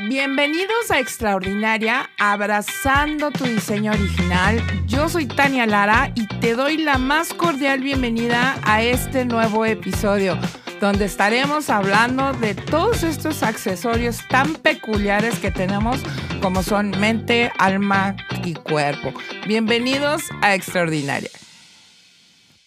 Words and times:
Bienvenidos 0.00 0.90
a 0.90 0.98
Extraordinaria, 0.98 2.10
abrazando 2.18 3.30
tu 3.30 3.44
diseño 3.44 3.92
original. 3.92 4.60
Yo 4.86 5.08
soy 5.08 5.26
Tania 5.26 5.66
Lara 5.66 6.10
y 6.16 6.26
te 6.26 6.54
doy 6.54 6.78
la 6.78 6.98
más 6.98 7.32
cordial 7.32 7.80
bienvenida 7.80 8.58
a 8.64 8.82
este 8.82 9.24
nuevo 9.24 9.64
episodio, 9.64 10.36
donde 10.80 11.04
estaremos 11.04 11.70
hablando 11.70 12.32
de 12.32 12.56
todos 12.56 13.04
estos 13.04 13.44
accesorios 13.44 14.26
tan 14.28 14.54
peculiares 14.56 15.38
que 15.38 15.52
tenemos 15.52 16.00
como 16.42 16.64
son 16.64 16.90
mente, 16.98 17.52
alma 17.58 18.16
y 18.44 18.54
cuerpo. 18.54 19.14
Bienvenidos 19.46 20.24
a 20.42 20.56
Extraordinaria. 20.56 21.30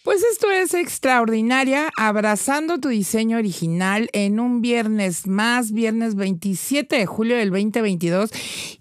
Pues 0.07 0.23
esto 0.23 0.49
es 0.49 0.73
extraordinaria, 0.73 1.91
abrazando 1.97 2.79
tu 2.79 2.87
diseño 2.87 3.37
original 3.37 4.09
en 4.13 4.39
un 4.39 4.61
viernes 4.61 5.27
más, 5.27 5.73
viernes 5.73 6.15
27 6.15 6.95
de 6.95 7.05
julio 7.05 7.35
del 7.35 7.49
2022. 7.49 8.29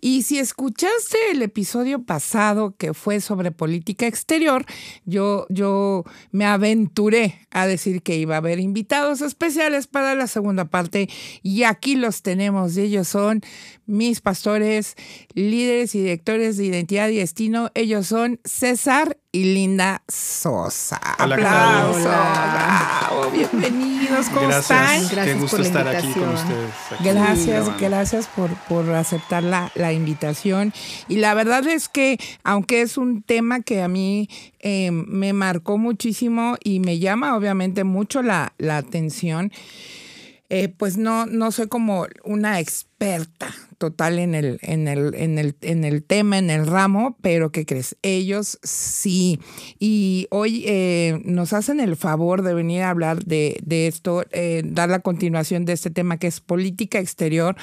Y 0.00 0.22
si 0.22 0.38
escuchaste 0.38 1.18
el 1.32 1.42
episodio 1.42 2.04
pasado 2.04 2.76
que 2.78 2.94
fue 2.94 3.20
sobre 3.20 3.50
política 3.50 4.06
exterior, 4.06 4.66
yo, 5.04 5.46
yo 5.48 6.04
me 6.30 6.44
aventuré 6.44 7.40
a 7.50 7.66
decir 7.66 8.02
que 8.02 8.16
iba 8.16 8.36
a 8.36 8.38
haber 8.38 8.60
invitados 8.60 9.20
especiales 9.20 9.88
para 9.88 10.14
la 10.14 10.28
segunda 10.28 10.66
parte 10.66 11.08
y 11.42 11.64
aquí 11.64 11.96
los 11.96 12.22
tenemos. 12.22 12.76
Ellos 12.76 13.08
son 13.08 13.42
mis 13.86 14.20
pastores, 14.20 14.94
líderes 15.34 15.94
y 15.94 16.00
directores 16.00 16.56
de 16.56 16.66
identidad 16.66 17.08
y 17.08 17.16
destino. 17.16 17.70
Ellos 17.74 18.06
son 18.06 18.40
César 18.44 19.16
y 19.32 19.44
Linda 19.44 20.02
Sosa. 20.08 21.00
Hola, 21.18 21.34
Aplausos. 21.36 22.02
Hola. 22.06 23.06
Bravo, 23.08 23.30
bienvenidos. 23.30 24.28
¿Cómo 24.28 24.48
gracias. 24.48 24.70
están? 24.70 25.08
Qué 25.08 25.14
Gracias 25.14 25.40
gusto 25.40 25.56
por 25.56 25.60
la 25.60 25.66
estar 25.66 25.88
aquí 25.88 26.12
con 26.12 26.28
ustedes. 26.30 26.70
aquí 26.90 27.04
Gracias, 27.04 27.80
gracias 27.80 28.26
por, 28.28 28.50
por 28.68 28.90
aceptar 28.92 29.42
la, 29.42 29.70
la 29.74 29.92
invitación. 29.92 30.72
Y 31.08 31.16
la 31.16 31.34
verdad 31.34 31.66
es 31.66 31.88
que, 31.88 32.18
aunque 32.44 32.82
es 32.82 32.96
un 32.96 33.22
tema 33.22 33.60
que 33.60 33.82
a 33.82 33.88
mí 33.88 34.28
eh, 34.60 34.90
me 34.90 35.32
marcó 35.32 35.78
muchísimo 35.78 36.56
y 36.64 36.80
me 36.80 36.98
llama 36.98 37.36
obviamente 37.36 37.84
mucho 37.84 38.22
la, 38.22 38.52
la 38.58 38.78
atención, 38.78 39.52
eh, 40.48 40.68
pues 40.68 40.96
no, 40.96 41.26
no 41.26 41.50
soy 41.50 41.68
como 41.68 42.06
una 42.24 42.60
experta 42.60 43.54
total 43.78 44.18
en 44.18 44.34
el, 44.34 44.58
en, 44.62 44.88
el, 44.88 45.14
en, 45.14 45.38
el, 45.38 45.56
en 45.60 45.84
el 45.84 46.02
tema, 46.02 46.38
en 46.38 46.50
el 46.50 46.66
ramo, 46.66 47.16
pero 47.20 47.52
¿qué 47.52 47.66
crees? 47.66 47.96
Ellos 48.02 48.58
sí. 48.62 49.40
Y 49.78 50.26
hoy 50.30 50.64
eh, 50.66 51.20
nos 51.24 51.52
hacen 51.52 51.80
el 51.80 51.96
favor 51.96 52.42
de 52.42 52.54
venir 52.54 52.82
a 52.82 52.90
hablar 52.90 53.24
de, 53.24 53.58
de 53.62 53.86
esto, 53.86 54.24
eh, 54.32 54.62
dar 54.64 54.88
la 54.88 55.00
continuación 55.00 55.64
de 55.64 55.72
este 55.72 55.90
tema 55.90 56.18
que 56.18 56.26
es 56.26 56.40
política 56.40 56.98
exterior 56.98 57.56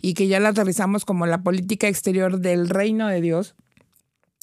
y 0.00 0.14
que 0.14 0.28
ya 0.28 0.40
la 0.40 0.50
aterrizamos 0.50 1.04
como 1.04 1.26
la 1.26 1.42
política 1.42 1.88
exterior 1.88 2.40
del 2.40 2.68
reino 2.68 3.08
de 3.08 3.20
Dios. 3.20 3.54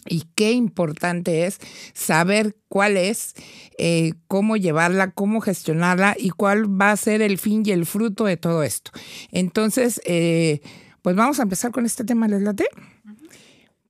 Y 0.09 0.23
qué 0.35 0.51
importante 0.51 1.45
es 1.45 1.59
saber 1.93 2.55
cuál 2.69 2.97
es, 2.97 3.33
eh, 3.77 4.13
cómo 4.27 4.55
llevarla, 4.55 5.11
cómo 5.11 5.41
gestionarla 5.41 6.15
y 6.17 6.29
cuál 6.29 6.69
va 6.81 6.91
a 6.91 6.97
ser 6.97 7.21
el 7.21 7.37
fin 7.37 7.63
y 7.65 7.71
el 7.71 7.85
fruto 7.85 8.25
de 8.25 8.37
todo 8.37 8.63
esto. 8.63 8.91
Entonces, 9.31 10.01
eh, 10.05 10.61
pues 11.07 11.15
vamos 11.15 11.39
a 11.39 11.43
empezar 11.43 11.71
con 11.71 11.85
este 11.85 12.03
tema, 12.03 12.27
¿les 12.27 12.41
late? 12.41 12.65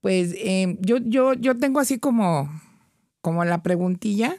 Pues 0.02 0.36
eh, 0.38 0.78
yo, 0.82 0.98
yo, 0.98 1.34
yo 1.34 1.58
tengo 1.58 1.80
así 1.80 1.98
como, 1.98 2.48
como 3.22 3.44
la 3.44 3.64
preguntilla 3.64 4.38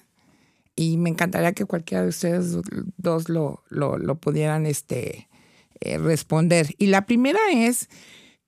y 0.77 0.97
me 0.97 1.11
encantaría 1.11 1.55
que 1.55 1.65
cualquiera 1.65 2.05
de 2.05 2.11
ustedes 2.11 2.57
dos 2.97 3.29
lo, 3.29 3.65
lo, 3.69 3.99
lo 3.99 4.15
pudieran 4.15 4.65
este, 4.65 5.29
eh, 5.81 5.99
responder. 5.99 6.77
Y 6.79 6.87
la 6.87 7.05
primera 7.05 7.41
es 7.53 7.89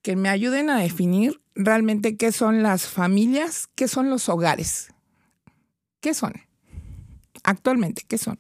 que 0.01 0.15
me 0.15 0.29
ayuden 0.29 0.71
a 0.71 0.79
definir 0.79 1.41
realmente 1.57 2.17
qué 2.17 2.31
son 2.31 2.63
las 2.63 2.87
familias, 2.87 3.69
qué 3.75 3.89
son 3.89 4.11
los 4.11 4.29
hogares. 4.29 4.93
¿Qué 5.99 6.15
son? 6.15 6.35
Actualmente, 7.43 8.05
¿qué 8.07 8.17
son? 8.17 8.39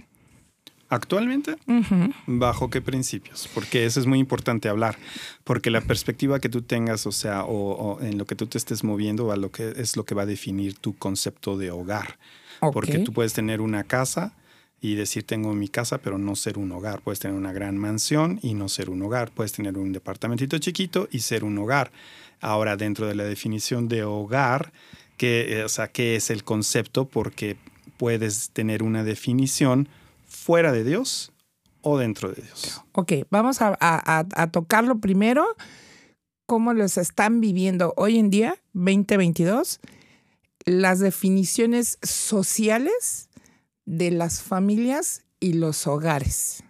Actualmente. 0.91 1.57
¿bajo 2.27 2.69
qué 2.69 2.83
principios? 2.83 3.49
Porque 3.55 3.87
eso 3.87 4.01
es 4.01 4.07
muy 4.07 4.19
importante 4.19 4.69
hablar. 4.69 4.99
Porque 5.45 5.71
la 5.71 5.81
perspectiva 5.81 6.41
que 6.41 6.49
tú 6.49 6.63
tengas, 6.63 7.07
o 7.07 7.13
sea, 7.13 7.45
o, 7.45 7.73
o 7.73 8.01
en 8.03 8.19
lo 8.19 8.27
que 8.27 8.35
tú 8.35 8.47
te 8.47 8.59
estés 8.59 8.83
moviendo, 8.83 9.31
a 9.31 9.37
lo 9.37 9.53
que 9.53 9.73
es 9.77 9.97
lo 9.97 10.05
que 10.05 10.17
va 10.17 10.23
a 10.23 10.27
definir 10.27 10.75
tu 10.75 10.97
concepto 10.97 11.57
de 11.57 11.71
hogar. 11.71 12.19
Porque 12.73 12.99
tú 12.99 13.13
puedes 13.13 13.33
tener 13.33 13.61
una 13.61 13.85
casa 13.85 14.35
y 14.81 14.95
decir 14.97 15.23
tengo 15.23 15.55
mi 15.55 15.69
casa, 15.69 15.99
pero 15.99 16.19
no 16.19 16.35
ser 16.35 16.59
un 16.59 16.73
hogar. 16.73 17.01
Puedes 17.03 17.21
tener 17.21 17.37
una 17.37 17.53
gran 17.53 17.79
mansión 17.79 18.41
y 18.43 18.55
no 18.55 18.69
ser 18.69 18.91
un 18.91 19.01
hogar. 19.03 19.31
Puedes 19.31 19.53
tener 19.53 19.79
un 19.79 19.93
departamentito 19.93 20.59
chiquito 20.59 21.09
y 21.11 21.21
ser 21.21 21.45
un 21.45 21.57
hogar. 21.59 21.93
Ahora, 22.41 22.77
dentro 22.77 23.07
de 23.07 23.15
la 23.15 23.25
definición 23.25 23.89
de 23.89 24.03
hogar, 24.03 24.73
¿qué, 25.17 25.63
o 25.65 25.69
sea, 25.69 25.89
¿qué 25.89 26.17
es 26.17 26.31
el 26.31 26.43
concepto? 26.43 27.05
Porque 27.05 27.57
puedes 27.97 28.51
tener 28.51 28.83
una 28.83 29.05
definición 29.05 29.89
fuera 30.31 30.73
de 30.73 30.85
Dios 30.85 31.33
o 31.83 31.99
dentro 31.99 32.31
de 32.31 32.43
Dios. 32.43 32.81
Ok, 32.93 33.13
vamos 33.31 33.61
a, 33.61 33.77
a- 33.81 34.47
tocarlo 34.51 35.01
primero, 35.01 35.45
cómo 36.47 36.73
los 36.73 36.97
están 36.97 37.41
viviendo 37.41 37.93
hoy 37.97 38.19
en 38.19 38.31
día, 38.31 38.57
2022, 38.73 39.81
las 40.65 41.01
definiciones 41.01 41.99
sociales 42.03 43.29
de 43.87 44.11
las 44.11 44.41
familias 44.43 45.25
y 45.41 45.55
los 45.55 45.87
hogares, 45.87 46.63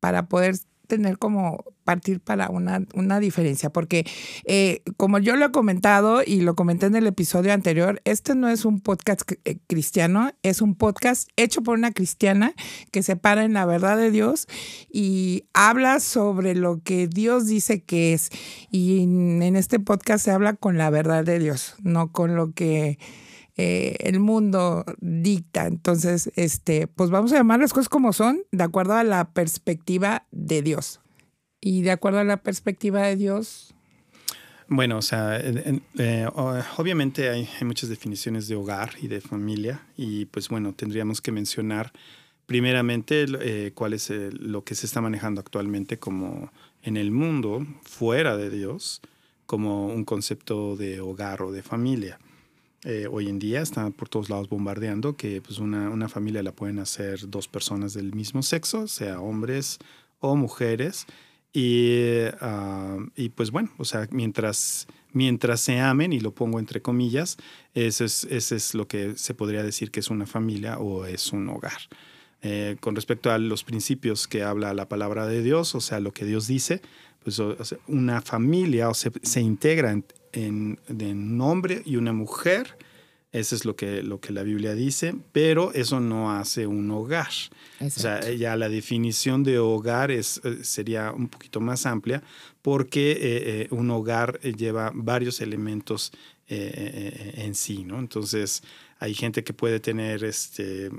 para 0.00 0.28
poder 0.28 0.56
tener 0.88 1.18
como 1.18 1.64
partir 1.84 2.20
para 2.20 2.50
una, 2.50 2.82
una 2.94 3.20
diferencia, 3.20 3.70
porque 3.70 4.04
eh, 4.44 4.82
como 4.96 5.18
yo 5.18 5.36
lo 5.36 5.46
he 5.46 5.50
comentado 5.52 6.22
y 6.26 6.40
lo 6.40 6.54
comenté 6.54 6.86
en 6.86 6.96
el 6.96 7.06
episodio 7.06 7.52
anterior, 7.52 8.02
este 8.04 8.34
no 8.34 8.48
es 8.48 8.64
un 8.64 8.80
podcast 8.80 9.22
eh, 9.44 9.58
cristiano, 9.68 10.32
es 10.42 10.60
un 10.60 10.74
podcast 10.74 11.28
hecho 11.36 11.62
por 11.62 11.78
una 11.78 11.92
cristiana 11.92 12.54
que 12.90 13.02
se 13.02 13.16
para 13.16 13.44
en 13.44 13.52
la 13.52 13.64
verdad 13.64 13.96
de 13.96 14.10
Dios 14.10 14.48
y 14.92 15.44
habla 15.54 16.00
sobre 16.00 16.54
lo 16.54 16.82
que 16.82 17.06
Dios 17.06 17.46
dice 17.46 17.82
que 17.82 18.12
es. 18.12 18.30
Y 18.70 19.02
en 19.02 19.56
este 19.56 19.78
podcast 19.78 20.24
se 20.24 20.30
habla 20.30 20.54
con 20.54 20.78
la 20.78 20.90
verdad 20.90 21.24
de 21.24 21.38
Dios, 21.38 21.76
no 21.82 22.12
con 22.12 22.34
lo 22.34 22.52
que 22.52 22.98
eh, 23.60 23.96
el 23.98 24.20
mundo 24.20 24.84
dicta. 25.00 25.66
Entonces, 25.66 26.30
este, 26.36 26.86
pues 26.86 27.10
vamos 27.10 27.32
a 27.32 27.36
llamar 27.36 27.58
las 27.58 27.72
cosas 27.72 27.88
como 27.88 28.12
son, 28.12 28.42
de 28.52 28.62
acuerdo 28.62 28.94
a 28.94 29.02
la 29.02 29.32
perspectiva 29.32 30.28
de 30.30 30.62
Dios. 30.62 31.00
Y 31.60 31.82
de 31.82 31.90
acuerdo 31.90 32.20
a 32.20 32.24
la 32.24 32.36
perspectiva 32.36 33.02
de 33.02 33.16
Dios, 33.16 33.74
Bueno, 34.68 34.98
o 34.98 35.02
sea, 35.02 35.40
eh, 35.40 36.28
obviamente 36.76 37.30
hay, 37.30 37.48
muchas 37.62 37.88
definiciones 37.88 38.46
de 38.46 38.54
hogar 38.54 38.90
y 39.02 39.08
de 39.08 39.20
familia 39.20 39.86
y 39.96 40.26
pues 40.26 40.48
bueno, 40.48 40.72
tendríamos 40.74 41.20
que 41.20 41.32
mencionar 41.32 41.90
primeramente 42.46 43.26
eh, 43.40 43.72
cuál 43.74 43.92
es 43.94 44.10
lo 44.10 44.62
que 44.62 44.76
se 44.76 44.86
está 44.86 45.00
manejando 45.00 45.40
actualmente 45.40 45.98
como 45.98 46.52
en 46.82 46.96
el 46.96 47.10
mundo, 47.10 47.66
fuera 47.82 48.36
de 48.36 48.50
Dios, 48.50 49.00
como 49.46 49.86
un 49.86 50.04
concepto 50.04 50.76
de 50.76 51.00
hogar 51.00 51.42
o 51.42 51.50
de 51.50 51.62
familia. 51.62 52.20
Eh, 52.84 53.08
hoy 53.10 53.28
en 53.28 53.40
día 53.40 53.60
están 53.60 53.92
por 53.92 54.08
todos 54.08 54.30
lados 54.30 54.48
bombardeando 54.48 55.16
que 55.16 55.42
pues 55.42 55.58
una, 55.58 55.90
una 55.90 56.08
familia 56.08 56.42
la 56.44 56.52
pueden 56.52 56.78
hacer 56.78 57.28
dos 57.28 57.48
personas 57.48 57.92
del 57.92 58.14
mismo 58.14 58.42
sexo, 58.42 58.86
sea 58.86 59.20
hombres 59.20 59.78
o 60.20 60.36
mujeres. 60.36 61.06
Y, 61.52 62.24
ah, 62.40 62.98
y 63.16 63.30
pues 63.30 63.50
bueno, 63.50 63.70
o 63.78 63.84
sea, 63.84 64.06
mientras, 64.12 64.86
mientras 65.12 65.60
se 65.60 65.80
amen, 65.80 66.12
y 66.12 66.20
lo 66.20 66.32
pongo 66.32 66.58
entre 66.60 66.80
comillas, 66.80 67.36
eso 67.74 68.04
es, 68.04 68.24
eso 68.24 68.54
es 68.54 68.74
lo 68.74 68.86
que 68.86 69.16
se 69.16 69.34
podría 69.34 69.62
decir 69.62 69.90
que 69.90 70.00
es 70.00 70.10
una 70.10 70.26
familia 70.26 70.78
o 70.78 71.04
es 71.04 71.32
un 71.32 71.48
hogar. 71.48 71.80
Eh, 72.42 72.76
con 72.80 72.94
respecto 72.94 73.32
a 73.32 73.38
los 73.38 73.64
principios 73.64 74.28
que 74.28 74.44
habla 74.44 74.72
la 74.72 74.88
palabra 74.88 75.26
de 75.26 75.42
Dios, 75.42 75.74
o 75.74 75.80
sea, 75.80 75.98
lo 75.98 76.12
que 76.12 76.24
Dios 76.24 76.46
dice, 76.46 76.80
pues 77.24 77.40
o 77.40 77.64
sea, 77.64 77.78
una 77.88 78.22
familia 78.22 78.88
o 78.88 78.94
se, 78.94 79.10
se 79.22 79.40
integra 79.40 79.90
en, 79.90 80.04
en- 80.46 80.78
de 80.88 81.12
un 81.12 81.40
hombre 81.40 81.82
y 81.84 81.96
una 81.96 82.12
mujer, 82.12 82.76
eso 83.32 83.54
es 83.54 83.64
lo 83.64 83.76
que, 83.76 84.02
lo 84.02 84.20
que 84.20 84.32
la 84.32 84.42
Biblia 84.42 84.74
dice, 84.74 85.14
pero 85.32 85.72
eso 85.74 86.00
no 86.00 86.32
hace 86.32 86.66
un 86.66 86.90
hogar. 86.90 87.28
O 87.80 88.00
sea, 88.00 88.30
ya 88.32 88.56
la 88.56 88.68
definición 88.68 89.44
de 89.44 89.58
hogar 89.58 90.10
es, 90.10 90.40
eh, 90.44 90.64
sería 90.64 91.12
un 91.12 91.28
poquito 91.28 91.60
más 91.60 91.84
amplia 91.86 92.22
porque 92.62 93.12
eh, 93.12 93.18
eh, 93.20 93.68
un 93.70 93.90
hogar 93.90 94.40
lleva 94.40 94.90
varios 94.94 95.40
elementos 95.40 96.10
eh, 96.50 97.34
en 97.36 97.54
sí, 97.54 97.84
¿no? 97.84 97.98
Entonces, 97.98 98.62
hay 98.98 99.12
gente 99.14 99.44
que 99.44 99.52
puede 99.52 99.78
tener, 99.80 100.24
este, 100.24 100.90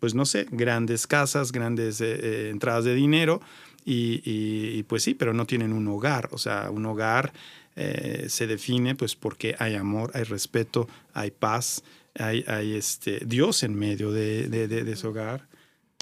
pues 0.00 0.14
no 0.14 0.24
sé, 0.24 0.46
grandes 0.50 1.06
casas, 1.06 1.52
grandes 1.52 2.00
entradas 2.00 2.84
de 2.84 2.94
dinero 2.94 3.40
y, 3.84 4.22
y- 4.24 4.78
y, 4.78 4.82
pues 4.84 5.02
sí, 5.02 5.14
pero 5.14 5.34
no 5.34 5.44
tienen 5.46 5.72
un 5.74 5.86
hogar. 5.88 6.28
O 6.32 6.38
sea, 6.38 6.70
un 6.70 6.86
hogar 6.86 7.32
eh, 7.76 8.26
se 8.28 8.46
define 8.46 8.94
pues 8.94 9.14
porque 9.16 9.54
hay 9.58 9.74
amor, 9.74 10.10
hay 10.14 10.24
respeto, 10.24 10.88
hay 11.12 11.30
paz, 11.30 11.82
hay, 12.14 12.44
hay 12.46 12.74
este, 12.74 13.20
Dios 13.26 13.62
en 13.62 13.74
medio 13.74 14.12
de, 14.12 14.48
de- 14.48 14.68
de- 14.68 14.84
de 14.84 14.92
ese 14.92 15.06
hogar. 15.06 15.48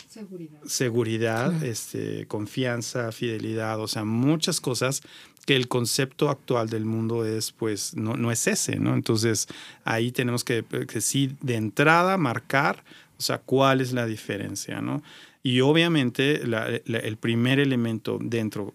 seguridad, 0.08 0.60
seguridad 0.66 1.64
este, 1.64 2.26
confianza, 2.26 3.10
fidelidad, 3.12 3.80
o 3.80 3.88
sea, 3.88 4.04
muchas 4.04 4.60
cosas 4.60 5.00
que 5.46 5.56
el 5.56 5.66
concepto 5.68 6.28
actual 6.28 6.68
del 6.68 6.84
mundo 6.84 7.24
es, 7.26 7.50
pues, 7.52 7.96
no, 7.96 8.16
no 8.16 8.30
es 8.30 8.46
ese, 8.46 8.76
¿no? 8.76 8.94
Entonces, 8.94 9.48
ahí 9.84 10.12
tenemos 10.12 10.44
que, 10.44 10.64
que 10.86 11.00
sí, 11.00 11.34
de 11.40 11.56
entrada, 11.56 12.16
marcar, 12.16 12.84
o 13.18 13.22
sea, 13.22 13.38
cuál 13.38 13.80
es 13.80 13.92
la 13.92 14.06
diferencia, 14.06 14.80
¿no? 14.80 15.02
Y 15.42 15.60
obviamente 15.60 16.42
el 16.42 17.16
primer 17.16 17.58
elemento 17.58 18.18
dentro 18.22 18.72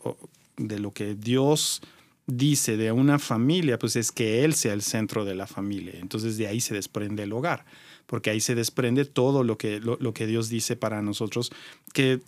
de 0.58 0.80
lo 0.80 0.92
que 0.92 1.16
Dios 1.16 1.82
dice 2.28 2.78
de 2.78 2.92
una 2.92 3.20
familia, 3.20 3.80
pues 3.80 3.96
es 3.96 4.12
que 4.12 4.44
Él 4.44 4.54
sea 4.54 4.74
el 4.74 4.82
centro 4.82 5.26
de 5.26 5.36
la 5.36 5.48
familia. 5.48 5.94
Entonces 6.00 6.38
de 6.38 6.48
ahí 6.48 6.62
se 6.62 6.74
desprende 6.74 7.24
el 7.24 7.34
hogar 7.34 7.66
porque 8.08 8.30
ahí 8.30 8.40
se 8.40 8.56
desprende 8.56 9.06
todo 9.06 9.44
lo 9.44 9.58
que, 9.58 9.80
lo, 9.80 10.14
que 10.14 10.26
Dios 10.26 10.50
dice 10.50 10.76
para 10.76 11.02
nosotros, 11.02 11.52
que, 11.94 12.20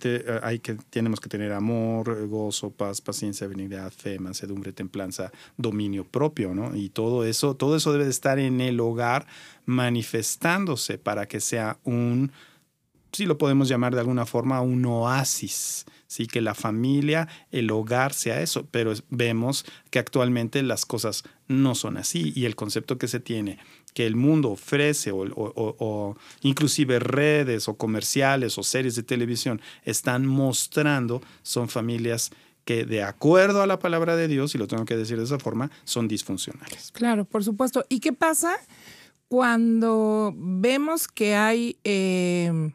hay 0.42 0.60
que 0.60 0.74
tenemos 0.90 1.20
que 1.20 1.28
tener 1.28 1.52
amor, 1.52 2.28
gozo, 2.28 2.70
paz, 2.70 3.00
paciencia, 3.00 3.46
benignidad, 3.46 3.90
fe, 3.90 4.18
mansedumbre, 4.18 4.72
templanza, 4.72 5.32
dominio 5.56 6.04
propio, 6.04 6.54
¿no? 6.54 6.76
Y 6.76 6.90
todo 6.90 7.24
eso, 7.24 7.56
todo 7.56 7.76
eso 7.76 7.92
debe 7.92 8.04
de 8.04 8.10
estar 8.10 8.38
en 8.38 8.60
el 8.60 8.78
hogar 8.78 9.26
manifestándose 9.64 10.98
para 10.98 11.26
que 11.26 11.40
sea 11.40 11.78
un, 11.84 12.30
si 13.12 13.26
lo 13.26 13.38
podemos 13.38 13.68
llamar 13.68 13.94
de 13.94 14.00
alguna 14.00 14.26
forma, 14.26 14.60
un 14.60 14.84
oasis 14.86 15.86
sí 16.10 16.26
que 16.26 16.40
la 16.40 16.56
familia, 16.56 17.28
el 17.52 17.70
hogar 17.70 18.12
sea 18.12 18.42
eso, 18.42 18.66
pero 18.72 18.92
vemos 19.10 19.64
que 19.90 20.00
actualmente 20.00 20.60
las 20.64 20.84
cosas 20.84 21.22
no 21.46 21.76
son 21.76 21.96
así 21.96 22.32
y 22.34 22.46
el 22.46 22.56
concepto 22.56 22.98
que 22.98 23.06
se 23.06 23.20
tiene 23.20 23.58
que 23.94 24.06
el 24.06 24.16
mundo 24.16 24.50
ofrece 24.50 25.12
o, 25.12 26.16
inclusive 26.42 26.98
redes 26.98 27.68
o 27.68 27.74
comerciales 27.74 28.58
o 28.58 28.64
series 28.64 28.96
de 28.96 29.04
televisión 29.04 29.60
están 29.84 30.26
mostrando 30.26 31.22
son 31.42 31.68
familias 31.68 32.32
que 32.64 32.84
de 32.84 33.04
acuerdo 33.04 33.62
a 33.62 33.66
la 33.66 33.78
palabra 33.78 34.16
de 34.16 34.28
Dios, 34.28 34.54
y 34.54 34.58
lo 34.58 34.66
tengo 34.66 34.84
que 34.84 34.96
decir 34.96 35.16
de 35.16 35.24
esa 35.24 35.38
forma, 35.38 35.70
son 35.84 36.06
disfuncionales. 36.08 36.90
Claro, 36.92 37.24
por 37.24 37.42
supuesto. 37.42 37.84
¿Y 37.88 38.00
qué 38.00 38.12
pasa 38.12 38.56
cuando 39.28 40.32
vemos 40.36 41.08
que 41.08 41.34
hay 41.34 41.78
eh, 41.84 42.70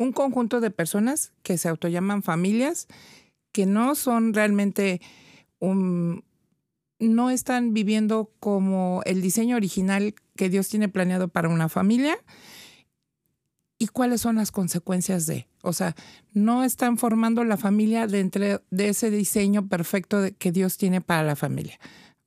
un 0.00 0.12
conjunto 0.12 0.60
de 0.60 0.70
personas 0.70 1.32
que 1.42 1.58
se 1.58 1.68
autollaman 1.68 2.22
familias 2.22 2.88
que 3.52 3.66
no 3.66 3.94
son 3.94 4.32
realmente 4.32 5.02
un, 5.58 6.24
no 6.98 7.28
están 7.28 7.74
viviendo 7.74 8.32
como 8.40 9.02
el 9.04 9.20
diseño 9.20 9.56
original 9.56 10.14
que 10.36 10.48
Dios 10.48 10.70
tiene 10.70 10.88
planeado 10.88 11.28
para 11.28 11.50
una 11.50 11.68
familia 11.68 12.16
y 13.78 13.88
cuáles 13.88 14.22
son 14.22 14.36
las 14.36 14.52
consecuencias 14.52 15.26
de. 15.26 15.48
O 15.62 15.74
sea, 15.74 15.94
no 16.32 16.64
están 16.64 16.96
formando 16.96 17.44
la 17.44 17.58
familia 17.58 18.06
dentro 18.06 18.62
de 18.70 18.88
ese 18.88 19.10
diseño 19.10 19.68
perfecto 19.68 20.22
que 20.38 20.50
Dios 20.50 20.78
tiene 20.78 21.02
para 21.02 21.24
la 21.24 21.36
familia. 21.36 21.78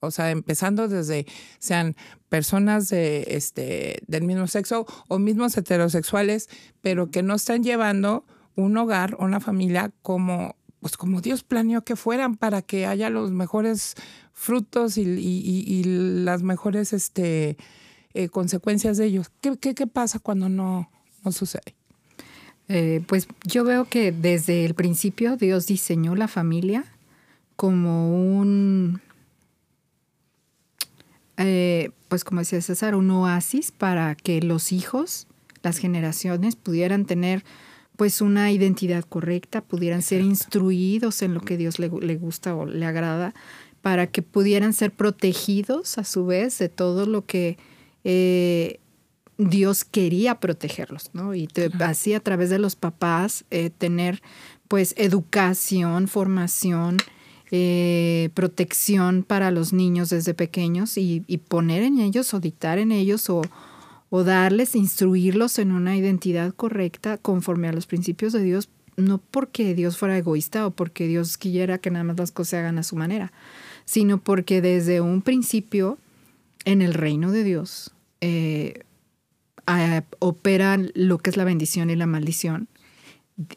O 0.04 0.12
sea, 0.12 0.32
empezando 0.32 0.88
desde 0.88 1.26
sean 1.60 1.96
personas 2.30 2.90
de, 2.90 3.26
este, 3.30 4.02
del 4.08 4.24
mismo 4.24 4.48
sexo 4.48 4.86
o 5.08 5.20
mismos 5.20 5.56
heterosexuales, 5.58 6.50
pero 6.82 7.10
que 7.10 7.24
no 7.24 7.36
están 7.36 7.64
llevando 7.64 8.26
un 8.56 8.78
hogar, 8.78 9.16
una 9.20 9.40
familia 9.40 9.92
como, 10.02 10.56
pues 10.80 10.98
como 10.98 11.22
Dios 11.22 11.44
planeó 11.44 11.84
que 11.84 11.96
fueran 11.96 12.36
para 12.36 12.62
que 12.62 12.86
haya 12.86 13.10
los 13.10 13.32
mejores 13.32 13.96
frutos 14.34 14.98
y, 14.98 15.84
las 15.86 16.44
mejores 16.44 16.94
este, 16.94 17.58
eh, 18.14 18.30
consecuencias 18.30 18.98
de 18.98 19.06
ellos. 19.06 19.32
¿Qué, 19.42 19.58
qué, 19.58 19.88
pasa 19.88 20.20
cuando 20.20 20.50
no, 20.50 20.90
no 21.24 21.32
sucede? 21.32 21.76
Eh, 22.68 23.04
pues 23.08 23.28
yo 23.46 23.64
veo 23.64 23.86
que 23.86 24.12
desde 24.12 24.66
el 24.66 24.74
principio 24.74 25.38
Dios 25.38 25.68
diseñó 25.68 26.16
la 26.16 26.28
familia 26.28 26.86
como 27.56 28.10
un 28.10 29.02
eh, 31.38 31.92
pues 32.08 32.24
como 32.24 32.42
decía 32.42 32.62
César, 32.62 32.96
un 32.96 33.10
oasis 33.12 33.72
para 33.72 34.16
que 34.16 34.42
los 34.42 34.72
hijos, 34.72 35.28
las 35.62 35.78
generaciones 35.78 36.56
pudieran 36.56 37.06
tener 37.06 37.44
pues 37.96 38.22
una 38.22 38.52
identidad 38.52 39.04
correcta, 39.04 39.62
pudieran 39.62 40.02
ser 40.02 40.22
instruidos 40.22 41.22
en 41.22 41.34
lo 41.34 41.42
que 41.42 41.58
Dios 41.58 41.80
le, 41.80 41.88
gusta 41.88 42.56
o 42.56 42.66
le 42.66 42.86
agrada, 42.86 43.34
para 43.82 44.08
que 44.08 44.22
pudieran 44.22 44.74
ser 44.74 44.92
protegidos 44.92 45.98
a 45.98 46.04
su 46.04 46.26
vez 46.26 46.58
de 46.58 46.70
todo 46.70 47.06
lo 47.06 47.26
que 47.26 47.58
eh, 48.04 48.80
Dios 49.38 49.84
quería 49.84 50.40
protegerlos, 50.40 51.12
¿no? 51.14 51.36
Y 51.36 51.48
así 51.80 52.14
a 52.14 52.20
través 52.20 52.50
de 52.50 52.60
los 52.60 52.76
papás 52.76 53.46
eh, 53.52 53.70
tener 53.70 54.22
pues 54.68 54.94
educación, 54.98 56.08
formación, 56.08 56.98
eh, 57.56 58.32
protección 58.34 59.22
para 59.22 59.52
los 59.52 59.74
niños 59.74 60.10
desde 60.10 60.34
pequeños 60.34 60.98
y, 60.98 61.20
poner 61.48 61.84
en 61.84 62.00
ellos 62.00 62.34
o 62.34 62.40
dictar 62.40 62.80
en 62.80 62.92
ellos 62.92 63.30
o, 63.30 63.44
darles, 64.24 64.76
instruirlos 64.76 65.60
en 65.60 65.72
una 65.72 65.96
identidad 65.96 66.52
correcta 66.56 67.20
conforme 67.20 67.68
a 67.68 67.72
los 67.72 67.86
principios 67.86 68.34
de 68.34 68.42
Dios, 68.42 68.70
no 68.98 69.20
porque 69.20 69.76
Dios 69.76 70.00
fuera 70.00 70.18
egoísta 70.18 70.66
o 70.66 70.72
porque 70.72 71.08
Dios 71.08 71.38
quiera 71.38 71.78
que 71.78 71.92
nada 71.92 72.04
más 72.04 72.18
las 72.18 72.32
cosas 72.32 72.50
se 72.50 72.58
hagan 72.58 72.80
a 72.80 72.84
su 72.84 72.96
manera, 72.96 73.32
sino 73.86 74.18
porque 74.18 74.60
desde 74.60 75.00
un 75.00 75.22
principio 75.22 76.00
en 76.66 76.82
el 76.82 76.96
reino 76.96 77.32
de 77.32 77.44
Dios 77.44 77.92
eh, 78.22 78.80
operan 80.18 80.92
lo 80.96 81.20
que 81.20 81.30
es 81.30 81.38
la 81.38 81.44
bendición 81.44 81.92
y 81.92 81.96
la 81.96 82.08
maldición, 82.08 82.68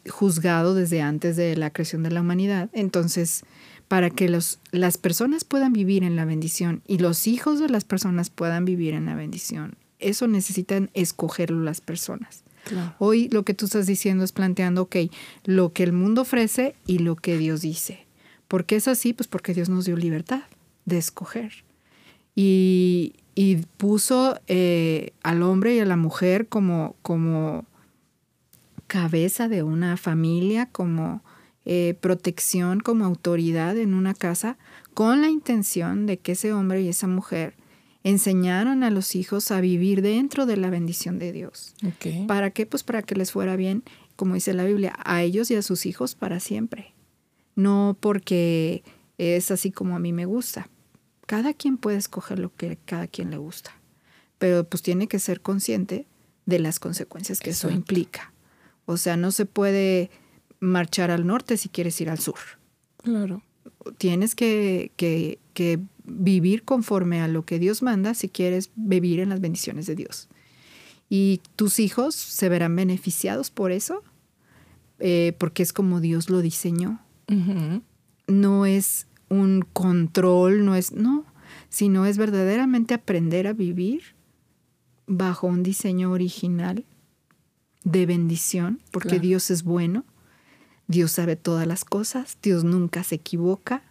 juzgado 0.07 0.75
desde 0.75 1.01
antes 1.01 1.35
de 1.35 1.57
la 1.57 1.71
creación 1.71 2.03
de 2.03 2.11
la 2.11 2.21
humanidad. 2.21 2.69
Entonces, 2.73 3.43
para 3.87 4.09
que 4.09 4.29
los, 4.29 4.59
las 4.71 4.97
personas 4.97 5.43
puedan 5.43 5.73
vivir 5.73 6.03
en 6.03 6.15
la 6.15 6.25
bendición 6.25 6.81
y 6.87 6.97
los 6.97 7.27
hijos 7.27 7.59
de 7.59 7.69
las 7.69 7.85
personas 7.85 8.29
puedan 8.29 8.65
vivir 8.65 8.93
en 8.93 9.05
la 9.05 9.15
bendición. 9.15 9.75
Eso 9.99 10.27
necesitan 10.27 10.89
escogerlo 10.93 11.63
las 11.63 11.81
personas. 11.81 12.43
Hoy 12.99 13.29
lo 13.29 13.43
que 13.43 13.53
tú 13.53 13.65
estás 13.65 13.87
diciendo 13.87 14.25
es 14.25 14.33
planteando, 14.33 14.83
ok, 14.83 14.97
lo 15.45 15.71
que 15.71 15.83
el 15.83 15.93
mundo 15.93 16.23
ofrece 16.23 16.75
y 16.85 16.99
lo 16.99 17.15
que 17.15 17.37
Dios 17.37 17.61
dice. 17.61 18.05
¿Por 18.49 18.65
qué 18.65 18.75
es 18.75 18.89
así? 18.89 19.13
Pues 19.13 19.27
porque 19.27 19.53
Dios 19.53 19.69
nos 19.69 19.85
dio 19.85 19.95
libertad 19.95 20.43
de 20.83 20.97
escoger. 20.97 21.63
Y, 22.35 23.13
y 23.35 23.57
puso 23.77 24.39
eh, 24.47 25.13
al 25.23 25.43
hombre 25.43 25.75
y 25.75 25.79
a 25.79 25.85
la 25.85 25.95
mujer 25.95 26.47
como, 26.47 26.95
como 27.01 27.65
cabeza 28.87 29.47
de 29.47 29.63
una 29.63 29.97
familia, 29.97 30.67
como 30.71 31.21
eh, 31.69 31.97
protección 31.99 32.79
como 32.79 33.03
autoridad 33.03 33.75
en 33.77 33.93
una 33.93 34.13
casa 34.13 34.57
con 34.93 35.21
la 35.21 35.27
intención 35.27 36.05
de 36.05 36.17
que 36.17 36.31
ese 36.31 36.53
hombre 36.53 36.81
y 36.81 36.87
esa 36.87 37.07
mujer 37.07 37.55
enseñaran 38.03 38.85
a 38.85 38.89
los 38.89 39.15
hijos 39.15 39.51
a 39.51 39.59
vivir 39.59 40.01
dentro 40.01 40.45
de 40.45 40.55
la 40.55 40.69
bendición 40.69 41.19
de 41.19 41.33
Dios. 41.33 41.75
¿Para 42.25 42.51
qué? 42.51 42.65
Pues 42.65 42.83
para 42.83 43.01
que 43.01 43.15
les 43.15 43.33
fuera 43.33 43.57
bien, 43.57 43.83
como 44.15 44.35
dice 44.35 44.53
la 44.53 44.63
Biblia, 44.63 44.97
a 45.03 45.23
ellos 45.23 45.51
y 45.51 45.55
a 45.55 45.61
sus 45.61 45.85
hijos 45.85 46.15
para 46.15 46.39
siempre. 46.39 46.93
No 47.55 47.97
porque 47.99 48.81
es 49.17 49.51
así 49.51 49.69
como 49.69 49.97
a 49.97 49.99
mí 49.99 50.13
me 50.13 50.23
gusta. 50.23 50.69
Cada 51.25 51.53
quien 51.53 51.75
puede 51.75 51.97
escoger 51.97 52.39
lo 52.39 52.55
que 52.55 52.77
cada 52.85 53.07
quien 53.07 53.29
le 53.29 53.37
gusta, 53.37 53.77
pero 54.37 54.63
pues 54.63 54.81
tiene 54.81 55.09
que 55.09 55.19
ser 55.19 55.41
consciente 55.41 56.07
de 56.45 56.59
las 56.59 56.79
consecuencias 56.79 57.41
que 57.41 57.49
eso 57.49 57.69
implica. 57.69 58.31
O 58.85 58.95
sea, 58.95 59.17
no 59.17 59.31
se 59.31 59.45
puede 59.45 60.11
marchar 60.59 61.11
al 61.11 61.25
norte 61.25 61.57
si 61.57 61.69
quieres 61.69 61.99
ir 62.01 62.09
al 62.09 62.19
sur. 62.19 62.39
Claro. 63.03 63.43
Tienes 63.97 64.35
que, 64.35 64.91
que, 64.95 65.39
que 65.53 65.79
vivir 66.03 66.63
conforme 66.63 67.21
a 67.21 67.27
lo 67.27 67.43
que 67.43 67.59
Dios 67.59 67.83
manda 67.83 68.13
si 68.13 68.29
quieres 68.29 68.71
vivir 68.75 69.19
en 69.19 69.29
las 69.29 69.41
bendiciones 69.41 69.85
de 69.85 69.95
Dios. 69.95 70.29
Y 71.09 71.41
tus 71.55 71.79
hijos 71.79 72.15
se 72.15 72.49
verán 72.49 72.75
beneficiados 72.75 73.51
por 73.51 73.71
eso, 73.71 74.03
eh, 74.99 75.33
porque 75.37 75.63
es 75.63 75.73
como 75.73 76.01
Dios 76.01 76.29
lo 76.29 76.41
diseñó. 76.41 77.01
No 78.27 78.65
es 78.65 79.07
un 79.29 79.65
control, 79.73 80.65
no 80.65 80.75
es, 80.75 80.93
no, 80.93 81.25
sino 81.69 82.05
es 82.05 82.17
verdaderamente 82.17 82.93
aprender 82.93 83.47
a 83.47 83.53
vivir 83.53 84.15
bajo 85.07 85.47
un 85.47 85.63
diseño 85.63 86.11
original 86.11 86.85
de 87.83 88.05
bendición, 88.05 88.81
porque 88.91 89.19
Dios 89.19 89.49
es 89.51 89.63
bueno 89.63 90.05
Dios 90.87 91.11
sabe 91.11 91.35
todas 91.35 91.67
las 91.67 91.83
cosas, 91.83 92.37
Dios 92.41 92.63
nunca 92.63 93.03
se 93.03 93.15
equivoca, 93.15 93.83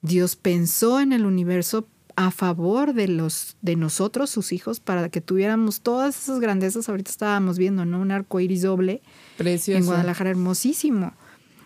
Dios 0.00 0.36
pensó 0.36 1.00
en 1.00 1.12
el 1.12 1.26
universo 1.26 1.88
a 2.16 2.30
favor 2.30 2.94
de 2.94 3.08
los 3.08 3.56
de 3.60 3.76
nosotros, 3.76 4.30
sus 4.30 4.52
hijos, 4.52 4.80
para 4.80 5.08
que 5.10 5.20
tuviéramos 5.20 5.82
todas 5.82 6.16
esas 6.22 6.40
grandezas. 6.40 6.88
Ahorita 6.88 7.10
estábamos 7.10 7.58
viendo, 7.58 7.84
¿no? 7.84 8.00
Un 8.00 8.10
arco 8.10 8.40
iris 8.40 8.62
doble 8.62 9.02
en 9.38 9.84
Guadalajara, 9.84 10.30
hermosísimo. 10.30 11.12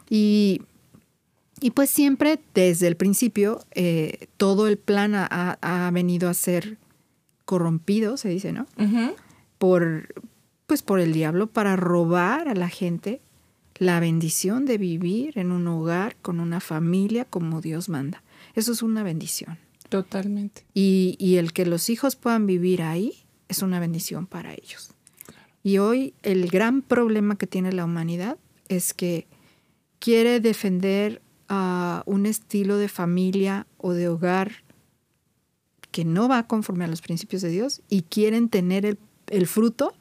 Y, 0.08 0.62
y, 1.60 1.70
pues 1.70 1.88
siempre, 1.88 2.40
desde 2.52 2.88
el 2.88 2.96
principio, 2.96 3.64
eh, 3.72 4.26
todo 4.36 4.66
el 4.66 4.76
plan 4.76 5.12
ha, 5.14 5.90
venido 5.92 6.28
a 6.28 6.34
ser 6.34 6.78
corrompido, 7.44 8.16
se 8.16 8.28
dice, 8.28 8.52
¿no? 8.52 8.66
Por, 9.58 10.08
pues 10.66 10.82
por 10.82 10.98
el 10.98 11.12
diablo, 11.12 11.46
para 11.46 11.76
robar 11.76 12.48
a 12.48 12.54
la 12.54 12.68
gente 12.68 13.20
la 13.80 13.98
bendición 13.98 14.66
de 14.66 14.76
vivir 14.76 15.38
en 15.38 15.52
un 15.52 15.66
hogar 15.66 16.14
con 16.20 16.38
una 16.38 16.60
familia 16.60 17.24
como 17.24 17.62
Dios 17.62 17.88
manda. 17.88 18.22
Eso 18.54 18.72
es 18.72 18.82
una 18.82 19.02
bendición. 19.02 19.58
Totalmente. 19.88 20.66
Y, 20.74 21.16
y 21.18 21.36
el 21.36 21.54
que 21.54 21.64
los 21.64 21.88
hijos 21.88 22.14
puedan 22.14 22.46
vivir 22.46 22.82
ahí 22.82 23.14
es 23.48 23.62
una 23.62 23.80
bendición 23.80 24.26
para 24.26 24.52
ellos. 24.52 24.90
Y 25.62 25.78
hoy 25.78 26.12
el 26.22 26.50
gran 26.50 26.82
problema 26.82 27.36
que 27.36 27.46
tiene 27.46 27.72
la 27.72 27.86
humanidad 27.86 28.36
es 28.68 28.92
que 28.92 29.26
quiere 29.98 30.40
defender 30.40 31.22
a 31.48 32.02
un 32.04 32.26
estilo 32.26 32.76
de 32.76 32.88
familia 32.88 33.66
o 33.78 33.94
de 33.94 34.08
hogar 34.08 34.62
que 35.90 36.04
no 36.04 36.28
va 36.28 36.46
conforme 36.46 36.84
a 36.84 36.88
los 36.88 37.00
principios 37.00 37.40
de 37.40 37.48
Dios 37.48 37.80
y 37.88 38.02
quieren 38.02 38.50
tener 38.50 38.84
el, 38.84 38.98
el 39.28 39.46
fruto 39.46 39.94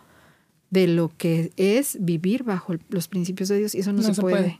de 0.70 0.88
lo 0.88 1.12
que 1.18 1.52
es 1.58 1.98
vivir 2.00 2.44
bajo 2.44 2.76
los 2.90 3.08
principios 3.08 3.50
de 3.50 3.58
Dios 3.58 3.76
y 3.76 3.80
eso 3.80 3.94
no, 3.94 4.02
se, 4.02 4.20
puede. 4.20 4.60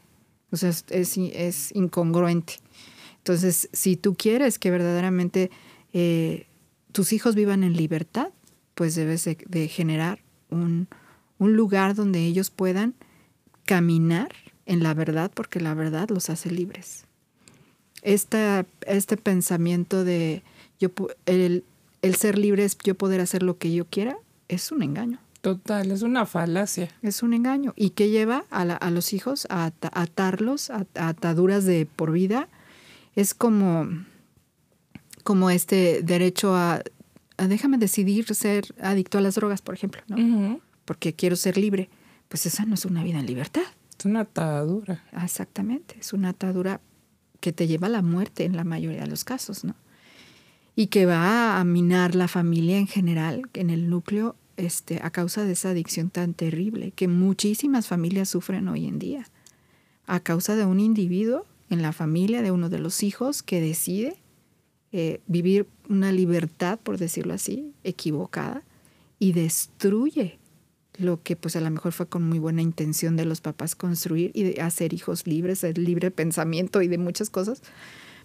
O 0.52 0.58
sea, 0.58 0.70
es, 0.70 1.18
es, 1.18 1.76
incongruente. 1.76 2.56
Entonces, 3.18 3.70
si 3.74 3.96
tú 3.96 4.16
quieres 4.16 4.58
que 4.58 4.72
verdaderamente 4.72 5.52
eh, 5.94 6.48
tus 6.92 7.14
hijos 7.14 7.36
vivan 7.36 7.64
en 7.64 7.74
libertad, 7.74 8.30
pues 8.74 8.96
debes 8.96 9.26
de, 9.26 9.68
generar 9.68 10.20
un, 10.50 10.88
un, 11.38 11.56
lugar 11.56 11.96
donde 11.96 12.26
ellos 12.26 12.50
puedan 12.50 12.96
caminar 13.66 14.30
en 14.66 14.82
la 14.82 14.94
verdad, 14.94 15.32
porque 15.34 15.60
la 15.60 15.74
verdad 15.74 16.10
los 16.10 16.30
hace 16.30 16.50
libres. 16.50 17.06
Esta, 18.02 18.66
este 18.88 19.18
pensamiento 19.18 20.06
de 20.06 20.42
yo, 20.80 20.90
el, 21.26 21.66
el 22.02 22.16
ser 22.16 22.38
libre 22.38 22.64
es 22.64 22.78
yo 22.78 22.96
poder 22.96 23.20
hacer 23.20 23.44
lo 23.44 23.58
que 23.58 23.74
yo 23.74 23.86
quiera, 23.86 24.18
es 24.48 24.72
un 24.72 24.82
engaño. 24.82 25.20
Total, 25.42 25.90
es 25.92 26.02
una 26.02 26.26
falacia. 26.26 26.90
Es 27.02 27.24
un 27.24 27.34
engaño. 27.34 27.74
¿Y 27.78 27.92
qué 27.92 28.10
lleva 28.10 28.44
a, 28.50 28.62
a 28.62 28.92
los 28.92 29.14
hijos 29.14 29.48
a, 29.50 29.72
atarlos 29.94 30.70
a, 30.70 30.86
ataduras 30.96 31.64
de 31.66 31.86
por 31.86 32.12
vida? 32.12 32.50
Es 33.16 33.34
como, 33.34 33.88
como 35.24 35.50
este 35.50 36.02
derecho 36.04 36.56
a, 36.56 36.82
déjame 37.38 37.78
decidir 37.78 38.34
ser 38.36 38.66
adicto 38.82 39.18
a 39.18 39.22
las 39.22 39.36
drogas, 39.36 39.62
por 39.62 39.76
ejemplo, 39.76 40.02
¿no? 40.08 40.60
Porque 40.84 41.14
quiero 41.14 41.36
ser 41.36 41.58
libre. 41.58 41.90
Pues 42.28 42.46
esa 42.46 42.66
no 42.66 42.76
es 42.76 42.86
una 42.86 43.04
vida 43.04 43.20
en 43.20 43.26
libertad. 43.26 43.64
Es 43.98 44.06
una 44.06 44.22
atadura. 44.22 45.04
Ah, 45.14 45.26
exactamente, 45.26 45.98
es 46.00 46.14
una 46.14 46.30
atadura 46.30 46.82
que 47.40 47.54
te 47.54 47.68
lleva 47.68 47.88
a 47.88 47.90
la 47.90 48.02
muerte 48.02 48.44
en 48.44 48.56
la 48.56 48.64
mayoría 48.64 49.02
de 49.02 49.08
los 49.08 49.24
casos, 49.24 49.64
¿no? 49.64 49.76
Y 50.76 50.88
que 50.88 51.06
va 51.06 51.60
a 51.60 51.64
minar 51.64 52.16
la 52.16 52.28
familia 52.28 52.78
en 52.78 52.88
general, 52.88 53.44
en 53.54 53.70
el 53.70 53.90
núcleo 53.90 54.36
este, 54.60 55.00
a 55.02 55.10
causa 55.10 55.46
de 55.46 55.54
esa 55.54 55.70
adicción 55.70 56.10
tan 56.10 56.34
terrible 56.34 56.92
que 56.92 57.08
muchísimas 57.08 57.88
familias 57.88 58.30
sufren 58.30 58.68
hoy 58.68 58.86
en 58.86 59.00
día, 59.00 59.28
a 60.06 60.20
causa 60.20 60.56
de 60.56 60.66
un 60.66 60.80
individuo 60.80 61.46
en 61.70 61.82
la 61.82 61.94
familia, 61.94 62.42
de 62.42 62.52
uno 62.52 62.70
de 62.70 62.80
los 62.80 63.04
hijos 63.04 63.42
que 63.42 63.62
decide 63.62 64.18
eh, 64.92 65.22
vivir 65.28 65.68
una 65.88 66.12
libertad, 66.12 66.80
por 66.82 66.98
decirlo 66.98 67.34
así, 67.34 67.74
equivocada, 67.84 68.64
y 69.20 69.34
destruye 69.34 70.40
lo 70.98 71.22
que 71.24 71.36
pues 71.36 71.56
a 71.56 71.62
lo 71.62 71.70
mejor 71.70 71.94
fue 71.94 72.08
con 72.08 72.28
muy 72.28 72.40
buena 72.40 72.62
intención 72.62 73.16
de 73.16 73.26
los 73.26 73.40
papás 73.40 73.76
construir 73.76 74.32
y 74.34 74.60
hacer 74.60 74.94
hijos 74.94 75.26
libres, 75.28 75.62
de 75.62 75.74
libre 75.74 76.12
pensamiento 76.12 76.82
y 76.82 76.88
de 76.88 76.98
muchas 76.98 77.30
cosas, 77.30 77.62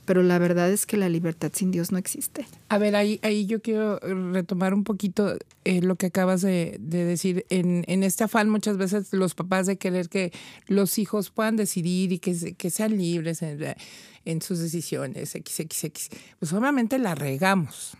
pero 0.04 0.22
la 0.22 0.38
verdad 0.38 0.70
es 0.70 0.86
que 0.86 0.96
la 0.96 1.08
libertad 1.08 1.50
sin 1.54 1.70
Dios 1.70 1.92
no 1.92 1.98
existe. 1.98 2.46
A 2.68 2.78
ver, 2.78 2.96
ahí, 2.96 3.20
ahí 3.22 3.46
yo 3.46 3.62
quiero 3.62 3.98
retomar 3.98 4.74
un 4.74 4.84
poquito 4.84 5.36
eh, 5.64 5.80
lo 5.80 5.96
que 5.96 6.06
acabas 6.06 6.42
de, 6.42 6.78
decir. 6.80 7.46
En, 7.50 7.84
en, 7.86 8.02
este 8.02 8.24
afán 8.24 8.48
muchas 8.48 8.76
veces 8.76 9.12
los 9.12 9.34
papás 9.34 9.66
de 9.66 9.76
querer 9.76 10.08
que 10.08 10.32
los 10.66 10.98
hijos 10.98 11.30
puedan 11.30 11.56
decidir 11.56 12.12
y 12.12 12.18
que, 12.18 12.54
que 12.54 12.70
sean 12.70 12.96
libres 12.96 13.42
en, 13.42 13.74
en 14.24 14.42
sus 14.42 14.58
decisiones, 14.58 15.30
XXX, 15.30 16.08
pues 16.38 16.52
obviamente 16.52 16.98
la 16.98 17.14
regamos. 17.14 17.96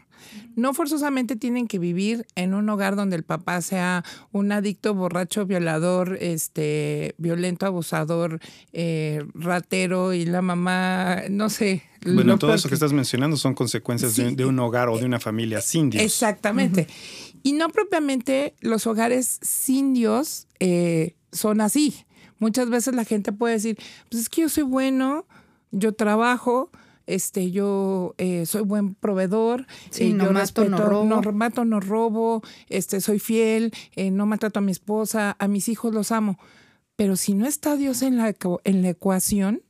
No 0.56 0.74
forzosamente 0.74 1.36
tienen 1.36 1.66
que 1.66 1.78
vivir 1.78 2.26
en 2.34 2.54
un 2.54 2.68
hogar 2.68 2.96
donde 2.96 3.16
el 3.16 3.24
papá 3.24 3.60
sea 3.60 4.04
un 4.32 4.52
adicto, 4.52 4.94
borracho, 4.94 5.46
violador, 5.46 6.18
este, 6.20 7.14
violento, 7.18 7.66
abusador, 7.66 8.40
eh, 8.72 9.24
ratero 9.34 10.12
y 10.12 10.24
la 10.24 10.42
mamá, 10.42 11.22
no 11.30 11.50
sé. 11.50 11.82
Bueno, 12.04 12.38
todo 12.38 12.54
eso 12.54 12.68
que 12.68 12.74
estás 12.74 12.92
mencionando 12.92 13.36
son 13.36 13.54
consecuencias 13.54 14.16
de, 14.16 14.44
un 14.44 14.58
hogar 14.58 14.88
o 14.88 14.98
de 14.98 15.06
una 15.06 15.20
familia 15.20 15.60
sin 15.60 15.90
Dios. 15.90 16.04
Exactamente. 16.04 16.86
Y 17.42 17.52
no 17.52 17.68
propiamente 17.68 18.54
los 18.60 18.86
hogares 18.86 19.38
sin 19.42 19.94
Dios 19.94 20.46
eh, 20.60 21.14
son 21.32 21.60
así. 21.60 22.04
Muchas 22.38 22.68
veces 22.68 22.94
la 22.94 23.04
gente 23.04 23.32
puede 23.32 23.54
decir, 23.54 23.78
pues 24.10 24.22
es 24.22 24.28
que 24.28 24.42
yo 24.42 24.48
soy 24.48 24.64
bueno, 24.64 25.26
yo 25.70 25.92
trabajo, 25.92 26.70
este, 27.06 27.50
yo 27.50 28.14
eh, 28.18 28.46
soy 28.46 28.62
buen 28.62 28.94
proveedor, 28.94 29.66
sí, 29.90 30.10
eh, 30.10 30.12
no 30.12 30.32
mato, 30.32 30.68
no 30.68 30.78
robo. 30.78 31.04
no 31.04 31.32
mato, 31.32 31.64
no 31.64 31.80
robo, 31.80 32.42
este, 32.68 33.00
soy 33.00 33.18
fiel, 33.18 33.72
eh, 33.96 34.10
no 34.10 34.26
maltrato 34.26 34.58
a 34.58 34.62
mi 34.62 34.72
esposa, 34.72 35.36
a 35.38 35.48
mis 35.48 35.68
hijos 35.68 35.94
los 35.94 36.12
amo. 36.12 36.38
Pero 36.96 37.16
si 37.16 37.34
no 37.34 37.46
está 37.46 37.76
Dios 37.76 38.02
en 38.02 38.16
la, 38.16 38.34
en 38.64 38.82
la 38.82 38.88
ecuación, 38.88 39.62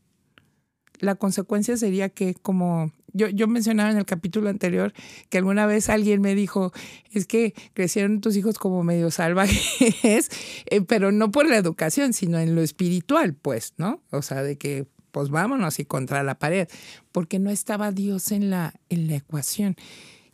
la 1.00 1.14
consecuencia 1.14 1.76
sería 1.76 2.08
que 2.08 2.34
como 2.34 2.92
yo, 3.14 3.28
yo 3.28 3.46
mencionaba 3.46 3.90
en 3.90 3.96
el 3.96 4.04
capítulo 4.04 4.50
anterior 4.50 4.92
que 5.30 5.38
alguna 5.38 5.66
vez 5.66 5.88
alguien 5.88 6.20
me 6.20 6.34
dijo, 6.34 6.72
es 7.12 7.26
que 7.26 7.54
crecieron 7.72 8.20
tus 8.20 8.36
hijos 8.36 8.58
como 8.58 8.82
medio 8.82 9.10
salvajes, 9.10 10.30
pero 10.88 11.12
no 11.12 11.30
por 11.30 11.48
la 11.48 11.56
educación, 11.56 12.12
sino 12.12 12.38
en 12.38 12.54
lo 12.54 12.60
espiritual, 12.60 13.34
pues, 13.34 13.74
¿no? 13.76 14.02
O 14.10 14.20
sea, 14.20 14.42
de 14.42 14.58
que 14.58 14.86
pues 15.14 15.30
vámonos 15.30 15.78
y 15.78 15.84
contra 15.84 16.24
la 16.24 16.34
pared, 16.34 16.68
porque 17.12 17.38
no 17.38 17.50
estaba 17.50 17.92
Dios 17.92 18.32
en 18.32 18.50
la, 18.50 18.74
en 18.90 19.06
la 19.06 19.14
ecuación. 19.14 19.76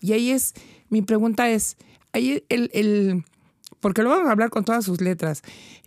Y 0.01 0.15
ahí 0.15 0.31
es, 0.31 0.55
mi 0.89 1.03
pregunta 1.03 1.51
es, 1.51 1.77
ahí 2.15 2.43
el, 2.49 2.71
el 2.73 3.25
porque 3.81 4.03
lo 4.03 4.09
vamos 4.09 4.29
a 4.29 4.33
hablar 4.33 4.49
con 4.49 4.65
todas 4.65 4.87
sus 4.87 5.03
letras. 5.03 5.43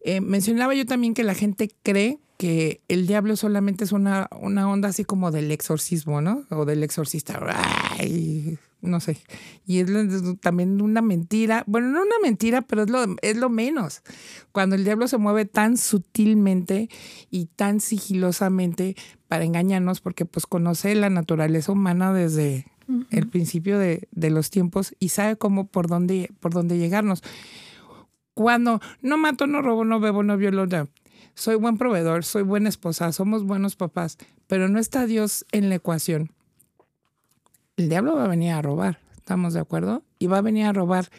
Eh, 0.06 0.22
mencionaba 0.22 0.76
yo 0.76 0.86
también 0.86 1.16
que 1.16 1.24
la 1.24 1.34
gente 1.34 1.72
cree 1.82 2.20
que 2.38 2.82
el 2.88 3.08
diablo 3.08 3.36
solamente 3.36 3.84
es 3.84 3.92
una, 3.92 4.28
una 4.40 4.70
onda 4.70 4.90
así 4.90 5.04
como 5.04 5.32
del 5.32 5.50
exorcismo, 5.52 6.22
¿no? 6.22 6.46
O 6.52 6.66
del 6.66 6.84
exorcista. 6.84 7.40
Ay, 7.98 8.60
no 8.84 9.00
sé. 9.00 9.18
Y 9.66 9.80
es 9.80 9.90
también 10.42 10.82
una 10.82 11.02
mentira. 11.02 11.64
Bueno, 11.66 11.88
no 11.88 12.02
una 12.02 12.20
mentira, 12.22 12.62
pero 12.62 12.84
es 12.84 12.90
lo, 12.90 13.04
es 13.22 13.38
lo 13.38 13.50
menos. 13.50 14.04
Cuando 14.52 14.76
el 14.76 14.84
diablo 14.84 15.08
se 15.08 15.18
mueve 15.18 15.46
tan 15.46 15.78
sutilmente 15.78 16.90
y 17.32 17.46
tan 17.46 17.80
sigilosamente 17.80 18.96
para 19.28 19.46
engañarnos, 19.46 20.02
porque 20.02 20.26
pues 20.26 20.46
conoce 20.46 20.94
la 20.96 21.10
naturaleza 21.10 21.72
humana 21.72 22.14
desde 22.14 22.68
el 23.10 23.28
principio 23.30 23.80
de, 23.80 24.08
de, 24.12 24.30
los 24.30 24.50
tiempos 24.50 24.94
y 25.00 25.10
sabe 25.10 25.38
cómo 25.38 25.68
por 25.68 25.88
dónde, 25.88 26.32
por 26.42 26.54
dónde 26.54 26.78
llegarnos. 26.78 27.24
Cuando 28.34 28.82
no 29.02 29.18
mato, 29.18 29.48
no 29.48 29.62
robo, 29.62 29.86
no 29.86 30.00
bebo, 30.00 30.22
no 30.22 30.38
violo, 30.38 30.68
no. 30.68 30.90
soy 31.34 31.56
buen 31.56 31.78
proveedor, 31.78 32.26
soy 32.26 32.44
buena 32.44 32.68
esposa, 32.68 33.12
somos 33.14 33.46
buenos 33.46 33.78
papás, 33.78 34.18
pero 34.48 34.68
no 34.68 34.80
está 34.80 35.06
Dios 35.06 35.46
en 35.52 35.70
la 35.70 35.76
ecuación 35.76 36.32
el 37.78 37.90
diablo 37.90 38.16
va 38.16 38.26
a 38.26 38.30
venir 38.30 38.52
a 38.52 38.62
robar, 38.62 39.00
¿estamos 39.16 39.54
de 39.54 39.60
acuerdo? 39.60 40.04
Y 40.20 40.28
va 40.28 40.40
a 40.40 40.42
venir 40.42 40.66
a 40.66 40.74
robar 40.74 41.10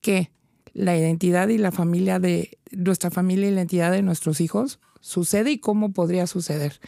que 0.00 0.30
la 0.72 0.96
identidad 0.96 1.48
y 1.48 1.58
la 1.58 1.72
familia 1.72 2.18
de 2.18 2.58
nuestra 2.72 3.10
familia 3.10 3.48
y 3.48 3.50
la 3.50 3.58
identidad 3.58 3.92
de 3.92 4.02
nuestros 4.02 4.40
hijos 4.40 4.80
sucede 5.00 5.52
y 5.52 5.58
cómo 5.58 5.92
podría 5.92 6.26
suceder. 6.26 6.80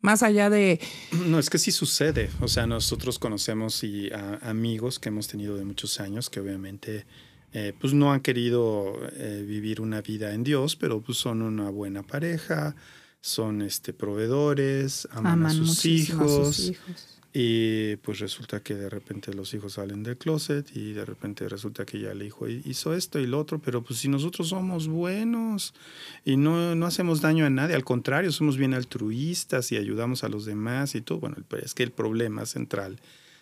Más 0.00 0.22
allá 0.22 0.50
de... 0.50 0.80
No, 1.26 1.38
es 1.38 1.48
que 1.48 1.58
sí 1.58 1.72
sucede. 1.72 2.30
O 2.40 2.48
sea, 2.48 2.66
nosotros 2.66 3.18
conocemos 3.18 3.82
y 3.82 4.10
amigos 4.42 4.98
que 4.98 5.08
hemos 5.08 5.28
tenido 5.28 5.56
de 5.56 5.64
muchos 5.64 5.98
años 5.98 6.28
que 6.28 6.40
obviamente 6.40 7.06
eh, 7.52 7.72
pues 7.80 7.94
no 7.94 8.12
han 8.12 8.20
querido 8.20 8.98
eh, 9.14 9.44
vivir 9.46 9.80
una 9.80 10.02
vida 10.02 10.34
en 10.34 10.44
Dios, 10.44 10.76
pero 10.76 11.00
pues 11.00 11.16
son 11.18 11.40
una 11.40 11.70
buena 11.70 12.02
pareja, 12.02 12.76
son 13.22 13.62
este, 13.62 13.94
proveedores, 13.94 15.08
aman, 15.10 15.46
a, 15.46 15.50
sus 15.50 15.86
hijos, 15.86 16.20
a 16.20 16.52
sus 16.52 16.70
hijos 16.70 17.13
y 17.36 17.96
pues 17.96 18.20
resulta 18.20 18.62
que 18.62 18.76
de 18.76 18.88
repente 18.88 19.34
los 19.34 19.52
hijos 19.54 19.72
salen 19.72 20.04
del 20.04 20.16
closet 20.16 20.70
y 20.76 20.92
de 20.92 21.04
repente 21.04 21.48
resulta 21.48 21.84
que 21.84 21.98
ya 21.98 22.12
el 22.12 22.22
hijo 22.22 22.46
hizo 22.48 22.94
esto 22.94 23.18
y 23.18 23.26
lo 23.26 23.40
otro, 23.40 23.58
pero 23.58 23.82
pues 23.82 23.98
si 23.98 24.08
nosotros 24.08 24.50
somos 24.50 24.86
buenos 24.86 25.74
y 26.24 26.36
no, 26.36 26.76
no 26.76 26.86
hacemos 26.86 27.20
daño 27.20 27.44
a 27.44 27.50
nadie, 27.50 27.74
al 27.74 27.82
contrario, 27.82 28.30
somos 28.30 28.56
bien 28.56 28.72
altruistas 28.72 29.72
y 29.72 29.76
ayudamos 29.76 30.22
a 30.22 30.28
los 30.28 30.44
demás 30.44 30.94
y 30.94 31.00
todo, 31.00 31.18
bueno, 31.18 31.36
es 31.60 31.74
que 31.74 31.82
el 31.82 31.90
problema 31.90 32.46
central 32.46 33.00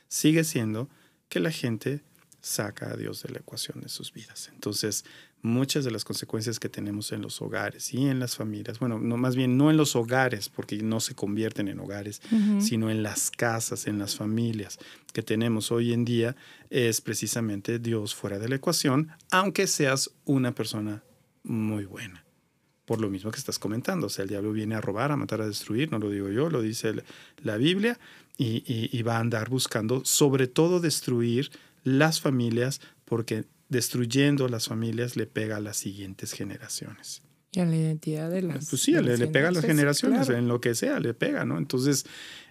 sigue 0.09 0.43
siendo 0.45 0.89
que 1.29 1.41
la 1.41 1.51
gente 1.51 2.01
saca 2.41 2.93
a 2.93 2.97
Dios 2.97 3.23
de 3.23 3.29
la 3.29 3.41
ecuación 3.41 3.83
de 3.83 3.91
sus 3.91 4.15
vidas. 4.15 4.51
Entonces, 4.55 5.05
muchas 5.43 5.85
de 5.85 5.91
las 5.91 6.05
consecuencias 6.05 6.61
que 6.61 6.69
tenemos 6.69 7.11
en 7.11 7.21
los 7.21 7.43
hogares 7.43 7.93
y 7.93 8.07
en 8.07 8.21
las 8.21 8.37
familias, 8.37 8.79
bueno, 8.79 9.01
no 9.01 9.17
más 9.17 9.35
bien 9.35 9.57
no 9.59 9.71
en 9.71 9.77
los 9.77 9.97
hogares, 9.97 10.49
porque 10.49 10.77
no 10.77 11.01
se 11.01 11.15
convierten 11.15 11.67
en 11.67 11.81
hogares, 11.81 12.23
sino 12.61 12.91
en 12.91 13.03
las 13.03 13.31
casas, 13.31 13.89
en 13.89 13.99
las 13.99 14.17
familias 14.17 14.79
que 15.13 15.23
tenemos 15.23 15.73
hoy 15.73 15.93
en 15.93 16.05
día, 16.05 16.37
es 16.71 17.01
precisamente 17.01 17.81
Dios 17.81 18.15
fuera 18.15 18.39
de 18.39 18.49
la 18.49 18.55
ecuación, 18.55 19.11
aunque 19.31 19.67
seas 19.67 20.11
una 20.25 20.55
persona 20.55 21.03
muy 21.43 21.85
buena. 21.85 22.25
por 22.85 23.01
lo 23.01 23.09
mismo 23.09 23.31
que 23.31 23.39
estás 23.39 23.61
comentando. 23.61 24.09
O 24.09 24.11
sea, 24.11 24.25
el 24.25 24.29
diablo 24.29 24.53
viene 24.53 24.75
a 24.75 24.81
robar, 24.81 25.13
a 25.13 25.17
matar, 25.17 25.41
a 25.41 25.47
destruir, 25.47 25.91
no 25.93 25.99
lo 25.99 26.11
digo 26.11 26.29
yo, 26.29 26.51
lo 26.51 26.61
dice 26.61 26.93
la 27.43 27.57
Biblia, 27.57 27.99
y, 28.37 28.65
y, 28.67 29.03
va 29.03 29.17
a 29.17 29.21
andar 29.21 29.49
buscando, 29.49 30.05
sobre 30.05 30.47
todo, 30.49 30.81
destruir 30.81 31.51
las 31.85 32.21
familias, 32.21 32.81
porque 33.05 33.45
destruyendo 33.73 34.47
las 34.49 34.69
familias 34.69 35.17
le 35.17 35.27
pega 35.27 35.57
a 35.57 35.61
las 35.61 35.77
siguientes 35.77 36.33
generaciones. 36.33 37.23
Y 37.55 37.61
a 37.61 37.67
la 37.67 37.77
identidad 37.77 38.31
de 38.31 38.41
las. 38.41 38.71
Pues 38.71 38.81
sí, 38.81 38.93
le, 38.93 39.27
pega 39.27 39.49
a 39.49 39.53
las 39.53 39.65
generaciones, 39.65 40.29
en 40.31 40.49
lo 40.49 40.61
que 40.61 40.75
sea, 40.75 41.01
le 41.01 41.13
pega, 41.13 41.45
¿no? 41.45 41.59
Entonces, 41.59 42.07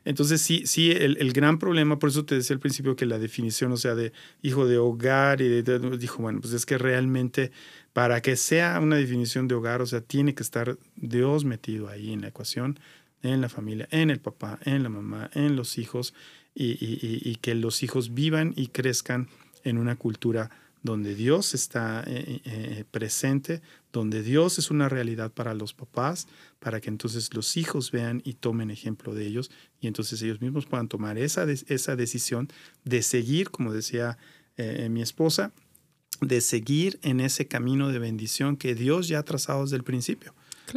entonces 0.06 0.42
sí, 0.42 0.68
sí, 0.68 0.92
el, 0.92 1.18
el, 1.18 1.34
gran 1.34 1.58
problema, 1.58 1.98
por 1.98 2.10
eso 2.10 2.24
te 2.24 2.36
decía 2.36 2.54
al 2.54 2.60
principio 2.60 2.96
que 2.96 3.08
la 3.08 3.18
definición, 3.18 3.72
o 3.72 3.78
sea, 3.78 3.96
de 3.96 4.14
hijo 4.44 4.68
de 4.68 4.78
hogar, 4.78 5.42
y 5.42 5.64
dijo, 5.98 6.22
bueno, 6.22 6.40
pues 6.40 6.54
es 6.54 6.68
que 6.68 6.78
realmente 6.78 7.52
para 7.94 8.22
que 8.22 8.36
sea 8.36 8.80
una 8.80 8.96
definición 8.96 9.48
de 9.48 9.56
hogar, 9.56 9.82
o 9.82 9.88
sea, 9.88 10.02
tiene 10.02 10.36
que 10.36 10.44
estar 10.44 10.78
Dios 10.96 11.46
metido 11.46 11.90
ahí 11.90 12.14
en 12.14 12.22
la 12.22 12.28
ecuación, 12.28 12.80
en 13.24 13.42
la 13.42 13.50
familia, 13.50 13.88
en 13.90 14.12
el 14.12 14.20
papá, 14.20 14.60
en 14.66 14.84
la 14.84 14.90
mamá, 14.90 15.32
en 15.34 15.56
los 15.56 15.80
hijos, 15.80 16.14
y, 16.54 16.78
y, 16.82 17.36
que 17.38 17.56
los 17.56 17.82
hijos 17.82 18.14
vivan 18.14 18.54
y 18.56 18.68
crezcan 18.68 19.30
en 19.64 19.78
una 19.78 19.96
cultura 19.96 20.52
donde 20.84 21.14
Dios 21.16 21.54
está 21.54 22.04
eh, 22.08 22.24
eh, 22.28 22.42
eh, 22.46 22.86
presente, 22.90 23.62
donde 23.92 24.24
Dios 24.24 24.58
es 24.58 24.72
una 24.72 24.90
realidad 24.90 25.32
para 25.32 25.54
los 25.54 25.74
papás, 25.74 26.28
para 26.60 26.82
que 26.82 26.90
entonces 26.90 27.34
los 27.34 27.56
hijos 27.58 27.92
vean 27.92 28.22
y 28.26 28.34
tomen 28.34 28.72
ejemplo 28.72 29.14
de 29.14 29.28
ellos, 29.28 29.52
y 29.80 29.88
entonces 29.88 30.22
ellos 30.22 30.42
mismos 30.42 30.66
puedan 30.66 30.88
tomar 30.88 31.18
esa, 31.18 31.46
esa 31.50 31.96
decisión 31.96 32.48
de 32.84 33.02
seguir, 33.04 33.52
como 33.52 33.74
decía 33.74 34.18
mi 34.90 35.02
esposa, 35.02 35.54
de 36.20 36.40
seguir 36.40 37.00
en 37.02 37.20
ese 37.20 37.48
camino 37.48 37.90
de 37.90 37.98
bendición 37.98 38.58
que 38.58 38.76
Dios 38.76 39.08
ya 39.08 39.20
ha 39.20 39.24
trazado 39.24 39.64
desde 39.64 39.78
el 39.78 39.84
principio. 39.84 40.36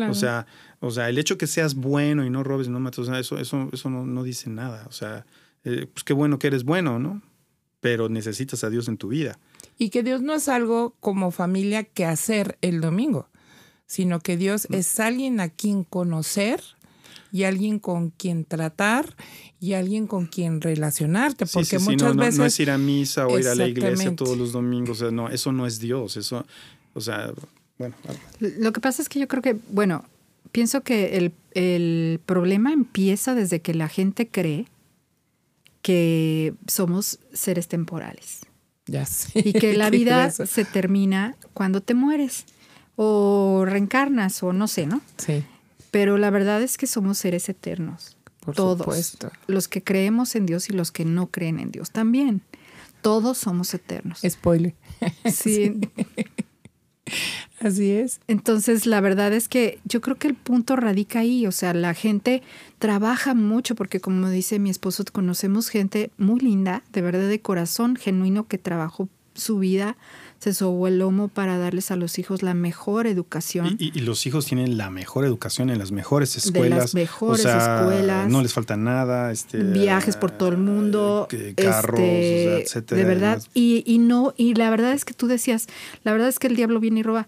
O, 0.08 0.14
sea, 0.14 0.46
o 0.80 0.90
sea, 0.90 1.10
el 1.10 1.18
hecho 1.18 1.36
que 1.36 1.46
seas 1.46 1.74
bueno 1.74 2.24
y 2.24 2.30
no 2.30 2.42
robes 2.42 2.66
y 2.66 2.70
no 2.70 2.80
mates, 2.80 3.08
eso, 3.08 3.38
eso, 3.38 3.68
eso 3.70 3.90
no, 3.90 4.22
dice 4.22 4.48
nada. 4.48 4.86
O 4.88 4.92
sea, 4.92 5.26
pues 5.62 6.02
qué 6.02 6.14
bueno 6.14 6.38
que 6.38 6.46
eres 6.46 6.64
bueno, 6.64 6.98
¿no? 6.98 7.20
Pero 7.80 8.08
necesitas 8.08 8.64
a 8.64 8.70
Dios 8.70 8.88
en 8.88 8.96
tu 8.96 9.08
vida. 9.08 9.38
Y 9.78 9.90
que 9.90 10.02
Dios 10.02 10.22
no 10.22 10.34
es 10.34 10.48
algo 10.48 10.94
como 11.00 11.30
familia 11.30 11.84
que 11.84 12.04
hacer 12.04 12.58
el 12.60 12.80
domingo, 12.80 13.28
sino 13.86 14.20
que 14.20 14.36
Dios 14.36 14.68
mm. 14.70 14.74
es 14.74 15.00
alguien 15.00 15.40
a 15.40 15.48
quien 15.48 15.84
conocer 15.84 16.62
y 17.32 17.42
alguien 17.42 17.80
con 17.80 18.10
quien 18.10 18.44
tratar 18.44 19.16
y 19.58 19.72
alguien 19.72 20.06
con 20.06 20.26
quien 20.26 20.60
relacionarte, 20.60 21.46
porque 21.46 21.80
muchas 21.80 22.14
veces... 22.14 22.38
No 22.38 22.44
es 22.44 22.60
ir 22.60 22.70
a 22.70 22.78
misa 22.78 23.26
o 23.26 23.36
ir 23.38 23.48
a 23.48 23.56
la 23.56 23.66
iglesia 23.66 24.14
todos 24.14 24.38
los 24.38 24.52
domingos, 24.52 24.98
o 24.98 25.04
sea, 25.06 25.10
no, 25.10 25.28
eso 25.28 25.50
no 25.50 25.66
es 25.66 25.80
Dios, 25.80 26.16
eso, 26.16 26.46
o 26.92 27.00
sea, 27.00 27.32
bueno. 27.76 27.96
Lo 28.38 28.72
que 28.72 28.80
pasa 28.80 29.02
es 29.02 29.08
que 29.08 29.18
yo 29.18 29.26
creo 29.26 29.42
que, 29.42 29.56
bueno, 29.70 30.04
pienso 30.52 30.82
que 30.82 31.16
el, 31.16 31.32
el 31.54 32.20
problema 32.24 32.72
empieza 32.72 33.34
desde 33.34 33.60
que 33.60 33.74
la 33.74 33.88
gente 33.88 34.28
cree 34.28 34.66
que 35.82 36.54
somos 36.68 37.18
seres 37.32 37.66
temporales. 37.66 38.42
Ya 38.86 39.06
sé. 39.06 39.30
Y 39.34 39.52
que 39.52 39.74
la 39.76 39.90
vida 39.90 40.30
se 40.30 40.64
termina 40.64 41.36
cuando 41.52 41.80
te 41.80 41.94
mueres 41.94 42.44
o 42.96 43.64
reencarnas 43.66 44.42
o 44.42 44.52
no 44.52 44.68
sé, 44.68 44.86
¿no? 44.86 45.00
Sí. 45.16 45.44
Pero 45.90 46.18
la 46.18 46.30
verdad 46.30 46.62
es 46.62 46.76
que 46.76 46.86
somos 46.86 47.18
seres 47.18 47.48
eternos. 47.48 48.16
Por 48.40 48.54
todos. 48.54 48.78
Supuesto. 48.78 49.30
Los 49.46 49.68
que 49.68 49.82
creemos 49.82 50.34
en 50.34 50.46
Dios 50.46 50.68
y 50.68 50.72
los 50.72 50.92
que 50.92 51.04
no 51.04 51.28
creen 51.28 51.58
en 51.60 51.70
Dios 51.70 51.90
también. 51.90 52.42
Todos 53.00 53.38
somos 53.38 53.72
eternos. 53.74 54.20
Spoiler. 54.26 54.74
Sí. 55.32 55.80
Así 57.60 57.92
es. 57.92 58.20
Entonces, 58.28 58.86
la 58.86 59.00
verdad 59.00 59.32
es 59.32 59.48
que 59.48 59.78
yo 59.84 60.00
creo 60.00 60.16
que 60.16 60.28
el 60.28 60.34
punto 60.34 60.76
radica 60.76 61.20
ahí. 61.20 61.46
O 61.46 61.52
sea, 61.52 61.74
la 61.74 61.94
gente 61.94 62.42
trabaja 62.78 63.34
mucho 63.34 63.74
porque, 63.74 64.00
como 64.00 64.28
dice 64.28 64.58
mi 64.58 64.70
esposo, 64.70 65.04
conocemos 65.12 65.68
gente 65.68 66.10
muy 66.18 66.40
linda, 66.40 66.82
de 66.92 67.02
verdad 67.02 67.28
de 67.28 67.40
corazón 67.40 67.96
genuino, 67.96 68.46
que 68.46 68.58
trabajó 68.58 69.08
su 69.34 69.58
vida 69.58 69.96
se 70.44 70.52
sobó 70.52 70.88
el 70.88 70.98
lomo 70.98 71.28
para 71.28 71.56
darles 71.56 71.90
a 71.90 71.96
los 71.96 72.18
hijos 72.18 72.42
la 72.42 72.52
mejor 72.52 73.06
educación. 73.06 73.76
Y, 73.78 73.98
los 74.00 74.26
hijos 74.26 74.44
tienen 74.44 74.76
la 74.76 74.90
mejor 74.90 75.24
educación 75.24 75.70
en 75.70 75.78
las 75.78 75.90
mejores 75.90 76.36
escuelas. 76.36 76.70
De 76.70 76.82
las 76.82 76.94
mejores 76.94 77.46
escuelas. 77.46 78.28
No 78.28 78.42
les 78.42 78.52
falta 78.52 78.76
nada. 78.76 79.32
Este, 79.32 79.62
viajes 79.62 80.18
por 80.18 80.32
todo 80.32 80.50
el 80.50 80.58
mundo. 80.58 81.28
carros, 81.56 81.98
este, 81.98 82.62
etcétera. 82.62 83.00
De 83.00 83.08
verdad. 83.08 83.42
Y, 83.54 83.84
y, 83.86 83.96
no, 83.96 84.34
y 84.36 84.52
la 84.52 84.68
verdad 84.68 84.92
es 84.92 85.06
que 85.06 85.14
tú 85.14 85.28
decías, 85.28 85.66
la 86.02 86.12
verdad 86.12 86.28
es 86.28 86.38
que 86.38 86.48
el 86.48 86.56
diablo 86.56 86.78
viene 86.78 87.00
y 87.00 87.02
roba. 87.04 87.26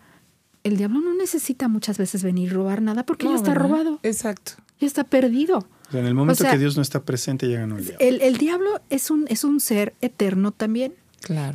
El 0.62 0.76
diablo 0.76 1.00
no 1.00 1.14
necesita 1.14 1.68
muchas 1.68 1.96
veces 1.96 2.22
venir 2.22 2.50
y 2.50 2.52
robar 2.52 2.82
nada 2.82 3.06
porque 3.06 3.24
ya 3.24 3.34
está 3.34 3.54
robado. 3.54 3.98
Exacto. 4.02 4.52
Ya 4.78 4.86
está 4.86 5.04
perdido. 5.04 5.66
en 5.90 6.04
el 6.04 6.12
momento 6.12 6.44
que 6.44 6.58
Dios 6.58 6.76
no 6.76 6.82
está 6.82 7.02
presente, 7.02 7.46
llega 7.46 7.64
el 7.64 7.70
diablo. 7.70 7.96
El, 7.98 8.20
el 8.20 8.36
diablo 8.36 8.82
es 8.90 9.10
un, 9.10 9.24
es 9.30 9.42
un 9.42 9.58
ser 9.60 9.94
eterno 10.02 10.52
también. 10.52 10.92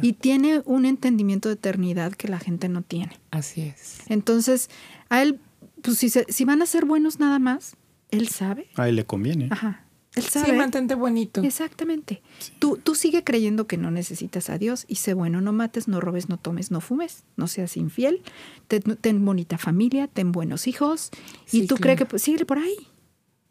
Y 0.02 0.13
tiene 0.13 0.62
un 0.65 0.86
entendimiento 0.86 1.50
de 1.50 1.56
eternidad 1.56 2.13
que 2.13 2.28
la 2.28 2.39
gente 2.39 2.67
no 2.67 2.82
tiene. 2.82 3.19
Así 3.32 3.62
es. 3.62 4.00
Entonces, 4.08 4.69
a 5.10 5.21
él, 5.21 5.39
pues 5.82 5.97
si, 5.97 6.10
si 6.10 6.45
van 6.45 6.62
a 6.62 6.65
ser 6.65 6.86
buenos 6.86 7.19
nada 7.19 7.39
más, 7.39 7.76
él 8.10 8.28
sabe. 8.28 8.67
A 8.76 8.89
él 8.89 8.97
le 8.97 9.06
conviene. 9.06 9.47
Ajá. 9.50 9.86
Él 10.15 10.24
sabe. 10.24 10.47
Sí, 10.47 10.52
mantente 10.52 10.95
bonito. 10.95 11.41
Exactamente. 11.41 12.21
Tú, 12.60 12.78
tú 12.78 12.95
sigue 12.95 13.24
creyendo 13.24 13.65
que 13.65 13.78
no 13.78 13.91
necesitas 13.91 14.50
a 14.50 14.58
Dios 14.58 14.86
y 14.89 14.95
sé 14.95 15.13
bueno, 15.13 15.39
no 15.39 15.54
mates, 15.54 15.88
no 15.88 16.02
robes, 16.02 16.28
no 16.28 16.38
tomes, 16.38 16.69
no 16.69 16.82
fumes, 16.82 17.24
no 17.38 17.47
seas 17.47 17.78
infiel, 17.78 18.21
ten, 18.67 19.26
bonita 19.26 19.58
familia, 19.58 20.08
ten 20.08 20.34
buenos 20.34 20.67
hijos 20.67 21.12
y 21.52 21.65
tú 21.65 21.76
crees 21.78 21.97
que 21.97 22.06
pues, 22.06 22.21
sigue 22.21 22.45
por 22.45 22.58
ahí. 22.58 22.76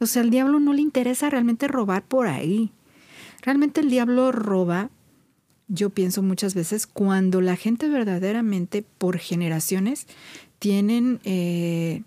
O 0.01 0.07
sea, 0.07 0.23
al 0.23 0.31
diablo 0.31 0.61
no 0.61 0.75
le 0.75 0.83
interesa 0.83 1.31
realmente 1.31 1.67
robar 1.67 2.05
por 2.05 2.27
ahí. 2.27 2.73
Realmente 3.43 3.81
el 3.81 3.89
diablo 3.89 4.31
roba 4.31 4.91
yo 5.71 5.91
pienso 5.91 6.23
muchas 6.23 6.55
veces, 6.55 6.87
cuando 6.87 7.41
la 7.41 7.57
gente 7.57 7.89
verdaderamente 7.89 8.85
por 8.99 9.19
generaciones 9.19 10.07
tienen 10.59 11.21
eh, 11.25 12.03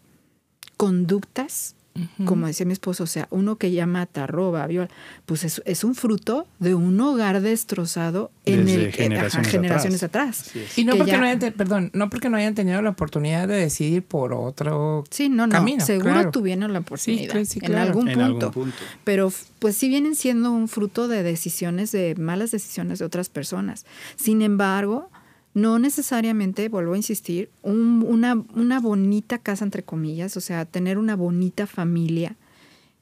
conductas 0.78 1.76
como 2.26 2.48
decía 2.48 2.66
mi 2.66 2.74
esposo, 2.74 3.04
o 3.04 3.08
sea, 3.08 3.28
uno 3.30 3.58
que 3.58 3.72
ya 3.72 3.86
mata, 3.86 4.26
roba, 4.26 4.66
viola, 4.66 4.90
pues 5.26 5.44
es, 5.44 5.84
un 5.84 5.94
fruto 5.94 6.48
de 6.60 6.74
un 6.74 7.00
hogar 7.00 7.42
destrozado 7.42 8.32
en 8.46 8.68
el 8.68 8.92
generaciones, 8.92 10.02
atrás. 10.02 10.52
Y 10.76 10.86
no 10.86 10.96
porque 10.96 11.18
no 11.18 11.26
hayan, 11.26 11.54
perdón, 11.54 11.92
no 11.94 12.10
porque 12.10 12.30
no 12.30 12.38
hayan 12.38 12.56
tenido 12.56 12.82
la 12.82 12.90
oportunidad 12.90 13.48
de 13.48 13.56
decidir 13.56 14.04
por 14.04 14.34
otro 14.34 15.04
sí, 15.10 15.30
no, 15.30 15.48
no, 15.48 15.64
Seguro 15.80 16.32
tuvieron 16.32 16.74
la 16.74 16.80
oportunidad 16.80 17.36
en, 17.36 17.76
algún 17.76 18.06
punto, 18.06 18.12
en, 18.12 18.22
algún 18.22 18.52
punto, 18.52 18.74
Pero 19.04 19.32
pues 19.60 19.76
sí 19.78 19.88
vienen 19.88 20.16
siendo 20.16 20.52
un 20.52 20.68
fruto 20.68 21.08
de 21.08 21.24
decisiones, 21.24 21.92
de 21.92 22.16
malas 22.16 22.52
decisiones 22.52 23.00
de 23.00 23.06
otras 23.06 23.30
personas. 23.30 23.86
Sin 24.16 24.42
embargo, 24.42 25.10
no 25.54 25.78
necesariamente, 25.78 26.68
vuelvo 26.70 26.94
a 26.94 26.98
insistir, 26.98 27.50
una, 27.62 28.44
una 28.56 28.80
bonita 28.80 29.38
casa, 29.38 29.64
entre 29.64 29.84
comillas, 29.84 30.36
o 30.36 30.42
sea, 30.42 30.66
tener 30.66 30.98
una 30.98 31.16
bonita 31.16 31.68
familia 31.68 32.36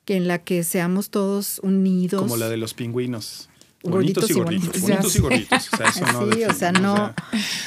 que 0.05 0.17
en 0.17 0.27
la 0.27 0.39
que 0.39 0.63
seamos 0.63 1.09
todos 1.09 1.59
unidos. 1.63 2.21
Como 2.21 2.37
la 2.37 2.49
de 2.49 2.57
los 2.57 2.73
pingüinos. 2.73 3.49
Bonitos 3.83 4.29
y, 4.29 4.33
gorditos. 4.33 4.81
Bonitos 4.81 5.15
y 5.15 5.19
gorditos. 5.19 5.73
O 5.73 5.77
sea, 5.77 5.87
eso 5.87 6.05
no 6.05 6.31
sí, 6.33 6.43
o 6.43 6.53
sea, 6.53 6.71
no, 6.71 7.13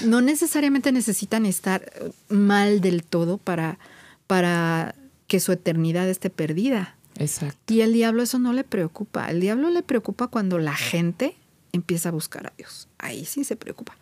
no 0.05 0.21
necesariamente 0.21 0.93
necesitan 0.93 1.47
estar 1.47 1.91
mal 2.29 2.81
del 2.81 3.03
todo 3.03 3.39
para, 3.39 3.79
para 4.27 4.95
que 5.27 5.41
su 5.41 5.53
eternidad 5.53 6.09
esté 6.09 6.31
perdida. 6.31 6.97
Exacto. 7.17 7.73
Y 7.73 7.81
el 7.81 7.93
diablo 7.93 8.23
eso 8.23 8.39
no 8.39 8.53
le 8.53 8.65
preocupa. 8.65 9.31
El 9.31 9.41
diablo 9.41 9.71
le 9.71 9.83
preocupa 9.83 10.29
cuando 10.29 10.59
la 10.59 10.75
gente 10.75 11.37
empieza 11.73 12.11
a 12.11 12.13
buscar 12.13 12.47
a 12.47 12.53
Dios. 12.57 12.87
Ahí 12.99 13.25
sí 13.25 13.45
se 13.45 13.57
preocupa 13.57 13.97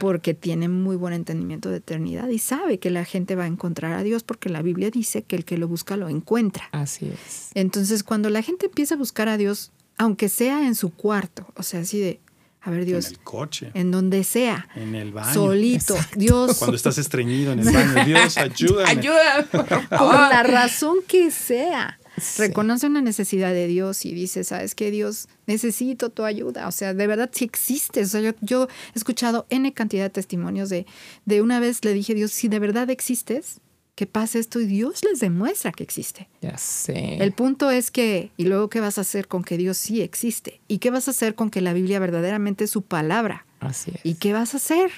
porque 0.00 0.34
tiene 0.34 0.68
muy 0.68 0.96
buen 0.96 1.14
entendimiento 1.14 1.70
de 1.70 1.78
eternidad 1.78 2.28
y 2.28 2.38
sabe 2.38 2.78
que 2.78 2.90
la 2.90 3.04
gente 3.04 3.36
va 3.36 3.44
a 3.44 3.46
encontrar 3.46 3.92
a 3.92 4.02
Dios 4.02 4.22
porque 4.22 4.48
la 4.48 4.62
Biblia 4.62 4.90
dice 4.90 5.22
que 5.22 5.36
el 5.36 5.44
que 5.44 5.58
lo 5.58 5.68
busca 5.68 5.96
lo 5.96 6.08
encuentra. 6.08 6.68
Así 6.72 7.06
es. 7.06 7.50
Entonces, 7.54 8.02
cuando 8.02 8.30
la 8.30 8.42
gente 8.42 8.66
empieza 8.66 8.94
a 8.94 8.98
buscar 8.98 9.28
a 9.28 9.36
Dios, 9.36 9.72
aunque 9.98 10.28
sea 10.28 10.66
en 10.66 10.74
su 10.74 10.90
cuarto, 10.90 11.46
o 11.56 11.62
sea, 11.62 11.80
así 11.80 11.98
de, 12.00 12.20
a 12.60 12.70
ver, 12.70 12.84
Dios. 12.84 13.06
En 13.06 13.12
el 13.12 13.18
coche. 13.20 13.70
En 13.74 13.90
donde 13.90 14.22
sea. 14.22 14.68
En 14.76 14.94
el 14.94 15.12
baño. 15.12 15.34
Solito. 15.34 15.96
Dios. 16.14 16.58
Cuando 16.58 16.76
estás 16.76 16.96
estreñido 16.96 17.52
en 17.52 17.60
el 17.60 17.64
baño. 17.72 18.04
Dios, 18.04 18.38
ayúdame. 18.38 18.88
Ayúdame. 18.88 19.44
Por 19.88 20.14
la 20.14 20.44
razón 20.44 20.98
que 21.06 21.30
sea. 21.32 21.98
Reconoce 22.38 22.86
una 22.86 23.00
necesidad 23.00 23.52
de 23.52 23.66
Dios 23.66 24.04
y 24.04 24.14
dice, 24.14 24.44
¿sabes 24.44 24.74
qué, 24.74 24.90
Dios? 24.90 25.28
Necesito 25.46 26.10
tu 26.10 26.24
ayuda. 26.24 26.68
O 26.68 26.72
sea, 26.72 26.94
de 26.94 27.06
verdad 27.06 27.30
si 27.32 27.44
existe. 27.44 28.02
O 28.02 28.06
sea, 28.06 28.20
yo, 28.20 28.32
yo, 28.40 28.68
he 28.94 28.98
escuchado 28.98 29.46
N 29.50 29.72
cantidad 29.72 30.04
de 30.04 30.10
testimonios 30.10 30.68
de, 30.68 30.86
de 31.24 31.42
una 31.42 31.60
vez 31.60 31.84
le 31.84 31.92
dije, 31.92 32.14
Dios, 32.14 32.32
si 32.32 32.48
de 32.48 32.58
verdad 32.58 32.90
existes, 32.90 33.60
que 33.94 34.06
pase 34.06 34.38
esto 34.38 34.58
y 34.60 34.66
Dios 34.66 35.04
les 35.04 35.20
demuestra 35.20 35.72
que 35.72 35.84
existe. 35.84 36.28
Ya 36.40 36.56
sé. 36.56 37.16
El 37.22 37.32
punto 37.32 37.70
es 37.70 37.90
que, 37.90 38.30
y 38.36 38.44
luego, 38.44 38.70
¿qué 38.70 38.80
vas 38.80 38.98
a 38.98 39.02
hacer 39.02 39.28
con 39.28 39.44
que 39.44 39.58
Dios 39.58 39.76
sí 39.76 40.00
existe? 40.00 40.60
¿Y 40.66 40.78
qué 40.78 40.90
vas 40.90 41.08
a 41.08 41.10
hacer 41.10 41.34
con 41.34 41.50
que 41.50 41.60
la 41.60 41.72
Biblia 41.72 41.98
verdaderamente 41.98 42.64
es 42.64 42.70
su 42.70 42.82
palabra? 42.82 43.46
Así 43.60 43.92
es. 43.94 44.00
¿Y 44.04 44.14
qué 44.14 44.32
vas 44.32 44.54
a 44.54 44.56
hacer? 44.56 44.90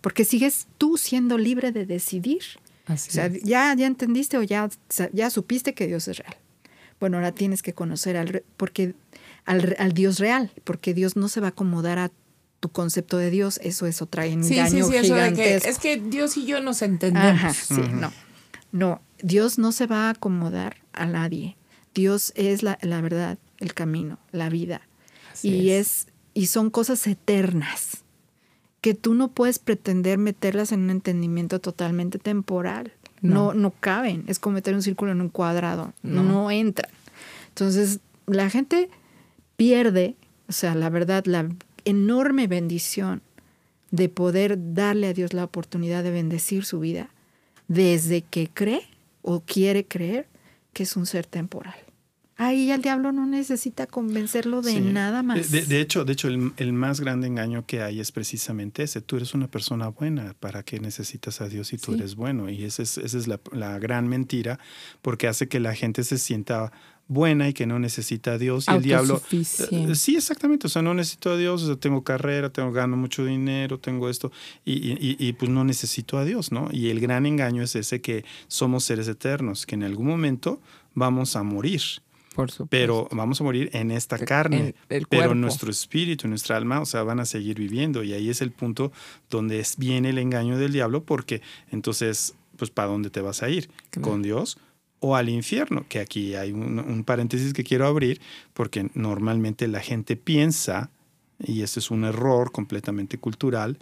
Porque 0.00 0.24
sigues 0.24 0.68
tú 0.76 0.98
siendo 0.98 1.38
libre 1.38 1.72
de 1.72 1.86
decidir 1.86 2.42
o 2.88 2.96
sea, 2.96 3.28
ya, 3.28 3.74
ya 3.74 3.86
entendiste 3.86 4.38
o 4.38 4.42
ya, 4.42 4.68
ya 5.12 5.30
supiste 5.30 5.74
que 5.74 5.86
Dios 5.86 6.06
es 6.06 6.18
real. 6.18 6.36
Bueno, 7.00 7.18
ahora 7.18 7.32
tienes 7.32 7.62
que 7.62 7.72
conocer 7.72 8.16
al, 8.16 8.42
porque, 8.56 8.94
al, 9.44 9.76
al 9.78 9.92
Dios 9.92 10.18
real, 10.18 10.52
porque 10.64 10.94
Dios 10.94 11.16
no 11.16 11.28
se 11.28 11.40
va 11.40 11.48
a 11.48 11.50
acomodar 11.50 11.98
a 11.98 12.10
tu 12.60 12.70
concepto 12.70 13.18
de 13.18 13.30
Dios, 13.30 13.60
eso 13.62 13.86
es 13.86 14.00
otra 14.00 14.26
engaño 14.26 14.84
sí, 14.86 14.92
sí, 14.92 15.02
gigantesco. 15.02 15.68
es 15.68 15.78
que 15.78 15.98
Dios 15.98 16.36
y 16.36 16.46
yo 16.46 16.60
nos 16.60 16.82
entendemos. 16.82 17.56
sí, 17.56 17.82
no. 17.92 18.12
No, 18.72 19.00
Dios 19.22 19.58
no 19.58 19.72
se 19.72 19.86
va 19.86 20.08
a 20.08 20.10
acomodar 20.10 20.76
a 20.92 21.06
nadie. 21.06 21.56
Dios 21.94 22.32
es 22.34 22.62
la, 22.62 22.78
la 22.82 23.00
verdad, 23.00 23.38
el 23.58 23.72
camino, 23.72 24.18
la 24.32 24.48
vida. 24.48 24.82
y 25.42 25.70
es. 25.70 26.08
y 26.34 26.46
son 26.46 26.70
cosas 26.70 27.06
eternas 27.06 28.04
que 28.80 28.94
tú 28.94 29.14
no 29.14 29.28
puedes 29.28 29.58
pretender 29.58 30.18
meterlas 30.18 30.72
en 30.72 30.80
un 30.80 30.90
entendimiento 30.90 31.60
totalmente 31.60 32.18
temporal. 32.18 32.92
No, 33.32 33.54
no, 33.54 33.72
caben. 33.80 34.24
Es 34.26 34.38
como 34.38 34.54
meter 34.54 34.74
un 34.74 34.82
círculo 34.82 35.12
en 35.12 35.20
un 35.20 35.28
cuadrado. 35.28 35.92
No. 36.02 36.22
no 36.22 36.50
entran. 36.50 36.90
Entonces, 37.48 38.00
la 38.26 38.50
gente 38.50 38.90
pierde, 39.56 40.16
o 40.48 40.52
sea, 40.52 40.74
la 40.74 40.90
verdad, 40.90 41.24
la 41.26 41.48
enorme 41.84 42.46
bendición 42.46 43.22
de 43.90 44.08
poder 44.08 44.74
darle 44.74 45.08
a 45.08 45.12
Dios 45.12 45.32
la 45.32 45.44
oportunidad 45.44 46.02
de 46.02 46.10
bendecir 46.10 46.64
su 46.64 46.80
vida 46.80 47.08
desde 47.68 48.22
que 48.22 48.48
cree 48.52 48.82
o 49.22 49.40
quiere 49.40 49.86
creer 49.86 50.26
que 50.72 50.82
es 50.82 50.96
un 50.96 51.06
ser 51.06 51.26
temporal. 51.26 51.85
Ahí 52.38 52.70
el 52.70 52.82
diablo 52.82 53.12
no 53.12 53.24
necesita 53.24 53.86
convencerlo 53.86 54.60
de 54.60 54.80
nada 54.80 55.22
más. 55.22 55.50
De, 55.50 55.80
hecho, 55.80 56.04
de 56.04 56.12
hecho 56.12 56.28
el, 56.28 56.72
más 56.74 57.00
grande 57.00 57.26
engaño 57.26 57.64
que 57.64 57.82
hay 57.82 57.98
es 57.98 58.12
precisamente 58.12 58.82
ese. 58.82 59.00
Tú 59.00 59.16
eres 59.16 59.32
una 59.32 59.48
persona 59.48 59.88
buena. 59.88 60.34
¿Para 60.38 60.62
qué 60.62 60.78
necesitas 60.78 61.40
a 61.40 61.48
Dios 61.48 61.68
si 61.68 61.78
tú 61.78 61.94
eres 61.94 62.14
bueno? 62.14 62.50
Y 62.50 62.64
esa 62.64 62.82
es, 62.82 62.98
esa 62.98 63.16
es 63.16 63.26
la, 63.26 63.40
la, 63.52 63.78
gran 63.78 64.06
mentira 64.06 64.58
porque 65.00 65.28
hace 65.28 65.48
que 65.48 65.60
la 65.60 65.74
gente 65.74 66.04
se 66.04 66.18
sienta 66.18 66.72
buena 67.08 67.48
y 67.48 67.54
que 67.54 67.66
no 67.66 67.78
necesita 67.78 68.32
a 68.32 68.38
Dios. 68.38 68.66
Y 68.68 68.70
el 68.72 68.82
diablo. 68.82 69.22
Eh, 69.30 69.94
sí, 69.94 70.16
exactamente. 70.16 70.66
O 70.66 70.70
sea, 70.70 70.82
no 70.82 70.92
necesito 70.92 71.30
a 71.30 71.36
Dios. 71.36 71.62
O 71.62 71.66
sea, 71.66 71.76
tengo 71.76 72.04
carrera, 72.04 72.50
tengo 72.50 72.72
gano 72.72 72.96
mucho 72.96 73.24
dinero, 73.24 73.78
tengo 73.78 74.10
esto. 74.10 74.30
Y, 74.64 74.72
y, 74.72 75.16
y, 75.18 75.32
pues 75.32 75.50
no 75.50 75.64
necesito 75.64 76.18
a 76.18 76.24
Dios, 76.24 76.52
¿no? 76.52 76.68
Y 76.70 76.90
el 76.90 77.00
gran 77.00 77.26
engaño 77.26 77.62
es 77.62 77.76
ese 77.76 78.00
que 78.00 78.24
somos 78.48 78.84
seres 78.84 79.08
eternos, 79.08 79.66
que 79.66 79.74
en 79.74 79.84
algún 79.84 80.06
momento 80.06 80.60
vamos 80.94 81.36
a 81.36 81.42
morir. 81.42 81.80
Por 82.36 82.50
supuesto. 82.50 82.66
Pero 82.70 83.08
vamos 83.10 83.40
a 83.40 83.44
morir 83.44 83.70
en 83.72 83.90
esta 83.90 84.18
carne. 84.18 84.74
pero 85.08 85.34
nuestro 85.34 85.70
espíritu, 85.70 86.28
nuestra 86.28 86.56
alma, 86.56 86.80
o 86.80 86.86
sea, 86.86 87.02
van 87.02 87.18
a 87.18 87.24
seguir 87.24 87.58
viviendo. 87.58 88.04
Y 88.04 88.12
ahí 88.12 88.28
es 88.28 88.42
el 88.42 88.52
punto 88.52 88.92
donde 89.30 89.64
viene 89.78 90.10
el 90.10 90.18
engaño 90.18 90.58
del 90.58 90.72
diablo, 90.72 91.02
porque 91.02 91.40
entonces, 91.72 92.34
pues, 92.56 92.70
¿para 92.70 92.88
dónde 92.88 93.08
te 93.08 93.22
vas 93.22 93.42
a 93.42 93.48
ir? 93.48 93.70
¿Con 94.02 94.22
Dios? 94.22 94.58
o 94.98 95.14
al 95.14 95.28
infierno, 95.28 95.84
que 95.88 96.00
aquí 96.00 96.34
hay 96.34 96.52
un, 96.52 97.04
paréntesis 97.04 97.52
que 97.52 97.64
quiero 97.64 97.86
abrir, 97.86 98.20
porque 98.54 98.90
normalmente 98.94 99.68
la 99.68 99.80
gente 99.80 100.16
piensa, 100.16 100.90
y 101.38 101.62
ese 101.62 101.80
es 101.80 101.90
un 101.90 102.04
error 102.04 102.50
completamente 102.50 103.18
cultural, 103.18 103.78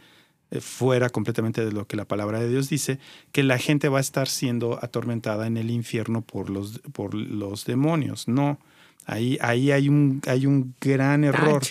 fuera 0.61 1.11
completamente 1.11 1.65
de 1.65 1.73
lo 1.73 1.87
que 1.87 1.97
la 1.97 2.05
palabra 2.05 2.41
de 2.41 2.49
Dios 2.49 2.69
dice, 2.69 2.99
que 3.33 3.43
la 3.43 3.59
gente 3.59 3.89
va 3.89 3.99
a 3.99 4.01
estar 4.01 4.29
siendo 4.29 4.79
atormentada 4.83 5.47
en 5.47 5.57
el 5.57 5.71
infierno 5.71 6.23
por 6.23 6.51
los, 6.51 6.81
por 6.93 7.15
los 7.15 7.65
demonios. 7.65 8.29
No, 8.29 8.59
ahí, 9.07 9.39
ahí 9.41 9.71
hay, 9.71 9.89
un, 9.89 10.23
hay 10.27 10.47
un 10.47 10.75
gran 10.81 11.25
error 11.25 11.63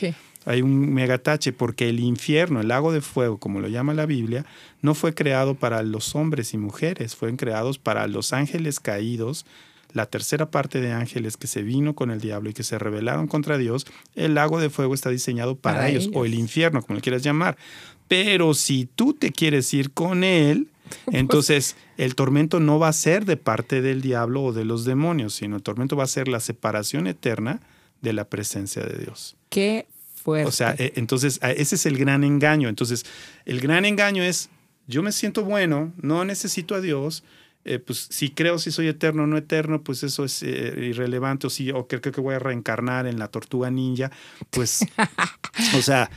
hay 0.46 0.62
un 0.62 0.94
megatache 0.94 1.54
porque 1.54 1.90
el 1.90 2.00
infierno, 2.00 2.62
el 2.62 2.68
lago 2.68 2.92
de 2.92 3.02
fuego, 3.02 3.38
como 3.38 3.60
lo 3.60 3.68
llama 3.68 3.94
la 3.94 4.06
Biblia, 4.06 4.46
no 4.82 4.94
fue 4.94 5.14
creado 5.14 5.56
para 5.56 5.84
los 5.84 6.16
hombres 6.16 6.54
y 6.54 6.58
mujeres, 6.58 7.16
fueron 7.16 7.38
creados 7.38 7.78
para 7.78 8.08
los 8.08 8.34
ángeles 8.34 8.80
caídos, 8.80 9.46
la 9.94 10.06
tercera 10.06 10.52
parte 10.52 10.82
de 10.82 10.92
ángeles 10.92 11.38
que 11.38 11.48
se 11.48 11.62
vino 11.62 11.96
con 11.96 12.12
el 12.12 12.20
diablo 12.20 12.50
y 12.50 12.54
que 12.54 12.64
se 12.64 12.78
rebelaron 12.78 13.28
contra 13.28 13.58
Dios, 13.58 13.86
el 14.16 14.34
lago 14.34 14.60
de 14.60 14.70
fuego 14.70 14.94
está 14.94 15.10
diseñado 15.10 15.56
para, 15.56 15.88
ellos, 15.90 16.10
o 16.14 16.26
el 16.26 16.34
infierno, 16.34 16.82
como 16.82 16.96
lo 16.96 17.02
quieras 17.02 17.24
llamar. 17.24 17.58
Pero 18.08 18.54
si 18.54 18.86
tú 18.86 19.14
te 19.14 19.32
quieres 19.32 19.74
ir 19.74 19.92
con 19.92 20.24
él, 20.24 20.68
pues 21.06 21.18
entonces 21.18 21.76
el 21.98 22.16
tormento 22.16 22.60
no 22.60 22.80
va 22.80 22.90
a 22.90 22.94
ser 22.94 23.26
de 23.26 23.38
parte 23.38 23.82
del 23.82 24.02
diablo 24.02 24.44
o 24.44 24.54
de 24.54 24.66
los 24.66 24.86
demonios, 24.86 25.34
sino 25.36 25.56
el 25.56 25.64
tormento 25.64 25.96
va 25.96 26.04
a 26.04 26.08
ser 26.08 26.28
la 26.28 26.40
separación 26.40 27.08
eterna 27.08 27.62
de 28.02 28.14
la 28.14 28.26
presencia 28.26 28.84
de 28.84 28.98
Dios. 28.98 29.38
Qué 29.50 29.88
o 30.26 30.52
sea, 30.52 30.76
eh, 30.78 30.94
entonces 30.96 31.40
ese 31.42 31.76
es 31.76 31.86
el 31.86 31.98
gran 31.98 32.24
engaño. 32.24 32.70
Entonces, 32.70 33.06
el 33.46 33.60
gran 33.60 33.86
engaño 33.86 34.24
es, 34.24 34.50
yo 34.88 35.04
me 35.04 35.12
siento 35.12 35.44
bueno, 35.44 35.94
no 36.02 36.24
necesito 36.26 36.76
a 36.76 36.82
Dios, 36.82 37.24
eh, 37.66 37.80
pues 37.80 38.08
si 38.10 38.30
creo 38.32 38.60
si 38.60 38.72
soy 38.72 38.88
eterno 38.88 39.24
o 39.24 39.28
no 39.28 39.38
eterno, 39.38 39.84
pues 39.84 40.04
eso 40.04 40.26
es 40.26 40.44
eh, 40.44 40.74
irrelevante, 40.78 41.48
o 41.48 41.50
si 41.50 41.72
o 41.72 41.88
creo 41.88 42.02
que 42.02 42.22
voy 42.22 42.36
a 42.36 42.40
reencarnar 42.40 43.08
en 43.08 43.20
la 43.20 43.30
tortuga 43.30 43.72
ninja, 43.72 44.12
pues, 44.50 44.86
o 45.78 45.82
sea, 45.82 46.10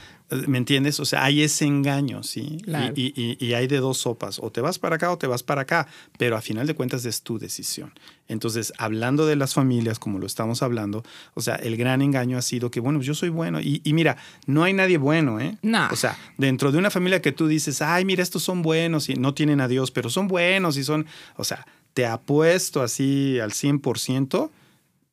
¿Me 0.49 0.59
entiendes? 0.59 0.99
O 0.99 1.05
sea, 1.05 1.25
hay 1.25 1.43
ese 1.43 1.67
engaño, 1.67 2.25
¿sí? 2.25 2.59
Y, 2.97 3.37
y, 3.45 3.55
hay 3.55 3.69
de 3.69 3.79
dos 3.79 3.99
sopas, 3.99 4.41
o 4.41 4.51
te 4.51 4.61
vas 4.61 4.77
para 4.77 4.97
acá 4.97 5.13
o 5.13 5.19
te 5.19 5.29
vas 5.29 5.45
para 5.45 5.63
acá, 5.63 5.87
pero 6.19 6.37
a 6.37 6.41
final 6.41 6.67
de 6.67 6.75
cuentas 6.75 7.05
es 7.05 7.23
tu 7.23 7.39
decisión. 7.39 7.93
Entonces, 8.27 8.73
hablando 8.77 9.25
de 9.27 9.37
las 9.37 9.55
familias, 9.55 10.01
como 10.01 10.19
lo 10.19 10.27
estamos 10.27 10.65
hablando, 10.65 11.05
o 11.35 11.43
sea, 11.43 11.55
el 11.55 11.77
gran 11.77 12.03
engaño 12.03 12.39
ha 12.39 12.43
sido 12.43 12.73
que, 12.73 12.81
bueno, 12.81 13.01
yo 13.03 13.15
soy 13.15 13.29
bueno, 13.29 13.61
y, 13.61 13.81
mira, 13.93 14.17
no 14.47 14.65
hay 14.65 14.73
nadie 14.73 14.99
bueno, 14.99 15.39
¿eh? 15.39 15.59
No. 15.63 15.87
O 15.93 15.97
sea, 15.97 16.19
dentro 16.39 16.73
de 16.73 16.79
una 16.79 16.91
familia 16.91 17.23
que 17.23 17.31
tú 17.31 17.47
dices, 17.47 17.81
ay, 17.81 18.05
mira, 18.05 18.25
estos 18.25 18.43
son 18.43 18.63
buenos 18.63 19.09
y 19.09 19.15
no 19.15 19.33
tienen 19.33 19.61
a 19.61 19.69
Dios, 19.69 19.93
pero 19.93 20.11
son 20.11 20.27
buenos 20.27 20.77
y 20.77 20.83
son, 20.83 21.07
o 21.37 21.45
sea, 21.45 21.65
te 21.95 22.05
apuesto 22.05 22.83
así 22.83 23.39
al 23.39 23.53
100% 23.53 24.51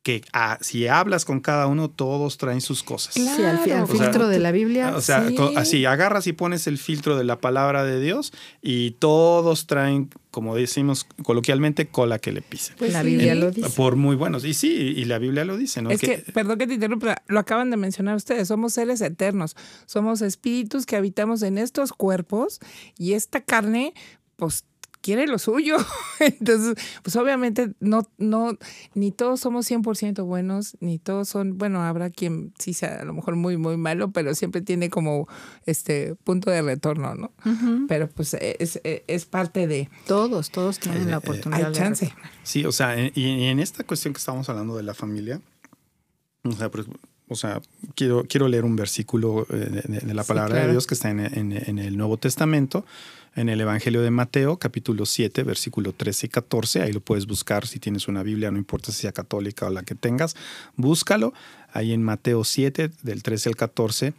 que 0.04 0.22
ah, 0.34 0.58
si 0.60 0.86
hablas 0.88 1.24
con 1.24 1.39
cada 1.39 1.66
uno, 1.68 1.89
todos 1.89 2.38
traen 2.38 2.60
sus 2.60 2.84
cosas. 2.84 3.13
Sí, 3.13 3.26
al, 3.26 3.88
filtro 3.88 4.28
de 4.28 4.38
la 4.38 4.52
Biblia. 4.52 4.96
O 4.98 5.02
sea, 5.02 5.26
así 5.56 5.86
agarras 5.86 6.28
y 6.28 6.34
pones 6.34 6.68
el 6.68 6.78
filtro 6.78 7.18
de 7.18 7.24
la 7.24 7.39
palabra 7.39 7.86
de 7.86 8.02
Dios 8.02 8.34
y 8.62 8.92
todos 8.92 9.66
traen, 9.66 10.10
como 10.30 10.56
decimos 10.56 11.08
coloquialmente, 11.24 11.88
cola 11.88 12.20
que 12.20 12.34
le 12.34 12.42
pise. 12.42 12.74
Pues 12.78 12.92
la 12.92 13.02
Biblia 13.02 13.34
lo 13.34 13.52
dice. 13.52 13.70
Por 13.70 13.96
muy 13.96 14.18
buenos. 14.18 14.44
Y 14.44 14.54
sí, 14.54 14.74
y 14.74 15.06
la 15.06 15.20
Biblia 15.20 15.46
lo 15.46 15.56
dice, 15.56 15.82
¿no? 15.82 15.89
Es 15.89 16.02
que, 16.02 16.18
perdón 16.34 16.60
que 16.60 16.68
te 16.68 16.74
interrumpa, 16.74 17.24
lo 17.28 17.39
acaban 17.39 17.70
de 17.70 17.78
mencionar 17.78 18.18
ustedes, 18.18 18.50
somos 18.50 18.74
seres 18.74 19.00
eternos, 19.00 19.56
somos 19.86 20.22
espíritus 20.22 20.86
que 20.86 20.98
habitamos 20.98 21.42
en 21.44 21.58
estos 21.58 21.94
cuerpos 21.94 22.60
y 22.98 23.13
esta 23.13 23.39
carne, 23.39 23.94
pues 24.36 24.66
quiere 25.04 25.28
lo 25.28 25.38
suyo. 25.38 25.76
Entonces, 26.20 26.76
pues 27.04 27.16
obviamente 27.18 27.74
no, 27.80 28.08
no, 28.18 28.58
ni 28.96 29.12
todos 29.12 29.42
somos 29.42 29.70
100% 29.70 30.24
buenos, 30.26 30.78
ni 30.80 30.98
todos 30.98 31.28
son, 31.28 31.58
bueno, 31.58 31.84
habrá 31.84 32.10
quien 32.10 32.54
sí 32.58 32.74
sea 32.74 33.02
a 33.02 33.06
lo 33.06 33.13
mejor 33.13 33.36
muy, 33.36 33.58
muy 33.58 33.78
malo, 33.78 34.12
pero 34.12 34.34
siempre 34.34 34.62
tiene 34.62 34.89
como 34.89 35.28
este 35.66 36.16
punto 36.24 36.50
de 36.50 36.62
retorno, 36.62 37.13
¿no? 37.13 37.32
Pero 37.88 38.10
pues 38.10 38.34
es, 38.34 38.80
es, 38.84 39.26
parte 39.26 39.68
de... 39.68 39.89
Todos, 40.08 40.50
todos 40.50 40.80
tienen 40.80 41.08
la 41.08 41.16
eh, 41.16 41.18
oportunidad. 41.18 41.68
Hay 41.68 41.74
chance. 41.74 42.13
Sí, 42.44 42.66
o 42.66 42.72
sea, 42.72 42.96
y, 42.98 43.44
en 43.44 43.60
esta 43.60 43.84
cuestión 43.84 44.13
que 44.13 44.20
estamos 44.20 44.48
hablando 44.50 44.78
de 44.78 44.84
la 44.84 44.94
familia, 44.94 45.42
o 46.44 46.54
sea, 46.54 46.72
pues, 46.72 46.88
o 47.28 47.36
sea, 47.36 47.62
quiero, 47.96 48.24
quiero 48.28 48.48
leer 48.48 48.63
un 48.63 48.78
versículo 48.78 49.46
eh, 49.50 49.84
de, 49.86 50.13
la 50.13 50.24
palabra 50.24 50.66
de 50.66 50.72
Dios 50.72 50.88
que 50.88 50.94
está 50.94 51.10
en, 51.10 51.20
en, 51.20 51.80
el 51.80 51.98
Nuevo 51.98 52.18
Testamento, 52.18 52.86
en 53.36 53.50
el 53.50 53.60
Evangelio 53.62 54.02
de 54.02 54.12
Mateo, 54.12 54.58
capítulo 54.58 55.06
7, 55.06 55.43
versículo 55.43 55.93
13 55.93 56.28
y 56.28 56.30
14. 56.30 56.82
Ahí 56.82 56.93
lo 56.93 57.02
puedes 57.02 57.26
buscar 57.26 57.65
si 57.67 57.80
tienes 57.80 58.08
una 58.08 58.24
Biblia, 58.24 58.52
no 58.52 58.58
importa 58.58 58.91
si 58.91 59.02
sea 59.02 59.12
católica 59.12 59.65
o 59.65 59.69
la 59.69 59.84
que 59.84 59.96
tengas, 59.96 60.36
búscalo. 60.76 61.34
Ahí 61.72 61.93
en 61.93 62.04
Mateo 62.04 62.43
7, 62.43 62.91
del 63.02 63.24
13 63.24 63.50
al 63.50 63.56
14. 63.56 64.13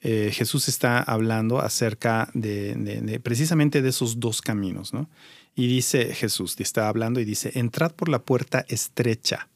Eh, 0.00 0.30
Jesús 0.32 0.68
está 0.68 1.02
hablando 1.02 1.60
acerca 1.60 2.30
de, 2.34 3.20
precisamente 3.22 3.82
de 3.82 3.88
esos 3.88 4.20
dos 4.20 4.42
caminos, 4.42 4.92
¿no? 4.92 5.08
Y 5.56 5.66
dice 5.66 6.14
Jesús, 6.14 6.54
está 6.60 6.88
hablando 6.88 7.18
y 7.18 7.24
dice, 7.24 7.52
entrad 7.54 7.92
por 7.92 8.08
la 8.08 8.20
puerta 8.20 8.64
estrecha, 8.68 9.48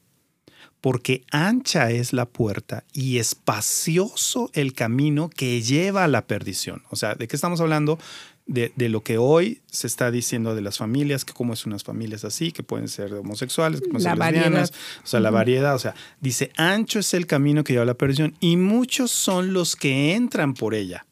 porque 0.81 1.23
ancha 1.31 1.91
es 1.91 2.11
la 2.11 2.25
puerta 2.25 2.83
y 2.91 3.19
espacioso 3.19 4.49
el 4.53 4.73
camino 4.73 5.29
que 5.29 5.61
lleva 5.61 6.03
a 6.03 6.09
la 6.09 6.27
perdición. 6.27 6.83
O 6.89 6.97
sea, 6.97 7.15
¿de 7.15 7.29
qué 7.29 7.37
estamos 7.37 7.61
hablando? 7.61 7.99
De, 8.45 8.73
de, 8.75 8.89
lo 8.89 9.03
que 9.03 9.17
hoy 9.17 9.61
se 9.67 9.87
está 9.87 10.11
diciendo 10.11 10.53
de 10.53 10.61
las 10.61 10.77
familias, 10.77 11.23
que 11.23 11.33
cómo 11.33 11.53
es 11.53 11.65
unas 11.65 11.83
familias 11.83 12.25
así, 12.25 12.51
que 12.51 12.63
pueden 12.63 12.87
ser 12.87 13.13
homosexuales, 13.13 13.81
que 13.81 13.87
pueden 13.87 14.01
ser 14.03 14.17
lesbianas, 14.17 14.71
o 15.03 15.07
sea, 15.07 15.19
la 15.19 15.31
variedad, 15.31 15.75
o 15.75 15.79
sea, 15.79 15.95
dice, 16.19 16.51
ancho 16.57 16.99
es 16.99 17.13
el 17.13 17.25
camino 17.25 17.63
que 17.63 17.73
lleva 17.73 17.83
a 17.83 17.87
la 17.87 17.93
perdición 17.93 18.35
y 18.39 18.57
muchos 18.57 19.11
son 19.11 19.53
los 19.53 19.75
que 19.75 20.13
entran 20.13 20.53
por 20.53 20.75
ella. 20.75 21.05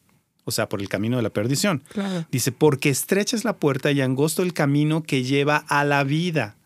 O 0.44 0.50
sea, 0.50 0.68
por 0.68 0.80
el 0.80 0.88
camino 0.88 1.16
de 1.16 1.22
la 1.22 1.30
perdición. 1.30 1.84
Dice, 2.32 2.50
porque 2.50 2.88
estrecha 2.88 3.36
es 3.36 3.44
la 3.44 3.58
puerta 3.58 3.92
y 3.92 4.00
angosto 4.00 4.42
el 4.42 4.52
camino 4.52 5.04
que 5.04 5.22
lleva 5.22 5.56
a 5.56 5.84
la 5.84 6.02
vida. 6.02 6.56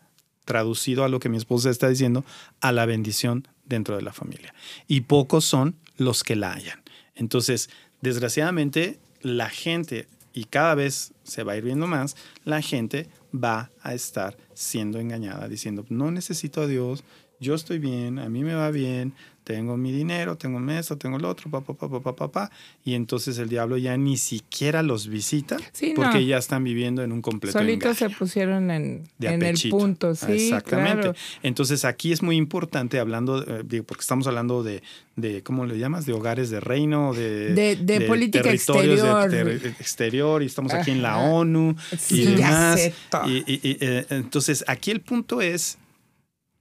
Traducido 0.45 1.03
a 1.03 1.09
lo 1.09 1.19
que 1.19 1.29
mi 1.29 1.37
esposa 1.37 1.69
está 1.69 1.87
diciendo, 1.87 2.25
a 2.59 2.71
la 2.71 2.87
bendición 2.87 3.47
dentro 3.65 3.95
de 3.95 4.01
la 4.01 4.13
familia. 4.13 4.55
Y 4.87 5.01
pocos 5.01 5.45
son 5.45 5.75
los 5.97 6.23
que 6.23 6.35
la 6.35 6.53
hallan. 6.53 6.81
Entonces, 7.13 7.69
desgraciadamente, 8.01 8.97
la 9.21 9.49
gente 9.49 10.07
y 10.37 10.43
cada 10.43 10.75
vez 10.75 11.13
se 11.23 11.41
va 11.41 11.53
a 11.53 11.57
ir 11.57 11.63
viendo 11.63 11.87
más, 11.87 12.15
la 12.45 12.61
gente 12.61 13.09
va 13.33 13.71
a 13.81 13.95
estar 13.95 14.37
siendo 14.53 14.99
engañada, 14.99 15.47
diciendo, 15.47 15.83
no 15.89 16.11
necesito 16.11 16.61
a 16.61 16.67
Dios, 16.67 17.03
yo 17.39 17.55
estoy 17.55 17.79
bien, 17.79 18.19
a 18.19 18.29
mí 18.29 18.43
me 18.43 18.53
va 18.53 18.69
bien, 18.69 19.15
tengo 19.47 19.77
mi 19.77 19.93
dinero, 19.93 20.35
tengo 20.35 20.59
esto, 20.71 20.97
tengo 20.97 21.15
el 21.15 21.23
otro, 21.23 21.49
papá, 21.49 21.73
papá, 21.73 22.01
papá, 22.01 22.15
papá, 22.17 22.51
y 22.83 22.95
entonces 22.95 23.37
el 23.37 23.47
diablo 23.47 23.77
ya 23.77 23.95
ni 23.95 24.17
siquiera 24.17 24.83
los 24.83 25.07
visita 25.07 25.55
porque 25.95 26.25
ya 26.25 26.37
están 26.37 26.65
viviendo 26.65 27.01
en 27.01 27.13
un 27.13 27.21
completo 27.21 27.57
Solitos 27.57 27.97
se 27.97 28.09
pusieron 28.09 28.69
en, 28.71 29.07
en 29.21 29.43
el 29.43 29.57
punto, 29.69 30.15
sí, 30.15 30.33
Exactamente. 30.33 31.13
Entonces 31.43 31.85
aquí 31.85 32.11
es 32.11 32.21
muy 32.21 32.35
importante 32.35 32.99
hablando, 32.99 33.41
eh, 33.41 33.83
porque 33.83 34.01
estamos 34.01 34.27
hablando 34.27 34.63
de, 34.63 34.83
de, 35.15 35.41
¿cómo 35.43 35.65
le 35.65 35.79
llamas? 35.79 36.05
De 36.05 36.11
hogares 36.11 36.49
de 36.49 36.59
reino, 36.59 37.13
de, 37.13 37.77
de, 37.77 38.01
política 38.01 38.51
exterior. 38.51 39.33
exterior, 39.79 40.43
y 40.43 40.47
estamos 40.47 40.73
aquí 40.73 40.91
en 40.91 41.01
la 41.01 41.19
ONU 41.19 41.73
y 42.09 42.25
demás. 42.25 42.91
Y, 43.27 43.43
eh, 43.47 44.05
entonces 44.09 44.65
aquí 44.67 44.91
el 44.91 44.99
punto 44.99 45.39
es 45.41 45.77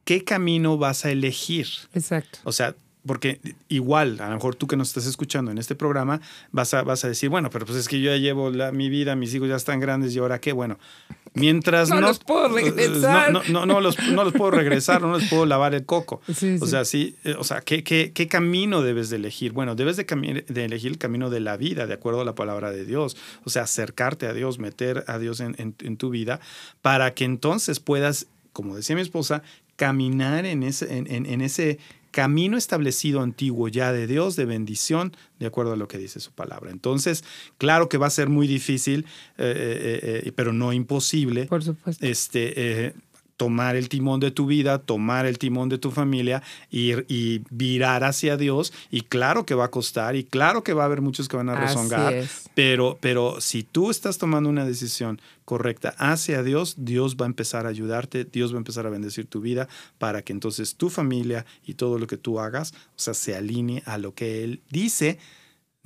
qué 0.07 0.25
camino 0.25 0.79
vas 0.79 1.05
a 1.05 1.11
elegir. 1.11 1.67
Exacto. 1.93 2.39
O 2.45 2.53
sea, 2.53 2.75
porque 3.05 3.41
igual, 3.69 4.21
a 4.21 4.29
lo 4.29 4.37
mejor 4.37 4.55
tú 4.55 4.69
que 4.69 4.77
nos 4.77 4.89
estás 4.89 5.07
escuchando 5.07 5.51
en 5.51 5.59
este 5.59 5.75
programa, 5.75 6.21
vas 6.53 6.75
a, 6.75 6.83
vas 6.83 7.05
a 7.05 7.09
decir, 7.09 7.29
bueno, 7.29 7.51
pero 7.51 7.67
pues 7.67 7.77
es 7.77 7.89
que 7.89 8.01
yo 8.01 8.13
ya 8.13 8.17
llevo 8.17 8.51
la, 8.51 8.71
mi 8.71 8.89
vida, 8.89 9.17
mis 9.17 9.35
hijos 9.35 9.49
ya 9.49 9.57
están 9.57 9.81
grandes 9.81 10.15
y 10.15 10.21
ahora 10.21 10.41
qué, 10.41 10.53
bueno, 10.53 10.79
mientras 11.35 11.89
no... 11.91 12.01
los 12.01 12.21
puedo 12.21 12.49
regresar. 12.49 13.33
No, 13.33 13.43
no, 13.49 13.67
no, 13.67 13.81
los, 13.81 13.99
no 14.11 14.23
los 14.23 14.33
puedo 14.33 14.53
regresar, 14.53 15.03
no 15.03 15.19
les 15.19 15.29
puedo 15.29 15.45
lavar 15.45 15.75
el 15.75 15.85
coco. 15.85 16.21
o 16.61 16.67
sea, 16.67 16.85
sí, 16.85 17.17
eh, 17.25 17.35
o 17.37 17.43
sea, 17.43 17.63
¿qué, 17.63 17.83
qué, 17.83 18.13
qué 18.15 18.29
camino 18.29 18.83
debes 18.83 19.11
de 19.11 19.17
elegir? 19.17 19.51
Bueno, 19.51 19.75
debes 19.75 19.97
de, 19.97 20.45
de, 20.47 20.65
elegir 20.65 20.93
el 20.93 20.99
camino 20.99 21.31
de 21.31 21.41
la 21.41 21.57
vida, 21.57 21.89
de 21.89 21.95
acuerdo 21.95 22.21
a 22.21 22.25
la 22.25 22.37
palabra 22.37 22.71
de 22.71 22.85
Dios. 22.85 23.17
O 23.43 23.51
sea, 23.51 23.63
acercarte 23.63 24.29
a 24.29 24.33
Dios, 24.33 24.61
meter 24.61 25.03
a 25.09 25.19
Dios 25.19 25.41
en, 25.41 25.57
en, 25.59 25.75
en 25.81 25.97
tu 25.97 26.11
vida, 26.11 26.39
para 26.81 27.13
que 27.15 27.25
entonces 27.25 27.81
puedas 27.81 28.29
como 28.57 28.75
decía 28.75 28.97
mi 28.97 29.03
esposa, 29.03 29.43
caminar 29.77 30.47
en 30.47 30.63
ese, 30.63 30.99
en, 30.99 31.41
ese 31.41 31.79
camino 32.11 32.57
establecido 32.57 33.21
antiguo 33.21 33.69
ya 33.69 33.93
de 33.93 34.07
Dios, 34.07 34.37
de 34.37 34.47
bendición, 34.47 35.15
de 35.39 35.47
acuerdo 35.47 35.75
a 35.75 35.77
lo 35.77 35.87
que 35.87 35.99
dice 35.99 36.19
su 36.19 36.33
palabra. 36.33 36.71
Entonces, 36.71 37.25
claro 37.59 37.89
que 37.89 37.99
va 37.99 38.07
a 38.07 38.11
ser 38.11 38.31
muy 38.31 38.47
difícil, 38.47 39.05
eh, 39.37 40.01
eh, 40.03 40.23
eh, 40.25 40.33
pero 40.35 40.55
no 40.55 40.73
imposible. 40.73 41.45
Por 41.45 41.63
supuesto. 41.63 42.05
Este, 42.05 42.95
tomar 43.37 43.77
el 43.77 43.89
timón 43.89 44.21
de 44.21 44.31
tu 44.31 44.47
vida, 44.47 44.79
tomar 44.79 45.27
el 45.27 45.39
timón 45.39 45.69
de 45.69 45.79
tu 45.79 45.91
familia 45.91 46.43
ir, 46.71 47.05
y 47.09 47.43
virar 47.51 48.05
hacia 48.05 48.37
Dios. 48.37 48.73
Y 48.91 49.03
claro 49.03 49.45
que 49.47 49.55
va 49.55 49.67
a 49.67 49.71
costar 49.71 50.17
y 50.17 50.25
claro 50.25 50.63
que 50.63 50.73
va 50.73 50.83
a 50.83 50.87
haber 50.87 51.01
muchos 51.01 51.29
que 51.29 51.37
van 51.37 51.49
a 51.49 51.55
rezongar, 51.55 52.25
pero, 52.55 52.99
pero 53.01 53.41
si 53.41 53.63
tú 53.63 53.91
estás 53.91 54.19
tomando 54.19 54.49
una 54.49 54.65
decisión 54.65 55.21
correcta 55.45 55.95
hacia 55.99 56.43
Dios, 56.43 56.75
Dios 56.79 57.17
va 57.17 57.27
a 57.27 57.29
empezar 57.29 57.67
a 57.67 57.69
ayudarte, 57.69 58.25
Dios 58.25 58.53
va 58.53 58.57
a 58.57 58.59
empezar 58.59 58.87
a 58.87 58.91
bendecir 58.91 59.27
tu 59.27 59.41
vida 59.41 59.69
para 59.99 60.23
que 60.23 60.33
entonces 60.33 60.77
tu 60.77 60.91
familia 60.91 61.47
y 61.65 61.75
todo 61.75 61.99
lo 61.99 62.07
que 62.07 62.17
tú 62.17 62.41
hagas, 62.41 62.73
o 62.73 62.99
sea, 62.99 63.15
se 63.15 63.37
alinee 63.37 63.83
a 63.87 63.99
lo 63.99 64.15
que 64.15 64.43
Él 64.43 64.61
dice 64.71 65.19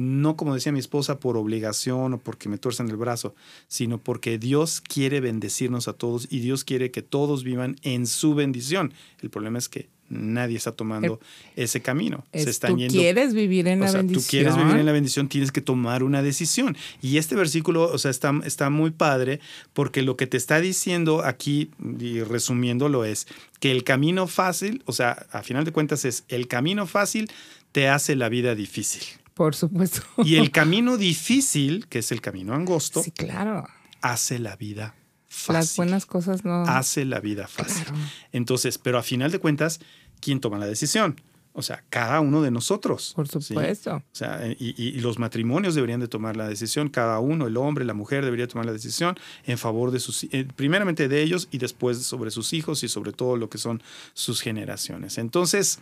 no 0.00 0.34
como 0.34 0.54
decía 0.54 0.72
mi 0.72 0.78
esposa 0.78 1.20
por 1.20 1.36
obligación 1.36 2.14
o 2.14 2.18
porque 2.18 2.48
me 2.48 2.56
tuerzan 2.56 2.88
el 2.88 2.96
brazo, 2.96 3.34
sino 3.68 3.98
porque 3.98 4.38
Dios 4.38 4.80
quiere 4.80 5.20
bendecirnos 5.20 5.88
a 5.88 5.92
todos 5.92 6.26
y 6.30 6.40
Dios 6.40 6.64
quiere 6.64 6.90
que 6.90 7.02
todos 7.02 7.44
vivan 7.44 7.76
en 7.82 8.06
su 8.06 8.34
bendición. 8.34 8.94
El 9.20 9.28
problema 9.28 9.58
es 9.58 9.68
que 9.68 9.90
nadie 10.08 10.56
está 10.56 10.72
tomando 10.72 11.20
eh, 11.54 11.64
ese 11.64 11.82
camino. 11.82 12.24
Se 12.32 12.48
están 12.48 12.78
tú 12.78 12.86
quieres 12.88 13.34
vivir 13.34 13.68
en 13.68 13.80
la 13.80 13.92
bendición. 13.92 14.24
Tú 14.24 14.30
quieres 14.30 14.56
vivir 14.56 14.76
en 14.76 14.86
la 14.86 14.92
bendición, 14.92 15.28
tienes 15.28 15.52
que 15.52 15.60
tomar 15.60 16.02
una 16.02 16.22
decisión. 16.22 16.78
Y 17.02 17.18
este 17.18 17.36
versículo, 17.36 17.84
o 17.92 17.98
sea, 17.98 18.10
está, 18.10 18.32
está 18.46 18.70
muy 18.70 18.92
padre 18.92 19.38
porque 19.74 20.00
lo 20.00 20.16
que 20.16 20.26
te 20.26 20.38
está 20.38 20.62
diciendo 20.62 21.26
aquí, 21.26 21.72
y 21.98 22.22
resumiéndolo, 22.22 23.04
es 23.04 23.26
que 23.60 23.70
el 23.70 23.84
camino 23.84 24.26
fácil, 24.28 24.82
o 24.86 24.94
sea, 24.94 25.26
a 25.30 25.42
final 25.42 25.66
de 25.66 25.72
cuentas 25.72 26.06
es 26.06 26.24
el 26.28 26.48
camino 26.48 26.86
fácil 26.86 27.30
te 27.72 27.88
hace 27.88 28.16
la 28.16 28.30
vida 28.30 28.54
difícil. 28.54 29.19
Por 29.40 29.55
supuesto. 29.55 30.03
Y 30.18 30.37
el 30.37 30.50
camino 30.53 30.98
difícil, 30.98 31.87
que 31.88 32.00
es 32.00 32.12
el 32.12 32.20
camino 32.20 32.53
angosto, 32.53 33.03
sí, 33.03 33.11
claro. 33.11 33.66
hace 34.03 34.38
la 34.38 34.55
vida 34.55 34.94
fácil. 35.29 35.55
Las 35.55 35.76
buenas 35.79 36.05
cosas 36.05 36.44
no. 36.44 36.64
Hace 36.64 37.07
la 37.07 37.20
vida 37.20 37.48
fácil. 37.48 37.87
Entonces, 38.33 38.76
pero 38.76 38.98
a 38.98 39.03
final 39.03 39.31
de 39.31 39.38
cuentas, 39.38 39.81
¿quién 40.20 40.40
toma 40.40 40.59
la 40.59 40.66
decisión? 40.66 41.18
O 41.55 41.62
sea, 41.62 41.83
cada 41.88 42.20
uno 42.20 42.42
de 42.42 42.50
nosotros. 42.50 43.14
Por 43.16 43.29
supuesto. 43.29 43.96
O 43.96 44.03
sea, 44.12 44.42
y, 44.59 45.00
los 45.00 45.18
matrimonios 45.18 45.74
deberían 45.74 46.00
de 46.00 46.09
tomar 46.09 46.37
la 46.37 46.46
decisión, 46.46 46.90
cada 46.90 47.18
uno, 47.20 47.46
el 47.46 47.57
hombre, 47.57 47.87
la 47.87 47.94
mujer 47.94 48.26
debería 48.26 48.46
tomar 48.46 48.66
la 48.66 48.72
decisión 48.72 49.16
en 49.46 49.57
favor 49.57 49.90
de 49.90 50.00
sus, 50.00 50.24
eh, 50.24 50.46
primeramente 50.55 51.09
de 51.09 51.22
ellos 51.22 51.48
y 51.50 51.57
después 51.57 52.03
sobre 52.03 52.31
sus 52.31 52.53
hijos 52.53 52.83
y 52.85 52.88
sobre 52.88 53.12
todo 53.12 53.38
lo 53.38 53.48
que 53.48 53.57
son 53.57 53.83
sus 54.12 54.42
generaciones. 54.42 55.16
Entonces, 55.16 55.79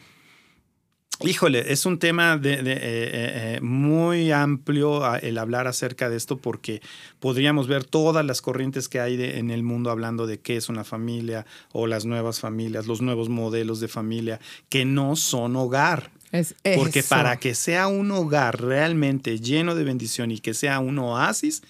Híjole, 1.21 1.73
es 1.73 1.85
un 1.85 1.99
tema 1.99 2.37
de, 2.37 2.55
eh, 2.55 2.63
eh, 2.65 2.83
eh, 3.57 3.61
muy 3.61 4.31
amplio 4.31 5.05
ah, 5.05 5.19
el 5.19 5.39
hablar 5.39 5.67
acerca 5.67 6.09
de 6.09 6.17
esto 6.17 6.37
porque 6.37 6.81
podríamos 7.19 7.67
ver 7.67 7.83
todas 7.85 8.25
las 8.25 8.41
corrientes 8.41 8.89
que 8.89 9.01
hay 9.01 9.21
en 9.21 9.51
el 9.51 9.65
mundo 9.65 9.91
hablando 9.91 10.29
de 10.29 10.39
qué 10.39 10.57
es 10.57 10.69
una 10.69 10.85
familia 10.85 11.45
o 11.73 11.89
las 11.89 12.05
nuevas 12.05 12.39
familias, 12.39 12.87
los 12.87 13.03
nuevos 13.03 13.29
modelos 13.29 13.81
de 13.81 13.89
familia 13.89 14.41
que 14.69 14.85
no 14.85 15.17
son 15.17 15.57
hogar. 15.57 16.13
Es 16.31 16.55
porque 16.77 17.03
para 17.03 17.39
que 17.39 17.55
sea 17.55 17.89
un 17.89 18.11
hogar 18.13 18.61
realmente 18.61 19.41
lleno 19.41 19.75
de 19.75 19.83
bendición 19.83 20.31
y 20.31 20.39
que 20.39 20.55
sea 20.55 20.79
un 20.79 20.99
oasis, 20.99 21.63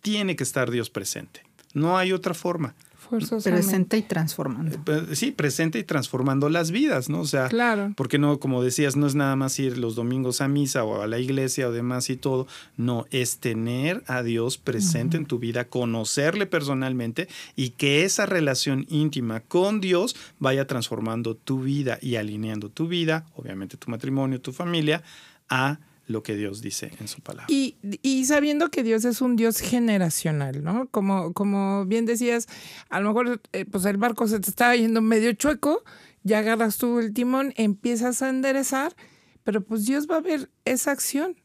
tiene 0.00 0.34
que 0.34 0.42
estar 0.42 0.70
Dios 0.70 0.90
presente. 0.90 1.42
No 1.74 1.96
hay 1.96 2.12
otra 2.12 2.34
forma. 2.34 2.74
Presente 3.08 3.98
y 3.98 4.02
transformando. 4.02 4.76
Eh, 4.86 5.14
sí, 5.14 5.30
presente 5.30 5.78
y 5.78 5.84
transformando 5.84 6.48
las 6.48 6.70
vidas, 6.70 7.08
¿no? 7.08 7.20
O 7.20 7.26
sea, 7.26 7.48
claro. 7.48 7.92
porque 7.96 8.18
no, 8.18 8.38
como 8.38 8.62
decías, 8.62 8.96
no 8.96 9.06
es 9.06 9.14
nada 9.14 9.36
más 9.36 9.58
ir 9.58 9.78
los 9.78 9.94
domingos 9.94 10.40
a 10.40 10.48
misa 10.48 10.84
o 10.84 11.02
a 11.02 11.06
la 11.06 11.18
iglesia 11.18 11.68
o 11.68 11.72
demás 11.72 12.10
y 12.10 12.16
todo. 12.16 12.46
No, 12.76 13.06
es 13.10 13.38
tener 13.38 14.02
a 14.06 14.22
Dios 14.22 14.58
presente 14.58 15.16
en 15.16 15.26
tu 15.26 15.38
vida, 15.38 15.64
conocerle 15.64 16.46
personalmente 16.46 17.28
y 17.56 17.70
que 17.70 18.04
esa 18.04 18.26
relación 18.26 18.86
íntima 18.88 19.40
con 19.40 19.80
Dios 19.80 20.16
vaya 20.38 20.66
transformando 20.66 21.34
tu 21.34 21.62
vida 21.62 21.98
y 22.00 22.16
alineando 22.16 22.68
tu 22.68 22.88
vida, 22.88 23.26
obviamente 23.34 23.76
tu 23.76 23.90
matrimonio, 23.90 24.40
tu 24.40 24.52
familia, 24.52 25.02
a 25.48 25.78
lo 26.08 26.22
que 26.22 26.34
Dios 26.34 26.62
dice 26.62 26.90
en 26.98 27.06
su 27.06 27.20
palabra. 27.20 27.46
Y, 27.48 28.24
sabiendo 28.24 28.70
que 28.70 28.82
Dios 28.82 29.04
es 29.04 29.20
un 29.20 29.36
Dios 29.36 29.60
generacional, 29.60 30.64
¿no? 30.64 30.88
Como, 30.88 31.32
como 31.34 31.84
bien 31.84 32.06
decías, 32.06 32.48
a 32.88 32.98
lo 33.00 33.08
mejor 33.08 33.40
eh, 33.52 33.66
pues 33.66 33.84
el 33.84 33.98
barco 33.98 34.26
se 34.26 34.40
te 34.40 34.50
estaba 34.50 34.74
yendo 34.74 35.02
medio 35.02 35.32
chueco, 35.34 35.84
ya 36.22 36.38
agarras 36.38 36.78
tú 36.78 36.98
el 36.98 37.12
timón, 37.12 37.52
empiezas 37.56 38.22
a 38.22 38.30
enderezar, 38.30 38.96
pero 39.44 39.62
pues 39.62 39.84
Dios 39.84 40.08
va 40.10 40.16
a 40.16 40.20
ver 40.20 40.50
esa 40.64 40.90
acción. 40.90 41.36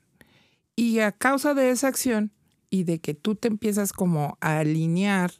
Y 0.75 0.99
a 0.99 1.11
causa 1.11 1.53
de 1.53 1.69
esa 1.69 1.89
acción 1.89 2.31
y 2.69 2.85
de 2.85 2.99
que 2.99 3.13
tú 3.13 3.35
te 3.35 3.49
empiezas 3.49 3.93
como 3.93 4.37
a 4.41 4.59
alinear 4.59 5.31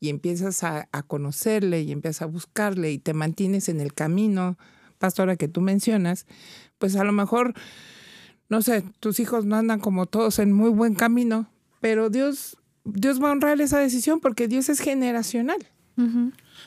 y 0.00 0.10
empiezas 0.10 0.64
a, 0.64 0.88
a 0.92 1.02
conocerle 1.02 1.80
y 1.82 1.92
empiezas 1.92 2.22
a 2.22 2.26
buscarle 2.26 2.92
y 2.92 2.98
te 2.98 3.14
mantienes 3.14 3.68
en 3.68 3.80
el 3.80 3.94
camino, 3.94 4.58
pastora, 4.98 5.36
que 5.36 5.48
tú 5.48 5.60
mencionas, 5.60 6.26
pues 6.78 6.96
a 6.96 7.04
lo 7.04 7.12
mejor 7.12 7.54
no 8.48 8.62
sé, 8.62 8.84
tus 9.00 9.20
hijos 9.20 9.44
no 9.44 9.56
andan 9.56 9.80
como 9.80 10.06
todos 10.06 10.38
en 10.38 10.52
muy 10.52 10.70
buen 10.70 10.94
camino, 10.94 11.48
pero 11.80 12.10
Dios, 12.10 12.56
Dios 12.84 13.22
va 13.22 13.28
a 13.28 13.32
honrar 13.32 13.60
esa 13.60 13.78
decisión 13.78 14.20
porque 14.20 14.48
Dios 14.48 14.68
es 14.68 14.80
generacional. 14.80 15.58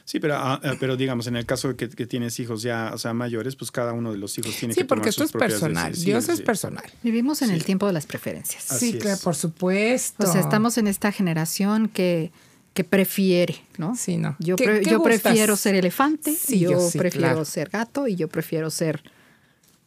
Sí, 0.05 0.21
pero, 0.21 0.35
ah, 0.37 0.59
eh, 0.63 0.77
pero 0.79 0.95
digamos, 0.95 1.27
en 1.27 1.35
el 1.35 1.45
caso 1.45 1.73
de 1.73 1.75
que, 1.75 2.07
tienes 2.07 2.39
hijos 2.39 2.61
ya, 2.61 2.91
o 2.93 2.97
sea, 2.97 3.13
mayores, 3.13 3.57
pues 3.57 3.71
cada 3.71 3.91
uno 3.91 4.13
de 4.13 4.17
los 4.17 4.37
hijos 4.37 4.55
tiene 4.55 4.73
que 4.73 4.83
tomar 4.85 4.85
sus 4.85 4.85
Sí, 4.85 4.87
porque 4.87 5.09
esto 5.09 5.23
es 5.25 5.31
personal. 5.33 5.93
Dios 5.93 6.29
es 6.29 6.41
personal. 6.41 6.85
Vivimos 7.03 7.41
en 7.41 7.51
el 7.51 7.65
tiempo 7.65 7.87
de 7.87 7.93
las 7.93 8.05
preferencias. 8.05 8.63
sí, 8.63 8.93
claro, 8.93 9.19
por 9.21 9.35
supuesto. 9.35 10.23
O 10.23 10.31
sea, 10.31 10.39
estamos 10.39 10.77
en 10.77 10.87
esta 10.87 11.11
generación 11.11 11.89
que, 11.89 12.31
que 12.73 12.83
prefiere, 12.83 13.55
¿no? 13.77 13.95
Sí, 13.95 14.17
no. 14.17 14.35
Yo, 14.39 14.55
yo 14.55 15.03
prefiero 15.03 15.57
ser 15.57 15.75
elefante, 15.75 16.37
yo, 16.57 16.89
prefiero 16.93 17.43
ser 17.43 17.69
gato 17.69 18.07
y 18.07 18.15
yo 18.15 18.29
prefiero 18.29 18.69
ser 18.69 19.03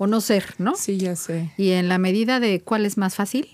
o 0.03 0.07
no 0.07 0.23
ser, 0.23 0.55
¿no? 0.57 0.77
Sí, 0.77 0.97
ya 0.97 1.15
sé. 1.15 1.51
Y 1.59 1.73
en 1.73 1.91
la 1.91 1.99
medida 1.99 2.41
de 2.41 2.63
cuál 2.63 2.87
es 2.87 2.97
más 2.97 3.17
fácil, 3.17 3.47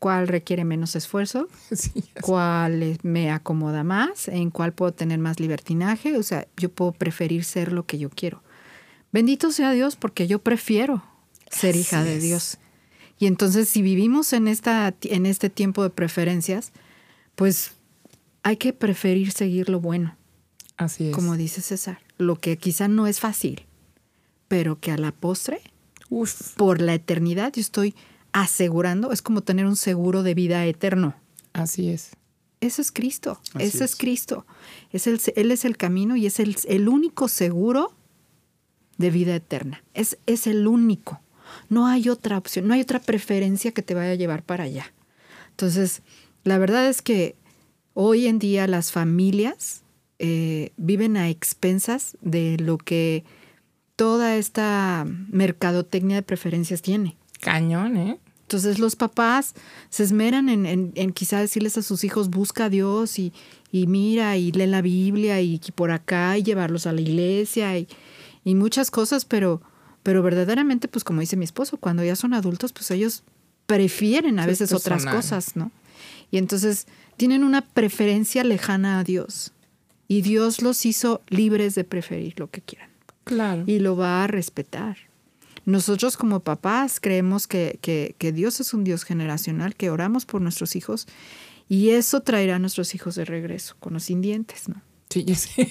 cuál 0.00 0.26
requiere 0.26 0.64
menos 0.64 0.96
esfuerzo, 0.96 1.46
cuál 2.20 2.98
me 3.04 3.30
acomoda 3.30 3.84
más, 3.84 4.26
en 4.26 4.50
cuál 4.50 4.72
puedo 4.72 4.92
tener 4.92 5.20
más 5.20 5.38
libertinaje, 5.38 6.16
o 6.16 6.22
sea, 6.24 6.48
yo 6.56 6.68
puedo 6.68 6.90
preferir 6.90 7.44
ser 7.44 7.70
lo 7.70 7.86
que 7.86 8.00
yo 8.00 8.10
quiero. 8.10 8.42
Bendito 9.12 9.52
sea 9.52 9.70
Dios 9.70 9.94
porque 9.94 10.26
yo 10.26 10.40
prefiero 10.40 11.04
ser 11.48 11.76
hija 11.76 12.02
de 12.02 12.18
Dios. 12.18 12.58
Y 13.20 13.26
entonces 13.26 13.68
si 13.68 13.82
vivimos 13.82 14.32
en, 14.32 14.48
esta, 14.48 14.92
en 15.02 15.26
este 15.26 15.48
tiempo 15.48 15.84
de 15.84 15.90
preferencias, 15.90 16.72
pues 17.36 17.74
hay 18.42 18.56
que 18.56 18.72
preferir 18.72 19.30
seguir 19.30 19.68
lo 19.68 19.78
bueno. 19.78 20.16
Así 20.76 21.10
es. 21.10 21.14
Como 21.14 21.36
dice 21.36 21.60
César, 21.60 22.00
lo 22.18 22.34
que 22.34 22.58
quizá 22.58 22.88
no 22.88 23.06
es 23.06 23.20
fácil, 23.20 23.64
pero 24.52 24.78
que 24.78 24.90
a 24.90 24.98
la 24.98 25.12
postre, 25.12 25.62
por 26.58 26.82
la 26.82 26.92
eternidad, 26.92 27.54
yo 27.54 27.62
estoy 27.62 27.94
asegurando, 28.32 29.10
es 29.10 29.22
como 29.22 29.40
tener 29.40 29.64
un 29.64 29.76
seguro 29.76 30.22
de 30.22 30.34
vida 30.34 30.66
eterno. 30.66 31.14
Así 31.54 31.88
es. 31.88 32.10
Eso 32.60 32.82
es 32.82 32.92
Cristo, 32.92 33.40
Así 33.54 33.64
es. 33.64 33.80
es. 33.80 33.96
Cristo. 33.96 34.44
Es 34.90 35.06
el, 35.06 35.18
él 35.36 35.52
es 35.52 35.64
el 35.64 35.78
camino 35.78 36.16
y 36.16 36.26
es 36.26 36.38
el, 36.38 36.54
el 36.68 36.90
único 36.90 37.28
seguro 37.28 37.94
de 38.98 39.10
vida 39.10 39.34
eterna. 39.34 39.82
Es, 39.94 40.18
es 40.26 40.46
el 40.46 40.66
único. 40.66 41.22
No 41.70 41.86
hay 41.86 42.10
otra 42.10 42.36
opción, 42.36 42.68
no 42.68 42.74
hay 42.74 42.82
otra 42.82 43.00
preferencia 43.00 43.72
que 43.72 43.80
te 43.80 43.94
vaya 43.94 44.10
a 44.10 44.16
llevar 44.16 44.42
para 44.42 44.64
allá. 44.64 44.92
Entonces, 45.48 46.02
la 46.44 46.58
verdad 46.58 46.90
es 46.90 47.00
que 47.00 47.36
hoy 47.94 48.26
en 48.26 48.38
día 48.38 48.66
las 48.66 48.92
familias 48.92 49.80
eh, 50.18 50.72
viven 50.76 51.16
a 51.16 51.30
expensas 51.30 52.18
de 52.20 52.58
lo 52.58 52.76
que 52.76 53.24
toda 54.02 54.34
esta 54.34 55.06
mercadotecnia 55.30 56.16
de 56.16 56.22
preferencias 56.22 56.82
tiene. 56.82 57.16
Cañón, 57.40 57.96
¿eh? 57.96 58.18
Entonces 58.40 58.80
los 58.80 58.96
papás 58.96 59.54
se 59.90 60.02
esmeran 60.02 60.48
en, 60.48 60.66
en, 60.66 60.90
en 60.96 61.12
quizá 61.12 61.38
decirles 61.38 61.78
a 61.78 61.82
sus 61.82 62.02
hijos, 62.02 62.28
busca 62.28 62.64
a 62.64 62.68
Dios 62.68 63.20
y, 63.20 63.32
y 63.70 63.86
mira 63.86 64.36
y 64.36 64.50
lee 64.50 64.66
la 64.66 64.82
Biblia 64.82 65.40
y, 65.40 65.60
por 65.76 65.92
acá 65.92 66.36
y 66.36 66.42
llevarlos 66.42 66.88
a 66.88 66.92
la 66.92 67.00
iglesia 67.00 67.78
y, 67.78 67.86
y 68.42 68.56
muchas 68.56 68.90
cosas, 68.90 69.24
pero, 69.24 69.62
pero 70.02 70.20
verdaderamente, 70.20 70.88
pues 70.88 71.04
como 71.04 71.20
dice 71.20 71.36
mi 71.36 71.44
esposo, 71.44 71.76
cuando 71.76 72.02
ya 72.02 72.16
son 72.16 72.34
adultos, 72.34 72.72
pues 72.72 72.90
ellos 72.90 73.22
prefieren 73.66 74.40
a 74.40 74.46
veces 74.46 74.72
otras 74.72 75.04
personal. 75.04 75.14
cosas, 75.14 75.54
¿no? 75.54 75.70
Y 76.32 76.38
entonces 76.38 76.88
tienen 77.16 77.44
una 77.44 77.60
preferencia 77.60 78.42
lejana 78.42 78.98
a 78.98 79.04
Dios. 79.04 79.52
Y 80.08 80.22
Dios 80.22 80.60
los 80.60 80.86
hizo 80.86 81.22
libres 81.28 81.76
de 81.76 81.84
preferir 81.84 82.34
lo 82.40 82.50
que 82.50 82.62
quieran 82.62 82.91
Claro. 83.24 83.64
y 83.66 83.78
lo 83.78 83.96
va 83.96 84.24
a 84.24 84.26
respetar. 84.26 84.96
Nosotros 85.64 86.16
como 86.16 86.40
papás 86.40 86.98
creemos 87.00 87.46
que, 87.46 87.78
que- 87.80 88.14
que 88.18 88.32
Dios 88.32 88.58
es 88.60 88.74
un 88.74 88.82
Dios 88.84 89.04
generacional, 89.04 89.76
que 89.76 89.90
oramos 89.90 90.26
por 90.26 90.40
nuestros 90.40 90.74
hijos 90.74 91.06
y 91.68 91.90
eso 91.90 92.20
traerá 92.20 92.56
a 92.56 92.58
nuestros 92.58 92.94
hijos 92.96 93.14
de 93.14 93.24
regreso, 93.24 93.76
con 93.78 93.92
los 93.94 94.02
sin 94.04 94.20
dientes, 94.22 94.68
¿no? 94.68 94.82
Sí, 95.08 95.24
yo 95.24 95.34
sé. 95.36 95.70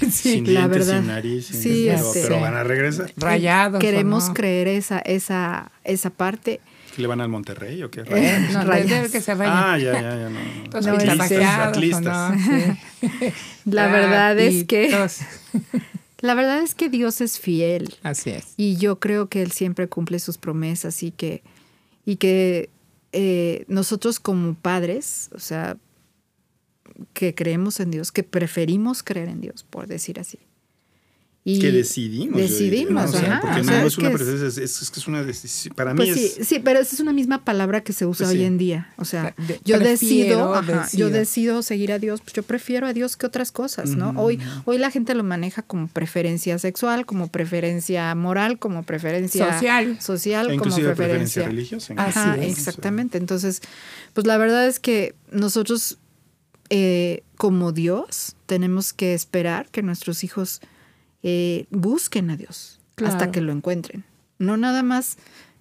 sí, 0.00 0.10
sin 0.10 0.54
la 0.54 0.60
dientes, 0.66 0.86
verdad. 0.86 0.98
sin 1.00 1.06
nariz, 1.06 1.46
sin 1.46 1.60
Sí, 1.62 1.84
pero, 1.86 1.98
este- 2.00 2.22
pero 2.22 2.40
van 2.40 2.54
a 2.54 2.64
regresar. 2.64 3.12
rayados. 3.16 3.78
Queremos 3.80 4.28
no. 4.28 4.34
creer 4.34 4.68
esa, 4.68 4.98
esa, 5.00 5.70
esa 5.84 6.10
parte. 6.10 6.60
¿Le 6.96 7.06
van 7.06 7.20
al 7.20 7.28
Monterrey 7.28 7.82
o 7.84 7.90
qué? 7.90 8.02
Eh, 8.06 8.48
No, 8.52 8.64
Rayas. 8.64 9.10
que 9.12 9.20
se 9.20 9.34
rayen. 9.34 9.54
Ah, 9.56 9.78
ya, 9.78 9.92
ya, 9.92 10.00
ya, 10.02 10.28
no. 10.28 10.40
no. 10.40 10.70
Todos 10.70 10.86
No, 10.86 10.92
Atlistas, 10.94 11.28
pintarrajeados, 11.28 11.66
¿o 11.66 11.78
atlistas. 11.78 12.36
no? 12.36 12.78
Sí. 13.08 13.32
La 13.66 13.86
verdad 13.88 14.38
es 14.40 14.64
que. 14.64 14.90
La 16.22 16.34
verdad 16.34 16.62
es 16.62 16.74
que 16.74 16.88
Dios 16.88 17.20
es 17.20 17.38
fiel 17.38 17.94
Así 18.02 18.30
es. 18.30 18.54
y 18.56 18.76
yo 18.76 18.98
creo 18.98 19.28
que 19.28 19.42
Él 19.42 19.52
siempre 19.52 19.88
cumple 19.88 20.18
sus 20.18 20.38
promesas 20.38 21.02
y 21.02 21.10
que, 21.10 21.42
y 22.06 22.16
que 22.16 22.70
eh, 23.12 23.64
nosotros 23.68 24.18
como 24.18 24.54
padres, 24.54 25.28
o 25.34 25.38
sea, 25.38 25.76
que 27.12 27.34
creemos 27.34 27.78
en 27.80 27.90
Dios, 27.90 28.10
que 28.12 28.22
preferimos 28.22 29.02
creer 29.02 29.28
en 29.28 29.40
Dios, 29.40 29.64
por 29.64 29.86
decir 29.86 30.18
así. 30.18 30.38
Y 31.44 31.58
que 31.58 31.72
decidimos. 31.72 32.40
Decidimos, 32.40 32.92
¿no? 32.92 33.18
O 33.18 33.20
sea, 33.20 33.38
ajá. 33.38 33.40
Porque 33.40 33.60
o 33.62 33.64
no 33.64 33.72
es 33.84 33.98
una 33.98 34.10
que 34.10 34.14
preferencia, 34.16 34.46
es, 34.46 34.58
es, 34.58 34.80
es 34.82 34.90
que 34.92 35.00
es 35.00 35.08
una 35.08 35.24
decisión. 35.24 35.74
Para 35.74 35.92
mí 35.92 35.96
Pues 35.96 36.10
es. 36.16 36.34
sí, 36.34 36.44
sí, 36.44 36.58
pero 36.60 36.78
esa 36.78 36.94
es 36.94 37.00
una 37.00 37.12
misma 37.12 37.44
palabra 37.44 37.80
que 37.82 37.92
se 37.92 38.06
usa 38.06 38.26
Pues 38.26 38.34
hoy 38.36 38.42
sí. 38.42 38.44
en 38.44 38.58
día. 38.58 38.92
O 38.96 39.04
sea, 39.04 39.34
De- 39.48 39.58
yo 39.64 39.80
decido, 39.80 40.54
ajá, 40.54 40.88
yo 40.92 41.10
decido. 41.10 41.62
seguir 41.62 41.90
a 41.90 41.98
Dios, 41.98 42.20
pues 42.20 42.32
yo 42.34 42.44
prefiero 42.44 42.86
a 42.86 42.92
Dios 42.92 43.16
que 43.16 43.26
otras 43.26 43.50
cosas, 43.50 43.90
¿no? 43.96 44.10
Hoy, 44.10 44.38
hoy 44.66 44.78
la 44.78 44.92
gente 44.92 45.16
lo 45.16 45.24
maneja 45.24 45.62
como 45.62 45.88
preferencia 45.88 46.56
sexual, 46.60 47.06
como 47.06 47.26
preferencia 47.26 48.14
moral, 48.14 48.60
como 48.60 48.84
preferencia 48.84 49.52
Social. 49.54 50.00
social 50.00 50.46
e 50.48 50.56
como 50.58 50.72
preferencia. 50.76 50.94
preferencia 50.94 51.44
religiosa. 51.48 51.94
Ajá, 51.96 52.36
es. 52.36 52.56
exactamente. 52.56 53.18
Entonces, 53.18 53.62
pues 54.12 54.28
la 54.28 54.38
verdad 54.38 54.68
es 54.68 54.78
que 54.78 55.16
nosotros, 55.32 55.98
eh, 56.70 57.24
como 57.36 57.72
Dios, 57.72 58.36
tenemos 58.46 58.92
que 58.92 59.14
esperar 59.14 59.68
que 59.70 59.82
nuestros 59.82 60.22
hijos 60.22 60.60
eh, 61.22 61.66
busquen 61.70 62.30
a 62.30 62.36
Dios 62.36 62.80
Claro. 62.94 63.14
hasta 63.14 63.30
que 63.32 63.40
lo 63.40 63.52
encuentren. 63.52 64.04
No 64.38 64.56
nada 64.56 64.82
más 64.82 65.16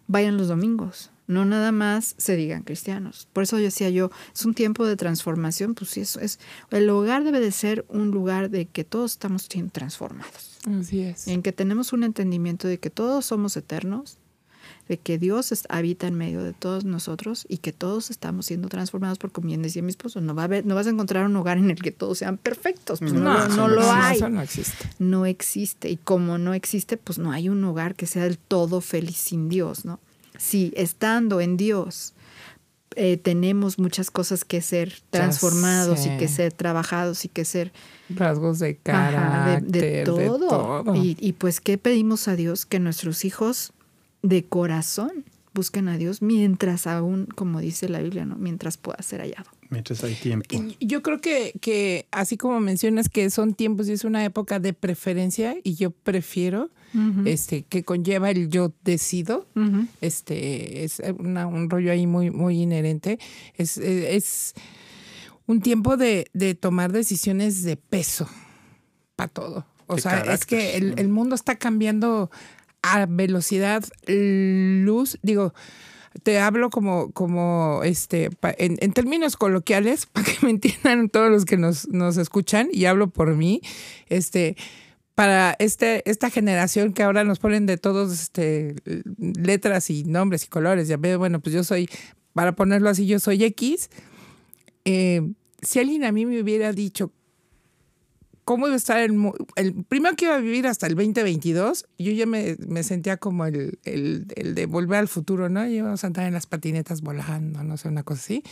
vayan 0.07 0.37
los 0.37 0.47
domingos, 0.49 1.11
no 1.27 1.45
nada 1.45 1.71
más 1.71 2.13
se 2.17 2.35
digan 2.35 2.63
cristianos. 2.63 3.27
Por 3.31 3.43
eso 3.43 3.55
decía 3.57 3.89
yo, 3.89 4.11
es 4.35 4.43
un 4.45 4.53
tiempo 4.53 4.85
de 4.85 4.97
transformación, 4.97 5.73
pues 5.75 5.91
sí, 5.91 6.01
eso 6.01 6.19
es. 6.19 6.39
El 6.71 6.89
hogar 6.89 7.23
debe 7.23 7.39
de 7.39 7.51
ser 7.51 7.85
un 7.87 8.11
lugar 8.11 8.49
de 8.49 8.65
que 8.65 8.83
todos 8.83 9.11
estamos 9.11 9.47
transformados 9.71 10.57
Así 10.79 11.01
es. 11.01 11.27
en 11.27 11.41
que 11.41 11.51
tenemos 11.53 11.93
un 11.93 12.03
entendimiento 12.03 12.67
de 12.67 12.79
que 12.79 12.89
todos 12.89 13.25
somos 13.25 13.55
eternos, 13.55 14.17
de 14.91 14.97
que 14.97 15.17
Dios 15.17 15.53
habita 15.69 16.05
en 16.07 16.15
medio 16.15 16.43
de 16.43 16.51
todos 16.51 16.83
nosotros 16.83 17.45
y 17.47 17.59
que 17.59 17.71
todos 17.71 18.11
estamos 18.11 18.45
siendo 18.45 18.67
transformados 18.67 19.17
por 19.17 19.31
como 19.31 19.47
bien 19.47 19.61
decía 19.61 19.81
mi 19.81 19.89
esposo, 19.89 20.19
no 20.19 20.35
va 20.35 20.41
a 20.41 20.45
haber, 20.45 20.65
no 20.65 20.75
vas 20.75 20.85
a 20.85 20.89
encontrar 20.89 21.25
un 21.25 21.35
hogar 21.37 21.57
en 21.57 21.69
el 21.71 21.81
que 21.81 21.91
todos 21.91 22.17
sean 22.17 22.37
perfectos, 22.37 22.99
pues 22.99 23.13
no, 23.13 23.47
No, 23.47 23.67
lo- 23.69 23.81
no 23.81 23.91
hay, 23.91 24.19
no 24.19 24.41
existe. 24.41 24.89
no 24.99 25.25
existe 25.25 25.89
y 25.89 25.95
como 25.95 26.37
no 26.37 26.53
existe, 26.53 26.97
pues 26.97 27.17
no 27.19 27.31
hay 27.31 27.47
un 27.47 27.63
hogar 27.63 27.95
que 27.95 28.05
sea 28.05 28.23
del 28.25 28.37
todo 28.37 28.81
feliz 28.81 29.15
sin 29.17 29.47
Dios, 29.47 29.85
¿no? 29.85 29.99
Si 30.37 30.73
estando 30.75 31.39
en 31.39 31.55
Dios 31.55 32.13
eh, 32.97 33.15
tenemos 33.15 33.79
muchas 33.79 34.11
cosas 34.11 34.43
que 34.43 34.61
ser 34.61 34.93
transformados 35.09 36.05
y 36.05 36.17
que 36.17 36.27
ser 36.27 36.51
trabajados 36.51 37.23
y 37.23 37.29
que 37.29 37.45
ser 37.45 37.71
Rasgos 38.09 38.59
de 38.59 38.75
carácter, 38.75 39.71
de, 39.71 39.81
de 39.99 40.03
todo. 40.03 40.47
todo. 40.83 40.95
Y, 40.97 41.15
y 41.17 41.31
pues, 41.31 41.61
¿qué 41.61 41.77
pedimos 41.77 42.27
a 42.27 42.35
Dios? 42.35 42.65
Que 42.65 42.79
nuestros 42.79 43.23
hijos 43.23 43.71
de 44.21 44.45
corazón 44.45 45.25
busquen 45.53 45.89
a 45.89 45.97
Dios 45.97 46.21
mientras 46.21 46.87
aún, 46.87 47.25
como 47.35 47.59
dice 47.59 47.89
la 47.89 47.99
Biblia, 47.99 48.23
¿no? 48.25 48.35
Mientras 48.37 48.77
pueda 48.77 49.01
ser 49.01 49.19
hallado. 49.19 49.49
Mientras 49.69 50.01
hay 50.03 50.15
tiempo. 50.15 50.45
Yo 50.79 51.01
creo 51.01 51.19
que, 51.19 51.53
que 51.59 52.05
así 52.11 52.37
como 52.37 52.59
mencionas 52.61 53.09
que 53.09 53.29
son 53.29 53.53
tiempos 53.53 53.89
y 53.89 53.91
es 53.93 54.05
una 54.05 54.23
época 54.23 54.59
de 54.59 54.71
preferencia 54.73 55.57
y 55.63 55.75
yo 55.75 55.91
prefiero, 55.91 56.69
este, 57.25 57.63
que 57.63 57.83
conlleva 57.83 58.29
el 58.31 58.49
yo 58.49 58.73
decido, 58.83 59.45
este, 60.01 60.83
es 60.83 61.01
una- 61.19 61.47
un 61.47 61.69
rollo 61.69 61.91
ahí 61.91 62.07
muy, 62.07 62.31
muy 62.31 62.61
inherente. 62.61 63.17
Es, 63.57 63.77
es 63.77 64.53
un 65.47 65.61
tiempo 65.61 65.97
de, 65.97 66.27
de 66.33 66.55
tomar 66.55 66.91
decisiones 66.91 67.63
de 67.63 67.75
peso 67.77 68.29
para 69.15 69.29
todo. 69.29 69.65
O 69.87 69.97
sea, 69.97 70.19
es 70.33 70.45
que 70.45 70.77
el, 70.77 70.97
el 70.97 71.09
mundo 71.09 71.35
está 71.35 71.55
cambiando 71.57 72.31
a 72.81 73.05
velocidad 73.05 73.83
luz. 74.07 75.17
Digo, 75.21 75.53
te 76.23 76.39
hablo 76.39 76.69
como, 76.69 77.11
como 77.11 77.81
este, 77.83 78.29
en, 78.57 78.77
en 78.79 78.93
términos 78.93 79.37
coloquiales, 79.37 80.05
para 80.11 80.25
que 80.25 80.37
me 80.41 80.51
entiendan 80.51 81.09
todos 81.09 81.31
los 81.31 81.45
que 81.45 81.57
nos, 81.57 81.87
nos 81.89 82.17
escuchan, 82.17 82.69
y 82.71 82.85
hablo 82.85 83.09
por 83.09 83.35
mí, 83.35 83.61
este, 84.09 84.55
para 85.15 85.55
este, 85.59 86.09
esta 86.09 86.29
generación 86.29 86.93
que 86.93 87.03
ahora 87.03 87.23
nos 87.23 87.39
ponen 87.39 87.65
de 87.65 87.77
todos 87.77 88.11
este, 88.11 88.75
letras 89.17 89.89
y 89.89 90.03
nombres 90.03 90.45
y 90.45 90.47
colores, 90.47 90.87
ya 90.87 90.97
veo, 90.97 91.19
bueno, 91.19 91.39
pues 91.39 91.53
yo 91.53 91.63
soy, 91.63 91.89
para 92.33 92.53
ponerlo 92.53 92.89
así, 92.89 93.05
yo 93.05 93.19
soy 93.19 93.43
X. 93.43 93.89
Eh, 94.85 95.21
si 95.61 95.79
alguien 95.79 96.03
a 96.05 96.11
mí 96.11 96.25
me 96.25 96.41
hubiera 96.41 96.73
dicho 96.73 97.11
cómo 98.45 98.67
iba 98.67 98.73
a 98.73 98.77
estar 98.77 98.99
el, 98.99 99.17
el 99.55 99.83
primero 99.85 100.15
que 100.15 100.25
iba 100.25 100.35
a 100.35 100.39
vivir 100.39 100.67
hasta 100.67 100.87
el 100.87 100.95
2022, 100.95 101.85
yo 101.97 102.11
ya 102.11 102.25
me, 102.25 102.55
me 102.67 102.83
sentía 102.83 103.17
como 103.17 103.45
el, 103.45 103.79
el, 103.83 104.27
el 104.35 104.55
de 104.55 104.65
volver 104.65 104.99
al 104.99 105.07
futuro, 105.07 105.49
¿no? 105.49 105.67
Y 105.67 105.75
íbamos 105.77 106.03
a 106.03 106.07
andar 106.07 106.25
en 106.25 106.33
las 106.33 106.47
patinetas 106.47 107.01
volando, 107.01 107.63
no 107.63 107.77
sé, 107.77 107.87
una 107.87 108.03
cosa 108.03 108.21
así. 108.21 108.43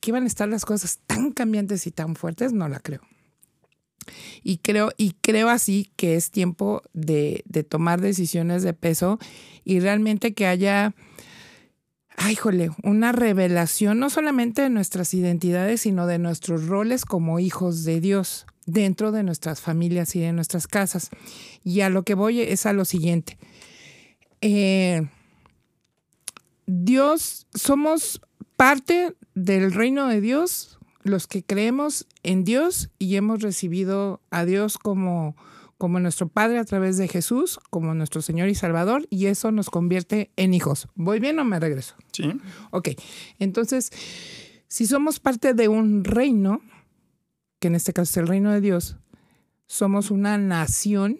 Que 0.00 0.10
iban 0.10 0.24
a 0.24 0.26
estar 0.26 0.48
las 0.48 0.64
cosas 0.64 1.00
tan 1.06 1.32
cambiantes 1.32 1.86
y 1.86 1.90
tan 1.90 2.14
fuertes, 2.14 2.52
no 2.52 2.68
la 2.68 2.80
creo. 2.80 3.00
Y 4.42 4.58
creo, 4.58 4.92
y 4.96 5.14
creo 5.20 5.50
así 5.50 5.92
que 5.96 6.16
es 6.16 6.30
tiempo 6.30 6.82
de, 6.92 7.42
de 7.46 7.62
tomar 7.62 8.00
decisiones 8.00 8.62
de 8.62 8.72
peso 8.72 9.18
y 9.62 9.80
realmente 9.80 10.32
que 10.32 10.46
haya, 10.46 10.94
ay, 12.16 12.34
jole, 12.34 12.70
una 12.82 13.12
revelación 13.12 13.98
no 13.98 14.08
solamente 14.08 14.62
de 14.62 14.70
nuestras 14.70 15.12
identidades, 15.12 15.82
sino 15.82 16.06
de 16.06 16.18
nuestros 16.18 16.66
roles 16.66 17.04
como 17.04 17.38
hijos 17.38 17.84
de 17.84 18.00
Dios 18.00 18.46
dentro 18.66 19.12
de 19.12 19.22
nuestras 19.22 19.60
familias 19.60 20.14
y 20.16 20.20
de 20.20 20.32
nuestras 20.32 20.66
casas. 20.66 21.10
Y 21.64 21.80
a 21.80 21.90
lo 21.90 22.02
que 22.02 22.14
voy 22.14 22.40
es 22.40 22.66
a 22.66 22.72
lo 22.72 22.84
siguiente. 22.84 23.38
Eh, 24.40 25.08
Dios, 26.66 27.46
somos 27.52 28.20
parte 28.56 29.14
del 29.34 29.72
reino 29.72 30.06
de 30.08 30.20
Dios, 30.20 30.78
los 31.02 31.26
que 31.26 31.42
creemos 31.42 32.06
en 32.22 32.44
Dios 32.44 32.90
y 32.98 33.16
hemos 33.16 33.42
recibido 33.42 34.20
a 34.30 34.44
Dios 34.44 34.78
como, 34.78 35.34
como 35.78 35.98
nuestro 35.98 36.28
Padre 36.28 36.58
a 36.58 36.64
través 36.64 36.96
de 36.96 37.08
Jesús, 37.08 37.58
como 37.70 37.94
nuestro 37.94 38.22
Señor 38.22 38.48
y 38.48 38.54
Salvador, 38.54 39.06
y 39.10 39.26
eso 39.26 39.50
nos 39.50 39.70
convierte 39.70 40.30
en 40.36 40.54
hijos. 40.54 40.88
¿Voy 40.94 41.20
bien 41.20 41.38
o 41.38 41.44
me 41.44 41.58
regreso? 41.58 41.96
Sí. 42.12 42.30
Ok, 42.70 42.90
entonces, 43.38 43.90
si 44.68 44.86
somos 44.86 45.20
parte 45.20 45.54
de 45.54 45.68
un 45.68 46.04
reino, 46.04 46.60
que 47.60 47.68
en 47.68 47.76
este 47.76 47.92
caso 47.92 48.10
es 48.10 48.16
el 48.16 48.26
reino 48.26 48.50
de 48.52 48.60
Dios, 48.60 48.96
somos 49.66 50.10
una 50.10 50.36
nación 50.38 51.18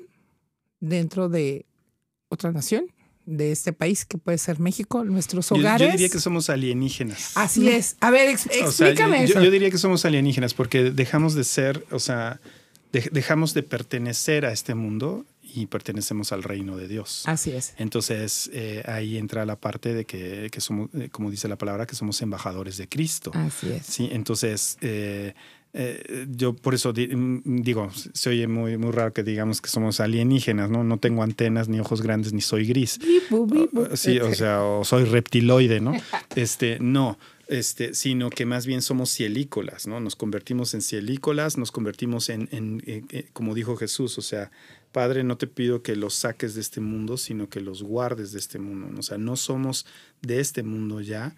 dentro 0.80 1.28
de 1.28 1.66
otra 2.28 2.52
nación, 2.52 2.86
de 3.26 3.52
este 3.52 3.72
país, 3.72 4.04
que 4.04 4.18
puede 4.18 4.38
ser 4.38 4.58
México, 4.58 5.04
nuestros 5.04 5.52
hogares. 5.52 5.86
Yo, 5.86 5.92
diría 5.92 6.08
que 6.08 6.18
somos 6.18 6.50
alienígenas. 6.50 7.32
Así 7.36 7.68
es. 7.68 7.96
A 8.00 8.10
ver, 8.10 8.28
ex- 8.28 8.46
O 8.46 8.50
sea, 8.72 8.88
explícame 8.88 9.18
yo, 9.20 9.34
eso. 9.34 9.42
yo 9.42 9.50
diría 9.52 9.70
que 9.70 9.78
somos 9.78 10.04
alienígenas 10.04 10.52
porque 10.54 10.90
dejamos 10.90 11.34
de 11.34 11.44
ser, 11.44 11.86
o 11.92 12.00
sea, 12.00 12.40
de- 12.92 13.08
dejamos 13.12 13.54
de 13.54 13.62
pertenecer 13.62 14.46
a 14.46 14.52
este 14.52 14.74
mundo 14.74 15.26
y 15.42 15.66
pertenecemos 15.66 16.32
al 16.32 16.42
reino 16.42 16.76
de 16.76 16.88
Dios. 16.88 17.22
Así 17.26 17.52
es. 17.52 17.74
Entonces 17.76 18.50
eh, 18.52 18.82
ahí 18.86 19.16
entra 19.16 19.44
la 19.44 19.56
parte 19.56 19.94
de 19.94 20.06
que, 20.06 20.48
que 20.50 20.60
somos, 20.60 20.88
eh, 20.94 21.08
como 21.10 21.30
dice 21.30 21.46
la 21.46 21.58
palabra, 21.58 21.86
que 21.86 21.94
somos 21.94 22.20
embajadores 22.22 22.78
de 22.78 22.88
Cristo. 22.88 23.30
Así 23.34 23.70
es. 23.70 23.86
Sí, 23.86 24.08
entonces 24.10 24.76
eh, 24.80 25.34
eh, 25.72 26.26
yo 26.28 26.54
por 26.54 26.74
eso 26.74 26.92
di- 26.92 27.08
mm, 27.14 27.62
digo, 27.62 27.90
se 27.92 28.30
oye 28.30 28.46
muy, 28.48 28.76
muy 28.76 28.90
raro 28.90 29.12
que 29.12 29.22
digamos 29.22 29.60
que 29.60 29.68
somos 29.68 30.00
alienígenas, 30.00 30.70
¿no? 30.70 30.82
No 30.84 30.98
tengo 30.98 31.22
antenas, 31.22 31.68
ni 31.68 31.78
ojos 31.80 32.02
grandes, 32.02 32.32
ni 32.32 32.40
soy 32.40 32.66
gris. 32.66 32.98
O- 33.92 33.96
Sí, 33.96 34.18
o 34.18 34.34
sea, 34.34 34.62
o 34.62 34.84
soy 34.84 35.04
reptiloide, 35.04 35.80
¿no? 35.80 35.92
Este, 36.36 36.78
no, 36.80 37.18
este, 37.48 37.94
sino 37.94 38.30
que 38.30 38.46
más 38.46 38.66
bien 38.66 38.82
somos 38.82 39.10
cielícolas, 39.10 39.86
¿no? 39.86 40.00
Nos 40.00 40.16
convertimos 40.16 40.74
en 40.74 40.82
cielícolas, 40.82 41.56
nos 41.58 41.70
convertimos 41.72 42.28
en, 42.30 42.48
en- 42.52 42.82
en- 42.86 43.06
en- 43.10 43.26
como 43.32 43.54
dijo 43.54 43.76
Jesús, 43.76 44.18
o 44.18 44.22
sea, 44.22 44.50
Padre, 44.92 45.22
no 45.22 45.36
te 45.36 45.46
pido 45.46 45.82
que 45.82 45.94
los 45.94 46.14
saques 46.14 46.54
de 46.56 46.60
este 46.62 46.80
mundo, 46.80 47.16
sino 47.16 47.48
que 47.48 47.60
los 47.60 47.84
guardes 47.84 48.32
de 48.32 48.40
este 48.40 48.58
mundo. 48.58 48.88
¿no? 48.90 48.98
O 48.98 49.02
sea, 49.04 49.18
no 49.18 49.36
somos 49.36 49.86
de 50.20 50.40
este 50.40 50.64
mundo 50.64 51.00
ya, 51.00 51.36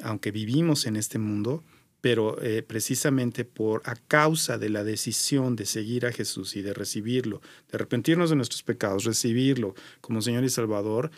aunque 0.00 0.30
vivimos 0.30 0.86
en 0.86 0.94
este 0.96 1.18
mundo, 1.18 1.64
pero 2.02 2.36
eh, 2.42 2.62
precisamente 2.62 3.44
por 3.46 3.80
a 3.84 3.94
causa 3.94 4.58
de 4.58 4.68
la 4.68 4.84
decisión 4.84 5.56
de 5.56 5.64
seguir 5.64 6.04
a 6.04 6.12
Jesús 6.12 6.56
y 6.56 6.60
de 6.60 6.74
recibirlo, 6.74 7.40
de 7.70 7.76
arrepentirnos 7.76 8.28
de 8.28 8.36
nuestros 8.36 8.64
pecados, 8.64 9.04
recibirlo 9.04 9.74
como 10.02 10.20
Señor 10.20 10.44
y 10.44 10.50
Salvador, 10.50 11.12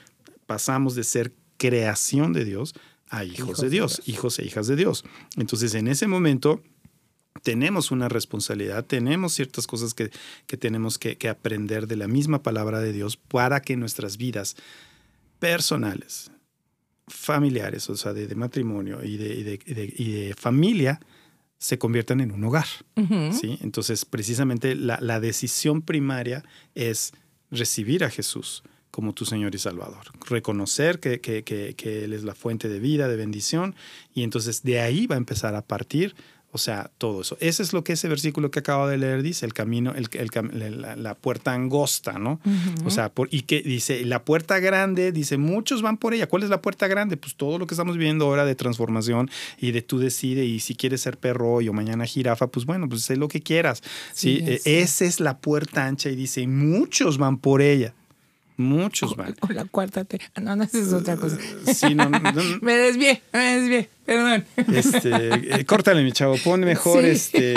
pasamos 0.47 0.95
de 0.95 1.03
ser 1.03 1.33
creación 1.57 2.35
de 2.35 2.45
Dios 2.45 2.75
a 3.09 3.25
hijos, 3.25 3.39
Hijos 3.39 3.59
de 3.59 3.65
de 3.65 3.71
Dios, 3.71 3.97
Dios. 3.97 4.09
hijos 4.09 4.39
e 4.39 4.45
hijas 4.45 4.67
de 4.67 4.77
Dios. 4.77 5.05
Entonces, 5.37 5.75
en 5.75 5.89
ese 5.89 6.07
momento 6.07 6.63
tenemos 7.43 7.91
una 7.91 8.11
responsabilidad, 8.11 8.85
tenemos 8.85 9.33
ciertas 9.33 9.67
cosas 9.67 9.95
que, 9.95 10.11
que 10.47 10.59
tenemos 10.59 10.99
que, 10.99 11.17
que 11.17 11.31
aprender 11.31 11.87
de 11.87 11.97
la 11.97 12.09
misma 12.09 12.43
palabra 12.43 12.81
de 12.81 12.93
Dios 12.93 13.17
para 13.17 13.63
que 13.63 13.77
nuestras 13.77 14.19
vidas 14.19 14.55
personales, 15.39 16.31
familiares, 17.07 17.89
o 17.91 17.97
sea, 17.97 18.13
de, 18.13 18.27
de 18.27 18.35
matrimonio 18.35 19.03
y 19.05 19.17
de, 19.17 19.35
y 19.35 19.43
de- 19.43 19.61
y 19.67 19.75
de- 19.75 19.95
y 19.97 20.13
de 20.13 20.35
familia, 20.35 21.01
se 21.59 21.79
conviertan 21.79 22.21
en 22.21 22.31
un 22.33 22.45
hogar. 22.45 22.67
¿sí? 23.33 23.59
Entonces, 23.63 24.05
precisamente 24.05 24.75
la, 24.75 24.99
la 25.01 25.21
decisión 25.21 25.83
primaria 25.83 26.45
es 26.75 27.13
recibir 27.51 28.05
a 28.05 28.11
Jesús 28.11 28.63
como 28.91 29.13
tu 29.13 29.25
Señor 29.25 29.55
y 29.55 29.59
Salvador. 29.59 30.05
Reconocer 30.29 31.01
que, 31.01 31.21
que- 31.21 31.43
que- 31.43 31.75
que 31.75 32.05
Él 32.05 32.13
es 32.13 32.23
la 32.25 32.35
fuente 32.35 32.69
de 32.69 32.79
vida, 32.81 33.09
de 33.09 33.17
bendición, 33.17 33.75
y 34.15 34.23
entonces 34.23 34.63
de 34.63 34.81
ahí 34.81 35.07
va 35.07 35.15
a 35.17 35.19
empezar 35.19 35.55
a 35.55 35.63
partir, 35.63 36.15
o 36.55 36.59
sea, 36.59 36.89
todo 36.99 37.23
eso. 37.23 37.37
Ese 37.41 37.65
es 37.65 37.73
lo 37.73 37.83
que 37.83 37.95
ese 37.95 38.07
versículo 38.07 38.53
que 38.53 38.61
acabo 38.61 38.87
de 38.87 38.97
leer 38.97 39.25
dice, 39.25 39.45
el 39.45 39.53
camino, 39.53 39.93
el, 39.93 40.09
la, 40.81 40.95
la 40.95 41.17
puerta 41.17 41.53
angosta, 41.53 42.13
¿no? 42.21 42.41
O 42.85 42.91
sea, 42.91 43.09
por, 43.09 43.27
y 43.33 43.43
que 43.43 43.61
dice, 43.61 44.05
la 44.05 44.25
puerta 44.25 44.61
grande, 44.61 45.11
dice, 45.11 45.37
muchos 45.37 45.83
van 45.83 45.97
por 45.97 46.15
ella. 46.15 46.29
¿Cuál 46.29 46.45
es 46.45 46.51
la 46.51 46.63
puerta 46.63 46.87
grande? 46.87 47.17
Pues 47.17 47.35
todo 47.35 47.59
lo 47.59 47.67
que 47.67 47.75
estamos 47.75 47.97
viviendo 47.97 48.27
ahora 48.27 48.45
de 48.45 48.55
transformación 48.55 49.29
y 49.59 49.73
de 49.73 49.83
tú 49.83 49.99
decide 49.99 50.45
y 50.45 50.61
si 50.61 50.77
quieres 50.77 51.01
ser 51.01 51.19
perro 51.19 51.55
hoy 51.55 51.69
o 51.69 51.73
mañana 51.73 52.07
jirafa, 52.07 52.47
pues 52.47 52.67
bueno, 52.67 52.89
pues 52.89 53.03
sé 53.03 53.17
lo 53.17 53.27
que 53.27 53.43
quieras. 53.43 53.83
Sí, 54.13 54.41
es. 54.47 54.65
esa 54.65 55.07
es 55.07 55.19
la 55.19 55.39
puerta 55.39 55.85
ancha 55.87 56.09
y 56.09 56.15
dice, 56.15 56.47
muchos 56.47 57.19
van 57.19 57.39
por 57.39 57.63
ella. 57.63 57.95
Muchos 58.57 59.17
van. 59.17 59.35
O 59.41 59.49
la 59.53 59.65
cuarta 59.65 60.05
te... 60.05 60.21
ah, 60.37 60.41
No, 60.41 60.55
no, 60.57 60.63
es 60.65 60.93
otra 60.93 61.17
cosa. 61.17 61.37
Sí, 61.75 61.95
no, 61.95 62.09
no, 62.09 62.19
no, 62.21 62.43
Me 62.63 62.75
desvié, 62.77 63.21
me 63.33 63.61
desvié, 63.61 63.89
perdón. 64.07 64.45
este, 64.73 65.61
eh, 65.61 65.65
córtale, 65.65 66.03
mi 66.05 66.13
chavo, 66.13 66.37
pon 66.45 66.61
mejor 66.61 67.03
Sí. 67.03 67.09
este. 67.11 67.55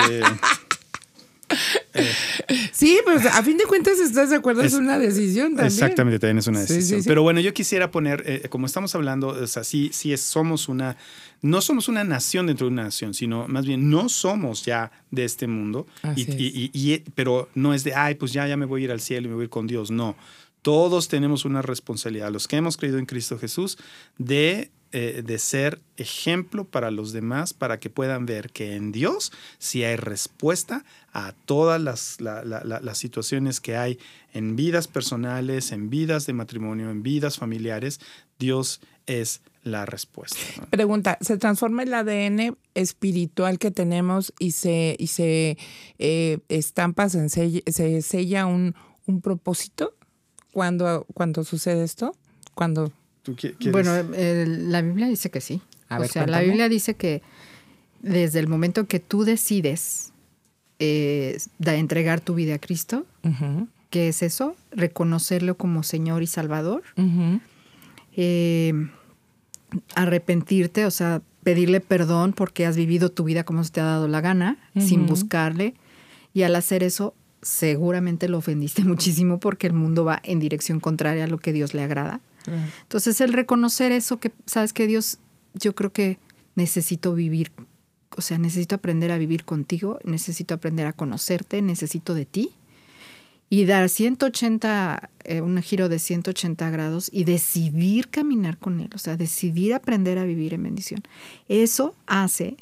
Sí, 2.71 2.99
pues 3.05 3.25
a 3.25 3.41
fin 3.41 3.57
de 3.57 3.63
cuentas 3.65 3.99
estás 3.99 4.29
de 4.29 4.35
acuerdo, 4.35 4.61
es, 4.61 4.73
Es- 4.73 4.79
una 4.79 4.99
decisión 4.99 5.49
también. 5.55 5.67
Exactamente, 5.67 6.19
también 6.19 6.37
es 6.39 6.47
una 6.47 6.61
Sí, 6.61 6.67
sí, 6.67 6.73
decisión. 6.75 7.03
sí. 7.03 7.07
Pero 7.07 7.23
bueno, 7.23 7.39
yo 7.39 7.53
quisiera 7.53 7.89
poner, 7.89 8.23
eh, 8.25 8.47
como 8.49 8.65
estamos 8.65 8.93
hablando, 8.95 9.29
o 9.29 9.47
sea, 9.47 9.63
sí, 9.63 9.89
sí 9.93 10.13
es- 10.13 10.21
somos 10.21 10.67
una, 10.67 10.97
no 11.41 11.61
somos 11.61 11.87
una 11.87 12.03
nación 12.03 12.47
dentro 12.47 12.67
de 12.67 12.73
una 12.73 12.83
nación, 12.83 13.13
sino 13.13 13.47
más 13.47 13.65
bien 13.65 13.89
no 13.89 14.09
somos 14.09 14.65
ya 14.65 14.91
de 15.11 15.23
este 15.25 15.47
mundo. 15.47 15.87
Y- 16.15 16.21
y- 16.31 16.69
y- 16.73 17.03
pero 17.15 17.49
no 17.55 17.73
es 17.73 17.83
de, 17.83 17.95
ay, 17.95 18.15
pues 18.15 18.33
ya, 18.33 18.45
ya 18.47 18.57
me 18.57 18.65
voy 18.65 18.81
a 18.81 18.85
ir 18.85 18.91
al 18.91 19.01
cielo 19.01 19.27
y 19.27 19.29
me 19.29 19.35
voy 19.35 19.43
a 19.43 19.45
ir 19.45 19.49
con 19.49 19.67
Dios. 19.67 19.89
No, 19.89 20.15
todos 20.67 21.07
tenemos 21.07 21.45
una 21.45 21.61
responsabilidad, 21.61 22.29
los 22.29 22.45
que 22.49 22.57
hemos 22.57 22.75
creído 22.75 22.97
en 22.97 23.05
Cristo 23.05 23.39
Jesús, 23.39 23.77
de, 24.17 24.69
eh, 24.91 25.23
de 25.25 25.39
ser 25.39 25.79
ejemplo 25.95 26.65
para 26.65 26.91
los 26.91 27.13
demás, 27.13 27.53
para 27.53 27.79
que 27.79 27.89
puedan 27.89 28.25
ver 28.25 28.49
que 28.49 28.75
en 28.75 28.91
Dios 28.91 29.31
sí 29.59 29.85
hay 29.85 29.95
respuesta 29.95 30.83
a 31.13 31.31
todas 31.45 31.81
las, 31.81 32.19
la- 32.19 32.43
la- 32.43 32.65
la- 32.65 32.81
las 32.81 32.97
situaciones 32.97 33.61
que 33.61 33.77
hay 33.77 33.97
en 34.33 34.57
vidas 34.57 34.89
personales, 34.89 35.71
en 35.71 35.89
vidas 35.89 36.25
de 36.25 36.33
matrimonio, 36.33 36.89
en 36.91 37.01
vidas 37.01 37.37
familiares. 37.37 38.01
Dios 38.37 38.81
es 39.05 39.39
la 39.63 39.85
respuesta. 39.85 40.37
Pregunta, 40.69 41.17
¿se 41.21 41.37
transforma 41.37 41.83
el 41.83 41.93
ADN 41.93 42.57
espiritual 42.73 43.57
que 43.57 43.71
tenemos 43.71 44.33
y 44.37 44.51
se, 44.51 44.97
y 44.99 45.07
se 45.07 45.57
eh, 45.97 46.39
estampa, 46.49 47.07
se, 47.07 47.29
se 47.29 48.01
sella 48.01 48.45
un, 48.47 48.75
un 49.05 49.21
propósito 49.21 49.93
cuando, 50.57 51.05
cuando 51.13 51.43
sucede 51.43 51.83
esto? 51.83 52.15
Cuando 52.55 52.91
¿Tú 53.21 53.35
qui- 53.35 53.55
quieres? 53.59 53.71
Bueno, 53.73 53.91
eh, 54.15 54.43
la 54.47 54.81
Biblia 54.81 55.07
dice 55.07 55.29
que 55.29 55.39
sí. 55.39 55.61
A 55.87 55.97
o 55.97 56.01
ver, 56.01 56.09
sea, 56.09 56.25
la. 56.25 56.41
Biblia 56.41 56.67
dice 56.67 56.95
que 56.95 57.21
desde 58.01 58.39
el 58.39 58.47
momento 58.47 58.87
que 58.87 58.99
tú 58.99 59.23
decides 59.23 60.13
eh, 60.79 61.37
da- 61.59 61.75
entregar 61.75 62.21
tu 62.21 62.33
vida 62.33 62.55
a 62.55 62.57
Cristo, 62.59 63.05
¿qué 63.91 64.07
es 64.07 64.23
eso? 64.23 64.55
Reconocerlo 64.71 65.57
como 65.57 65.83
Señor 65.83 66.23
y 66.23 66.27
Salvador, 66.27 66.81
eh, 68.15 68.73
arrepentirte, 69.93 70.85
o 70.87 70.91
sea, 70.91 71.21
pedirle 71.43 71.81
perdón 71.81 72.33
porque 72.33 72.65
has 72.65 72.75
vivido 72.75 73.11
tu 73.11 73.23
vida 73.25 73.43
como 73.43 73.63
se 73.63 73.71
te 73.73 73.81
ha 73.81 73.85
dado 73.85 74.07
la 74.07 74.21
gana, 74.21 74.57
sin 74.79 75.05
buscarle, 75.05 75.75
y 76.33 76.41
al 76.41 76.55
hacer 76.55 76.81
eso 76.81 77.13
seguramente 77.47 78.27
lo 78.27 78.39
ofendiste 78.39 78.83
muchísimo 78.83 79.39
porque 79.39 79.67
el 79.67 79.73
mundo 79.73 80.03
va 80.03 80.19
en 80.23 80.39
dirección 80.39 80.79
contraria 80.79 81.23
a 81.23 81.27
lo 81.27 81.37
que 81.37 81.53
Dios 81.53 81.73
le 81.73 81.83
agrada. 81.83 82.21
Entonces, 82.83 83.19
el 83.19 83.33
reconocer 83.33 83.91
eso, 83.91 84.21
que 84.21 84.31
sabes 84.45 84.71
que 84.71 84.87
Dios, 84.87 85.17
yo 85.53 85.75
creo 85.75 85.91
que 85.91 86.17
necesito 86.55 87.13
vivir, 87.13 87.51
o 88.15 88.21
sea, 88.21 88.37
necesito 88.37 88.75
aprender 88.75 89.11
a 89.11 89.17
vivir 89.17 89.43
contigo, 89.43 89.99
necesito 90.05 90.53
aprender 90.53 90.87
a 90.87 90.93
conocerte, 90.93 91.61
necesito 91.61 92.13
de 92.13 92.25
ti. 92.25 92.51
Y 93.49 93.65
dar 93.65 93.89
180, 93.89 95.09
eh, 95.25 95.41
un 95.41 95.61
giro 95.61 95.89
de 95.89 95.99
180 95.99 96.69
grados 96.69 97.09
y 97.11 97.25
decidir 97.25 98.07
caminar 98.07 98.57
con 98.57 98.79
Él, 98.79 98.89
o 98.95 98.97
sea, 98.97 99.17
decidir 99.17 99.73
aprender 99.73 100.17
a 100.17 100.23
vivir 100.23 100.53
en 100.53 100.63
bendición. 100.63 101.01
Eso 101.49 101.95
hace 102.05 102.55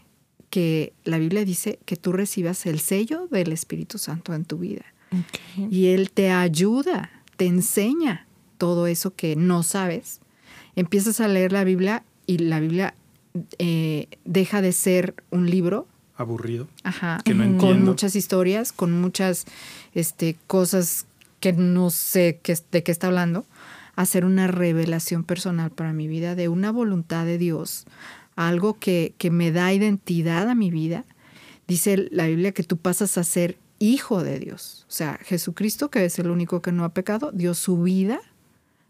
que 0.49 0.93
la 1.03 1.17
Biblia 1.17 1.43
dice 1.45 1.79
que 1.85 1.95
tú 1.95 2.11
recibas 2.11 2.65
el 2.65 2.79
sello 2.79 3.27
del 3.29 3.51
Espíritu 3.51 3.97
Santo 3.97 4.33
en 4.33 4.45
tu 4.45 4.57
vida. 4.57 4.85
Y 5.69 5.87
Él 5.87 6.11
te 6.11 6.31
ayuda, 6.31 7.09
te 7.37 7.45
enseña 7.45 8.27
todo 8.57 8.87
eso 8.87 9.15
que 9.15 9.35
no 9.35 9.63
sabes. 9.63 10.19
Empiezas 10.75 11.19
a 11.21 11.27
leer 11.27 11.51
la 11.51 11.63
Biblia 11.63 12.03
y 12.27 12.39
la 12.39 12.59
Biblia 12.59 12.95
eh, 13.59 14.07
deja 14.25 14.61
de 14.61 14.71
ser 14.71 15.15
un 15.31 15.49
libro, 15.49 15.87
Aburrido. 16.17 16.67
ajá, 16.83 17.21
Que 17.25 17.33
no 17.33 17.57
con 17.57 17.83
muchas 17.83 18.15
historias, 18.15 18.71
con 18.71 18.91
muchas 18.93 19.45
este, 19.93 20.37
cosas 20.47 21.05
que 21.41 21.53
no 21.53 21.89
sé 21.89 22.39
qué, 22.41 22.57
de 22.71 22.83
qué 22.83 22.91
está 22.91 23.07
hablando, 23.07 23.45
a 23.95 24.05
ser 24.05 24.25
una 24.25 24.47
revelación 24.47 25.23
personal 25.23 25.71
para 25.71 25.93
mi 25.93 26.07
vida 26.07 26.35
de 26.35 26.47
una 26.49 26.71
voluntad 26.71 27.25
de 27.25 27.37
Dios, 27.37 27.85
algo 28.35 28.77
que, 28.79 29.13
que 29.17 29.31
me 29.31 29.51
da 29.51 29.73
identidad 29.73 30.49
a 30.49 30.55
mi 30.55 30.71
vida. 30.71 31.05
Dice 31.67 32.07
la 32.11 32.27
Biblia 32.27 32.51
que 32.51 32.63
tú 32.63 32.77
pasas 32.77 33.17
a 33.17 33.23
ser 33.23 33.57
hijo 33.79 34.23
de 34.23 34.39
Dios. 34.39 34.85
O 34.87 34.91
sea, 34.91 35.19
Jesucristo, 35.23 35.89
que 35.89 36.05
es 36.05 36.19
el 36.19 36.29
único 36.29 36.61
que 36.61 36.71
no 36.71 36.83
ha 36.83 36.93
pecado, 36.93 37.31
dio 37.31 37.53
su 37.53 37.81
vida 37.81 38.19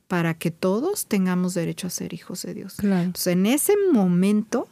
para 0.07 0.35
que 0.35 0.51
todos 0.51 1.07
tengamos 1.07 1.53
derecho 1.53 1.87
a 1.87 1.89
ser 1.89 2.13
hijos 2.13 2.43
de 2.43 2.53
Dios. 2.53 2.75
Claro. 2.75 3.03
Entonces, 3.03 3.33
en 3.33 3.45
ese 3.45 3.73
momento 3.91 4.67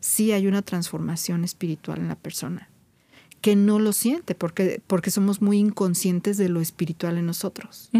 sí 0.00 0.32
hay 0.32 0.46
una 0.46 0.62
transformación 0.62 1.44
espiritual 1.44 1.98
en 1.98 2.08
la 2.08 2.16
persona 2.16 2.68
que 3.40 3.54
no 3.54 3.78
lo 3.78 3.92
siente 3.92 4.34
porque, 4.34 4.82
porque 4.86 5.10
somos 5.10 5.40
muy 5.40 5.58
inconscientes 5.58 6.36
de 6.36 6.48
lo 6.48 6.60
espiritual 6.60 7.16
en 7.18 7.26
nosotros. 7.26 7.90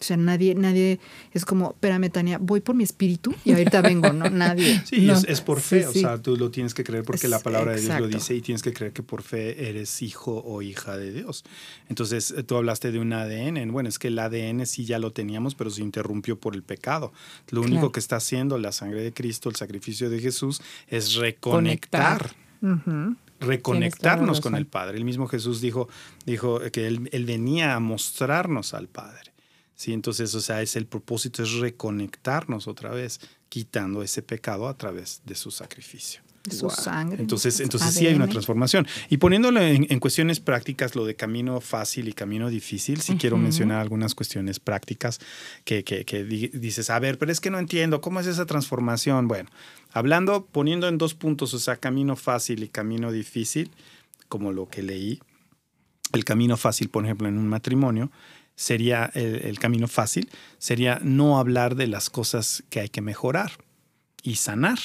O 0.00 0.04
sea, 0.04 0.16
nadie, 0.16 0.54
nadie 0.54 1.00
es 1.32 1.44
como, 1.44 1.70
espérame, 1.70 2.08
Tania, 2.10 2.38
voy 2.38 2.60
por 2.60 2.76
mi 2.76 2.84
espíritu 2.84 3.34
y 3.44 3.50
ahorita 3.50 3.82
vengo, 3.82 4.12
¿no? 4.12 4.30
Nadie. 4.30 4.82
Sí, 4.88 5.08
es, 5.10 5.40
por 5.40 5.60
fe, 5.60 5.86
o 5.86 5.92
sea, 5.92 6.22
tú 6.22 6.36
lo 6.36 6.50
tienes 6.50 6.72
que 6.72 6.84
creer 6.84 7.04
porque 7.04 7.28
la 7.28 7.40
palabra 7.40 7.72
de 7.72 7.80
Dios 7.80 8.00
lo 8.00 8.06
dice 8.06 8.34
y 8.34 8.40
tienes 8.40 8.62
que 8.62 8.72
creer 8.72 8.92
que 8.92 9.02
por 9.02 9.22
fe 9.22 9.68
eres 9.68 10.00
hijo 10.02 10.42
o 10.44 10.62
hija 10.62 10.96
de 10.96 11.12
Dios. 11.12 11.44
Entonces, 11.88 12.34
tú 12.46 12.56
hablaste 12.56 12.92
de 12.92 12.98
un 12.98 13.12
ADN. 13.12 13.70
Bueno, 13.72 13.88
es 13.88 13.98
que 13.98 14.08
el 14.08 14.18
ADN 14.18 14.66
sí 14.66 14.84
ya 14.84 14.98
lo 14.98 15.12
teníamos, 15.12 15.54
pero 15.54 15.70
se 15.70 15.82
interrumpió 15.82 16.38
por 16.38 16.54
el 16.54 16.62
pecado. 16.62 17.12
Lo 17.50 17.60
único 17.62 17.92
que 17.92 18.00
está 18.00 18.16
haciendo 18.16 18.56
la 18.58 18.72
sangre 18.72 19.02
de 19.02 19.12
Cristo, 19.12 19.48
el 19.48 19.56
sacrificio 19.56 20.08
de 20.10 20.20
Jesús, 20.20 20.62
es 20.88 21.14
reconectar. 21.14 22.34
Reconectarnos 23.40 24.40
con 24.40 24.54
el 24.54 24.66
Padre. 24.66 24.98
El 24.98 25.04
mismo 25.04 25.26
Jesús 25.26 25.60
dijo, 25.60 25.88
dijo 26.24 26.60
que 26.72 26.86
él, 26.86 27.08
él 27.12 27.24
venía 27.24 27.74
a 27.74 27.80
mostrarnos 27.80 28.74
al 28.74 28.88
Padre. 28.88 29.32
Sí, 29.78 29.92
entonces, 29.92 30.34
o 30.34 30.40
sea, 30.40 30.60
es 30.60 30.74
el 30.74 30.86
propósito 30.86 31.40
es 31.44 31.52
reconectarnos 31.52 32.66
otra 32.66 32.90
vez, 32.90 33.20
quitando 33.48 34.02
ese 34.02 34.22
pecado 34.22 34.66
a 34.66 34.76
través 34.76 35.22
de 35.24 35.36
su 35.36 35.52
sacrificio. 35.52 36.20
De 36.42 36.50
su 36.56 36.68
sangre. 36.68 37.22
Entonces, 37.22 37.60
entonces 37.60 37.94
sí 37.94 38.04
hay 38.08 38.14
una 38.14 38.26
transformación. 38.26 38.88
Y 39.08 39.18
poniéndolo 39.18 39.60
en, 39.60 40.00
cuestiones 40.00 40.40
prácticas, 40.40 40.96
lo 40.96 41.04
de 41.04 41.14
camino 41.14 41.60
fácil 41.60 42.08
y 42.08 42.12
camino 42.12 42.50
difícil, 42.50 43.00
sí 43.00 43.16
quiero 43.18 43.36
mencionar 43.36 43.80
algunas 43.80 44.16
cuestiones 44.16 44.58
prácticas 44.58 45.20
que, 45.64 45.84
que, 45.84 46.04
que, 46.04 46.24
dices, 46.24 46.90
a 46.90 46.98
ver, 46.98 47.16
pero 47.16 47.30
es 47.30 47.38
que 47.38 47.50
no 47.50 47.60
entiendo, 47.60 48.00
¿cómo 48.00 48.18
es 48.18 48.26
esa 48.26 48.46
transformación? 48.46 49.28
Bueno, 49.28 49.48
hablando, 49.92 50.44
poniendo 50.44 50.88
en 50.88 50.98
dos 50.98 51.14
puntos, 51.14 51.54
o 51.54 51.58
sea, 51.60 51.76
camino 51.76 52.16
fácil 52.16 52.64
y 52.64 52.68
camino 52.68 53.12
difícil, 53.12 53.70
como 54.28 54.50
lo 54.50 54.68
que 54.68 54.82
leí, 54.82 55.20
el 56.12 56.24
camino 56.24 56.56
fácil, 56.56 56.88
por 56.88 57.04
ejemplo, 57.04 57.28
en 57.28 57.38
un 57.38 57.46
matrimonio, 57.46 58.10
sería 58.58 59.08
el, 59.14 59.56
camino 59.60 59.86
fácil, 59.86 60.28
sería 60.58 60.98
no 61.00 61.38
hablar 61.38 61.76
de 61.76 61.86
las 61.86 62.10
cosas 62.10 62.64
que 62.70 62.80
hay 62.80 62.88
que 62.88 63.00
mejorar 63.00 63.52
y 64.24 64.34
sanar. 64.34 64.80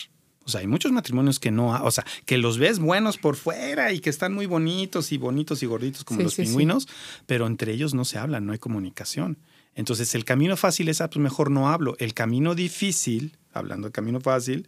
O 0.45 0.49
sea, 0.49 0.61
hay 0.61 0.67
muchos 0.67 0.91
matrimonios 0.91 1.39
que 1.39 1.49
no, 1.49 1.71
o 1.83 1.89
sea, 1.89 2.05
que 2.27 2.37
los 2.37 2.59
ves 2.59 2.77
buenos 2.77 3.17
por 3.17 3.35
fuera 3.35 3.91
y 3.91 3.99
que 3.99 4.11
están 4.11 4.31
muy 4.31 4.45
bonitos 4.45 5.11
y 5.11 5.17
bonitos 5.17 5.63
y 5.63 5.65
gorditos 5.65 6.03
como 6.03 6.21
los 6.21 6.35
pingüinos, 6.35 6.87
pero 7.25 7.47
entre 7.47 7.71
ellos 7.73 7.95
no 7.95 8.05
se 8.05 8.19
hablan, 8.19 8.45
no 8.45 8.53
hay 8.53 8.59
comunicación. 8.59 9.39
Entonces, 9.73 10.13
el 10.13 10.23
camino 10.23 10.55
fácil 10.55 10.87
es, 10.87 11.01
ah, 11.01 11.09
pues 11.09 11.23
mejor 11.23 11.49
no 11.49 11.67
hablo. 11.69 11.95
El 11.97 12.13
camino 12.13 12.53
difícil, 12.53 13.37
hablando 13.53 13.87
de 13.87 13.91
camino 13.91 14.21
fácil, 14.21 14.67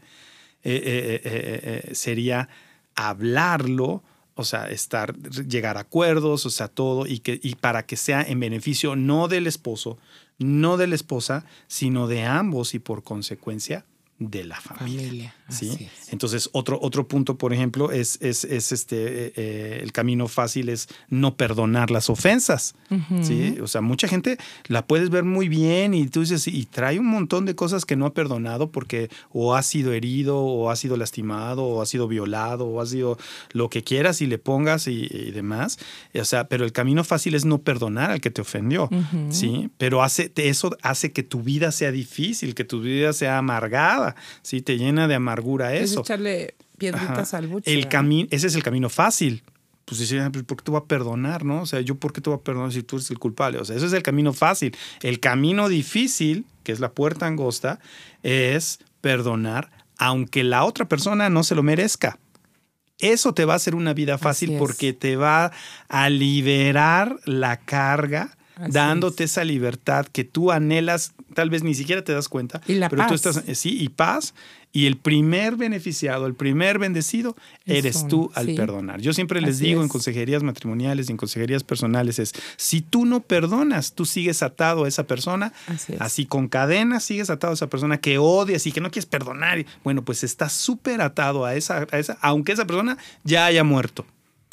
eh, 0.63 0.81
eh, 0.83 1.21
eh, 1.23 1.93
sería 1.93 2.49
hablarlo, 2.95 4.03
o 4.35 4.43
sea, 4.43 4.69
estar, 4.69 5.15
llegar 5.17 5.77
a 5.77 5.81
acuerdos, 5.81 6.45
o 6.45 6.49
sea, 6.49 6.67
todo, 6.67 7.07
y, 7.07 7.19
que, 7.19 7.39
y 7.41 7.55
para 7.55 7.85
que 7.85 7.95
sea 7.95 8.21
en 8.21 8.39
beneficio 8.39 8.95
no 8.95 9.27
del 9.27 9.47
esposo, 9.47 9.97
no 10.37 10.77
de 10.77 10.87
la 10.87 10.95
esposa, 10.95 11.45
sino 11.67 12.07
de 12.07 12.23
ambos 12.23 12.75
y 12.75 12.79
por 12.79 13.03
consecuencia 13.03 13.85
de 14.19 14.43
la 14.43 14.59
familia. 14.59 15.35
¿Sí? 15.49 15.89
Entonces, 16.11 16.49
otro, 16.53 16.79
otro 16.81 17.07
punto, 17.07 17.37
por 17.37 17.53
ejemplo, 17.53 17.91
es, 17.91 18.17
es, 18.21 18.43
este, 18.43 18.95
eh, 18.95 19.33
eh, 19.35 19.79
el 19.83 19.91
camino 19.91 20.27
fácil 20.27 20.69
es 20.69 20.87
no 21.09 21.35
perdonar 21.35 21.91
las 21.91 22.09
ofensas. 22.09 22.75
¿sí? 23.21 23.57
O 23.61 23.67
sea, 23.67 23.81
mucha 23.81 24.07
gente 24.07 24.37
la 24.67 24.85
puedes 24.85 25.09
ver 25.09 25.23
muy 25.23 25.49
bien 25.49 25.93
y 25.93 26.07
tú 26.07 26.21
dices, 26.21 26.47
y 26.47 26.65
trae 26.65 26.99
un 26.99 27.07
montón 27.07 27.45
de 27.45 27.55
cosas 27.55 27.85
que 27.85 27.95
no 27.95 28.05
ha 28.05 28.13
perdonado 28.13 28.71
porque 28.71 29.09
o 29.31 29.55
ha 29.55 29.63
sido 29.63 29.93
herido, 29.93 30.39
o 30.39 30.69
ha 30.69 30.75
sido 30.75 30.97
lastimado, 30.97 31.63
o 31.63 31.81
ha 31.81 31.85
sido 31.85 32.07
violado, 32.07 32.65
o 32.65 32.81
ha 32.81 32.85
sido 32.85 33.17
lo 33.51 33.69
que 33.69 33.83
quieras 33.83 34.21
y 34.21 34.27
le 34.27 34.37
pongas 34.37 34.87
y, 34.87 35.05
demás. 35.31 35.79
O 36.13 36.25
sea, 36.25 36.47
pero 36.47 36.65
el 36.65 36.71
camino 36.71 37.03
fácil 37.03 37.35
es 37.35 37.45
no 37.45 37.59
perdonar 37.59 38.11
al 38.11 38.21
que 38.21 38.31
te 38.31 38.41
ofendió. 38.41 38.89
¿sí? 39.29 39.69
Pero 39.77 40.03
hace, 40.03 40.31
eso 40.35 40.75
hace 40.81 41.11
que 41.11 41.23
tu 41.23 41.41
vida 41.41 41.71
sea 41.71 41.91
difícil, 41.91 42.55
que 42.55 42.63
tu 42.63 42.81
vida 42.81 43.13
sea 43.13 43.37
amargada 43.37 43.65
¿sí? 44.41 44.61
Te 44.61 44.77
llena 44.77 45.07
de 45.07 45.15
amargura 45.15 45.34
eso. 45.75 46.01
Es 46.01 46.05
echarle 46.05 46.55
piedritas 46.77 47.33
al 47.33 47.47
buche. 47.47 47.73
El 47.73 47.87
camino, 47.87 48.27
ese 48.31 48.47
es 48.47 48.55
el 48.55 48.63
camino 48.63 48.89
fácil. 48.89 49.43
Pues 49.85 49.99
dice, 49.99 50.19
ah, 50.19 50.31
pues, 50.31 50.43
¿por 50.43 50.57
qué 50.57 50.63
te 50.63 50.71
voy 50.71 50.81
a 50.81 50.85
perdonar, 50.85 51.45
no? 51.45 51.61
O 51.61 51.65
sea, 51.65 51.79
¿yo 51.81 51.95
por 51.95 52.11
qué 52.11 52.19
te 52.19 52.29
voy 52.29 52.39
a 52.39 52.41
perdonar 52.41 52.71
si 52.71 52.81
tú 52.81 52.95
eres 52.95 53.11
el 53.11 53.19
culpable? 53.19 53.59
O 53.59 53.65
sea, 53.65 53.75
ese 53.75 53.85
es 53.85 53.93
el 53.93 54.01
camino 54.01 54.33
fácil. 54.33 54.75
El 55.01 55.19
camino 55.19 55.69
difícil, 55.69 56.45
que 56.63 56.71
es 56.71 56.79
la 56.79 56.91
puerta 56.91 57.27
angosta, 57.27 57.79
es 58.23 58.79
perdonar 59.01 59.69
aunque 59.97 60.43
la 60.43 60.63
otra 60.63 60.85
persona 60.85 61.29
no 61.29 61.43
se 61.43 61.55
lo 61.55 61.63
merezca. 61.63 62.17
Eso 62.99 63.33
te 63.33 63.45
va 63.45 63.53
a 63.53 63.57
hacer 63.57 63.75
una 63.75 63.93
vida 63.93 64.17
fácil 64.17 64.55
porque 64.57 64.93
te 64.93 65.15
va 65.15 65.51
a 65.89 66.09
liberar 66.09 67.19
la 67.25 67.57
carga 67.57 68.37
dándote 68.69 69.25
esa 69.25 69.43
libertad 69.43 70.07
que 70.07 70.23
tú 70.23 70.51
anhelas, 70.51 71.13
tal 71.33 71.49
vez 71.49 71.63
ni 71.63 71.73
siquiera 71.73 72.03
te 72.03 72.13
das 72.13 72.29
cuenta. 72.29 72.61
Y 72.67 72.75
la 72.75 72.89
pero 72.89 73.01
paz. 73.01 73.07
tú 73.09 73.15
estás, 73.15 73.43
sí, 73.57 73.77
y 73.81 73.89
paz. 73.89 74.33
Y 74.71 74.87
el 74.87 74.97
primer 74.97 75.55
beneficiado, 75.55 76.25
el 76.25 76.35
primer 76.35 76.79
bendecido, 76.79 77.37
eres 77.65 78.09
tú 78.09 78.29
al 78.35 78.53
perdonar. 78.55 78.99
Yo 78.99 79.13
siempre 79.13 79.39
les 79.39 79.57
digo 79.57 79.81
en 79.81 79.87
consejerías 79.87 80.43
matrimoniales 80.43 81.07
y 81.07 81.11
en 81.11 81.17
consejerías 81.17 81.63
personales 81.63 82.19
es, 82.19 82.33
si 82.57 82.81
tú 82.81 83.05
no 83.05 83.21
perdonas, 83.21 83.93
tú 83.93 84.03
sigues 84.03 84.43
atado 84.43 84.83
a 84.83 84.89
esa 84.89 85.07
persona, 85.07 85.53
así, 85.99 86.25
con 86.25 86.49
cadenas 86.49 87.05
sigues 87.05 87.29
atado 87.29 87.51
a 87.51 87.53
esa 87.53 87.69
persona 87.69 88.01
que 88.01 88.17
odias 88.17 88.67
y 88.67 88.73
que 88.73 88.81
no 88.81 88.91
quieres 88.91 89.05
perdonar. 89.05 89.65
Bueno, 89.85 90.03
pues 90.03 90.25
estás 90.25 90.51
súper 90.51 90.99
atado 90.99 91.45
a 91.45 91.55
esa, 91.55 91.87
a 91.89 91.97
esa, 91.97 92.17
aunque 92.19 92.51
esa 92.51 92.67
persona 92.67 92.97
ya 93.23 93.45
haya 93.45 93.63
muerto. 93.63 94.05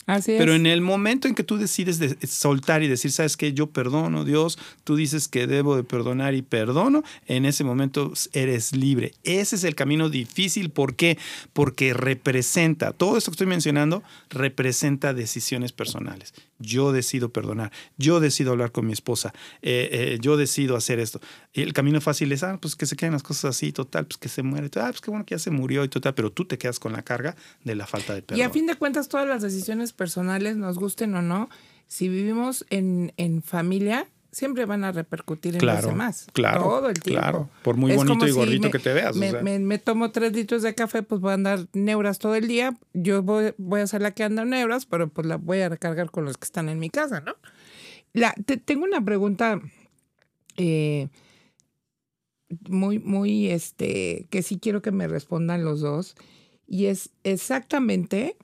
Pero 0.07 0.55
en 0.55 0.67
el 0.67 0.81
momento 0.81 1.29
en 1.29 1.35
que 1.35 1.45
tú 1.45 1.59
decides 1.59 1.99
de 1.99 2.17
soltar 2.27 2.83
y 2.83 2.89
decir, 2.89 3.13
sabes 3.13 3.37
que 3.37 3.53
yo 3.53 3.69
perdono, 3.69 4.25
Dios, 4.25 4.59
tú 4.85 4.97
dices 4.97 5.29
que 5.29 5.47
debo 5.47 5.77
de 5.77 5.85
perdonar 5.85 6.35
y 6.35 6.43
perdono, 6.43 7.03
en 7.27 7.47
ese 7.47 7.65
momento 7.65 8.13
eres 8.33 8.75
libre. 8.75 9.13
Ese 9.23 9.57
es 9.57 9.65
el 9.65 9.75
camino 9.75 10.09
difícil. 10.09 10.71
¿Por 10.71 10.97
qué? 10.97 11.19
Porque 11.53 11.95
representa, 11.95 12.93
todo 12.93 13.17
esto 13.17 13.31
que 13.31 13.35
estoy 13.35 13.47
mencionando, 13.47 14.03
representa 14.31 15.15
decisiones 15.15 15.73
personales. 15.73 16.35
Yo 16.59 16.93
decido 16.93 17.31
perdonar, 17.31 17.73
yo 17.97 18.21
decido 18.21 18.53
hablar 18.53 18.71
con 18.71 18.87
mi 18.87 18.93
esposa, 18.93 19.33
eh, 19.63 19.89
eh, 19.93 20.19
yo 20.21 20.37
decido 20.37 20.77
hacer 20.77 21.01
esto. 21.01 21.21
Y 21.53 21.63
el 21.63 21.73
camino 21.73 22.01
fácil 22.01 22.31
es, 22.33 22.43
ah, 22.45 22.59
pues 22.61 22.77
que 22.77 22.87
se 22.87 22.97
queden 22.97 23.13
las 23.13 23.23
cosas 23.23 23.57
así, 23.57 23.73
total, 23.73 24.07
pues 24.07 24.17
que 24.17 24.29
se 24.29 24.43
muere, 24.43 24.69
ah, 24.77 24.89
pues 24.91 25.01
qué 25.01 25.11
bueno 25.11 25.27
que 25.27 25.35
ya 25.35 25.39
se 25.39 25.51
murió 25.51 25.85
y 25.85 25.89
total, 25.89 26.15
pero 26.15 26.31
tú 26.31 26.45
te 26.45 26.59
quedas 26.59 26.79
con 26.79 26.93
la 26.93 27.03
carga 27.03 27.37
de 27.65 27.75
la 27.75 27.87
falta 27.87 28.15
de 28.15 28.23
perdón. 28.23 28.39
Y 28.39 28.43
a 28.43 28.51
fin 28.51 28.67
de 28.67 28.77
cuentas, 28.77 29.09
todas 29.09 29.27
las 29.27 29.43
decisiones 29.43 29.92
personales, 29.93 30.57
nos 30.57 30.79
gusten 30.79 31.15
o 31.15 31.23
no, 31.23 31.49
si 31.87 32.09
vivimos 32.09 32.65
en, 32.71 33.13
en 33.17 33.43
familia, 33.43 34.09
siempre 34.33 34.65
van 34.65 34.83
a 34.83 34.93
repercutir 34.93 35.57
en 35.57 35.67
los 35.67 35.85
demás. 35.85 36.27
Claro. 36.33 36.63
Todo 36.63 36.89
el 36.89 37.01
tiempo. 37.01 37.21
Claro. 37.21 37.51
Por 37.63 37.77
muy 37.77 37.95
bonito 37.95 38.27
y 38.27 38.31
gordito 38.31 38.71
que 38.71 38.79
te 38.79 38.93
veas. 38.93 39.15
Me, 39.15 39.79
tomo 39.79 40.11
tres 40.11 40.33
litros 40.33 40.63
de 40.63 40.75
café, 40.75 41.03
pues 41.03 41.21
voy 41.21 41.33
a 41.33 41.35
andar 41.35 41.67
neuras 41.75 42.19
todo 42.19 42.35
el 42.35 42.49
día. 42.49 42.77
Yo 42.95 43.23
voy, 43.23 43.53
voy 43.59 43.83
a 43.83 43.87
ser 43.87 44.01
la 44.01 44.13
que 44.13 44.25
anda 44.25 44.45
neuras, 44.45 44.87
pero 44.87 45.09
pues 45.09 45.27
la 45.27 45.37
voy 45.37 45.61
a 45.61 45.69
recargar 45.69 46.11
con 46.11 46.25
los 46.25 46.39
que 46.39 46.47
están 46.47 46.71
en 46.71 46.79
mi 46.79 46.89
casa, 46.89 47.21
¿no? 47.21 47.37
La, 48.15 48.35
tengo 48.65 48.85
una 48.85 49.05
pregunta 49.05 49.61
eh, 50.57 51.09
muy, 52.69 52.99
muy, 52.99 53.51
este, 53.51 54.27
que 54.31 54.43
sí 54.43 54.59
quiero 54.59 54.81
que 54.81 54.93
me 54.93 55.09
respondan 55.09 55.65
los 55.65 55.81
dos. 55.81 56.17
Y 56.67 56.87
es 56.87 57.11
exactamente 57.23 58.37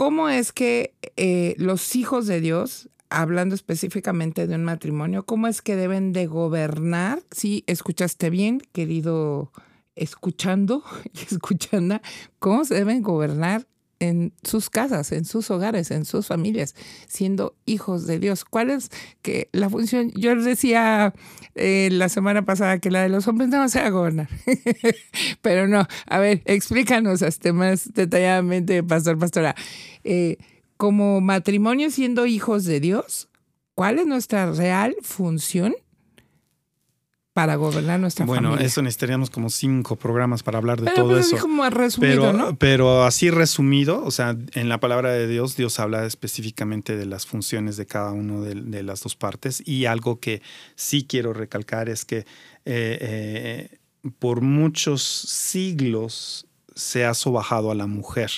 cómo 0.00 0.30
es 0.30 0.54
que 0.54 0.94
eh, 1.18 1.54
los 1.58 1.94
hijos 1.94 2.26
de 2.26 2.40
Dios 2.40 2.88
hablando 3.10 3.54
específicamente 3.54 4.46
de 4.46 4.54
un 4.54 4.64
matrimonio, 4.64 5.26
¿cómo 5.26 5.46
es 5.46 5.60
que 5.60 5.76
deben 5.76 6.14
de 6.14 6.26
gobernar? 6.26 7.22
Sí, 7.30 7.64
escuchaste 7.66 8.30
bien, 8.30 8.62
querido 8.72 9.52
escuchando 9.96 10.82
y 11.12 11.34
escuchando, 11.34 12.00
¿cómo 12.38 12.64
se 12.64 12.76
deben 12.76 13.02
gobernar 13.02 13.66
en 14.00 14.32
sus 14.42 14.70
casas, 14.70 15.12
en 15.12 15.24
sus 15.24 15.50
hogares, 15.50 15.90
en 15.90 16.04
sus 16.04 16.26
familias, 16.26 16.74
siendo 17.06 17.54
hijos 17.66 18.06
de 18.06 18.18
Dios. 18.18 18.44
¿Cuál 18.44 18.70
es 18.70 18.90
que 19.22 19.48
la 19.52 19.70
función? 19.70 20.10
Yo 20.16 20.34
les 20.34 20.44
decía 20.44 21.14
eh, 21.54 21.90
la 21.92 22.08
semana 22.08 22.44
pasada 22.44 22.78
que 22.78 22.90
la 22.90 23.02
de 23.02 23.10
los 23.10 23.28
hombres 23.28 23.50
no 23.50 23.68
se 23.68 23.80
va 23.80 23.86
a 23.86 23.90
gobernar, 23.90 24.28
pero 25.42 25.68
no. 25.68 25.86
A 26.06 26.18
ver, 26.18 26.42
explícanos 26.46 27.22
hasta 27.22 27.52
más 27.52 27.92
detalladamente, 27.92 28.82
Pastor 28.82 29.18
Pastora. 29.18 29.54
Eh, 30.02 30.38
como 30.76 31.20
matrimonio 31.20 31.90
siendo 31.90 32.24
hijos 32.24 32.64
de 32.64 32.80
Dios, 32.80 33.28
¿cuál 33.74 33.98
es 33.98 34.06
nuestra 34.06 34.50
real 34.50 34.96
función 35.02 35.74
para 37.32 37.56
gobernar 37.56 38.00
nuestra 38.00 38.26
bueno, 38.26 38.40
familia? 38.40 38.56
Bueno, 38.56 38.66
eso 38.66 38.82
necesitaríamos 38.82 39.30
como 39.30 39.50
cinco 39.50 39.96
programas 39.96 40.42
para 40.42 40.58
hablar 40.58 40.80
de 40.80 40.90
todo 40.90 41.18
eso. 41.18 41.36
Como 41.38 41.68
resumido, 41.70 42.22
pero, 42.22 42.32
¿no? 42.32 42.56
pero 42.56 43.04
así 43.04 43.30
resumido, 43.30 44.04
o 44.04 44.10
sea, 44.10 44.36
en 44.54 44.68
la 44.68 44.80
palabra 44.80 45.12
de 45.12 45.28
Dios, 45.28 45.56
Dios 45.56 45.78
habla 45.78 46.04
específicamente 46.06 46.96
de 46.96 47.06
las 47.06 47.26
funciones 47.26 47.76
de 47.76 47.86
cada 47.86 48.12
una 48.12 48.40
de, 48.40 48.82
las 48.82 49.02
dos 49.02 49.16
partes. 49.16 49.62
Y 49.66 49.84
algo 49.84 50.18
que 50.18 50.42
sí 50.74 51.06
quiero 51.08 51.32
recalcar 51.32 51.88
es 51.88 52.04
que 52.04 52.18
eh, 52.18 52.26
eh, 52.64 53.78
por 54.18 54.40
muchos 54.40 55.02
siglos 55.02 56.46
se 56.74 57.04
ha 57.04 57.14
sobajado 57.14 57.70
a 57.70 57.74
la 57.74 57.86
mujer 57.86 58.30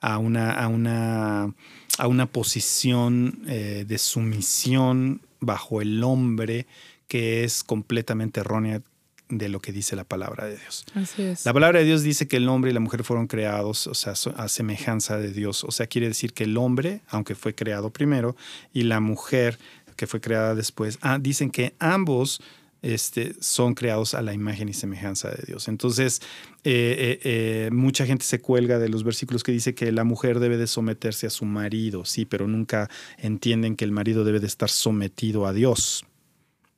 a 0.00 0.18
una, 0.18 0.52
a 0.52 0.66
una 0.66 1.54
a 1.98 2.06
una 2.06 2.26
posición 2.26 3.42
eh, 3.46 3.84
de 3.86 3.98
sumisión 3.98 5.20
bajo 5.40 5.82
el 5.82 6.02
hombre 6.04 6.66
que 7.12 7.44
es 7.44 7.62
completamente 7.62 8.40
errónea 8.40 8.80
de 9.28 9.50
lo 9.50 9.60
que 9.60 9.70
dice 9.70 9.96
la 9.96 10.04
palabra 10.04 10.46
de 10.46 10.56
Dios. 10.56 10.86
Así 10.94 11.20
es. 11.20 11.44
La 11.44 11.52
palabra 11.52 11.80
de 11.80 11.84
Dios 11.84 12.02
dice 12.02 12.26
que 12.26 12.38
el 12.38 12.48
hombre 12.48 12.70
y 12.70 12.74
la 12.74 12.80
mujer 12.80 13.04
fueron 13.04 13.26
creados, 13.26 13.86
o 13.86 13.92
sea, 13.92 14.14
a 14.34 14.48
semejanza 14.48 15.18
de 15.18 15.30
Dios. 15.30 15.62
O 15.64 15.72
sea, 15.72 15.86
quiere 15.86 16.08
decir 16.08 16.32
que 16.32 16.44
el 16.44 16.56
hombre, 16.56 17.02
aunque 17.08 17.34
fue 17.34 17.54
creado 17.54 17.90
primero, 17.90 18.34
y 18.72 18.84
la 18.84 19.00
mujer, 19.00 19.58
que 19.94 20.06
fue 20.06 20.22
creada 20.22 20.54
después, 20.54 20.98
ah, 21.02 21.18
dicen 21.20 21.50
que 21.50 21.74
ambos 21.80 22.40
este, 22.80 23.34
son 23.40 23.74
creados 23.74 24.14
a 24.14 24.22
la 24.22 24.32
imagen 24.32 24.70
y 24.70 24.72
semejanza 24.72 25.28
de 25.28 25.42
Dios. 25.46 25.68
Entonces, 25.68 26.22
eh, 26.64 26.96
eh, 26.98 27.20
eh, 27.24 27.70
mucha 27.72 28.06
gente 28.06 28.24
se 28.24 28.40
cuelga 28.40 28.78
de 28.78 28.88
los 28.88 29.04
versículos 29.04 29.42
que 29.42 29.52
dice 29.52 29.74
que 29.74 29.92
la 29.92 30.04
mujer 30.04 30.40
debe 30.40 30.56
de 30.56 30.66
someterse 30.66 31.26
a 31.26 31.30
su 31.30 31.44
marido, 31.44 32.06
sí, 32.06 32.24
pero 32.24 32.48
nunca 32.48 32.88
entienden 33.18 33.76
que 33.76 33.84
el 33.84 33.92
marido 33.92 34.24
debe 34.24 34.40
de 34.40 34.46
estar 34.46 34.70
sometido 34.70 35.46
a 35.46 35.52
Dios. 35.52 36.06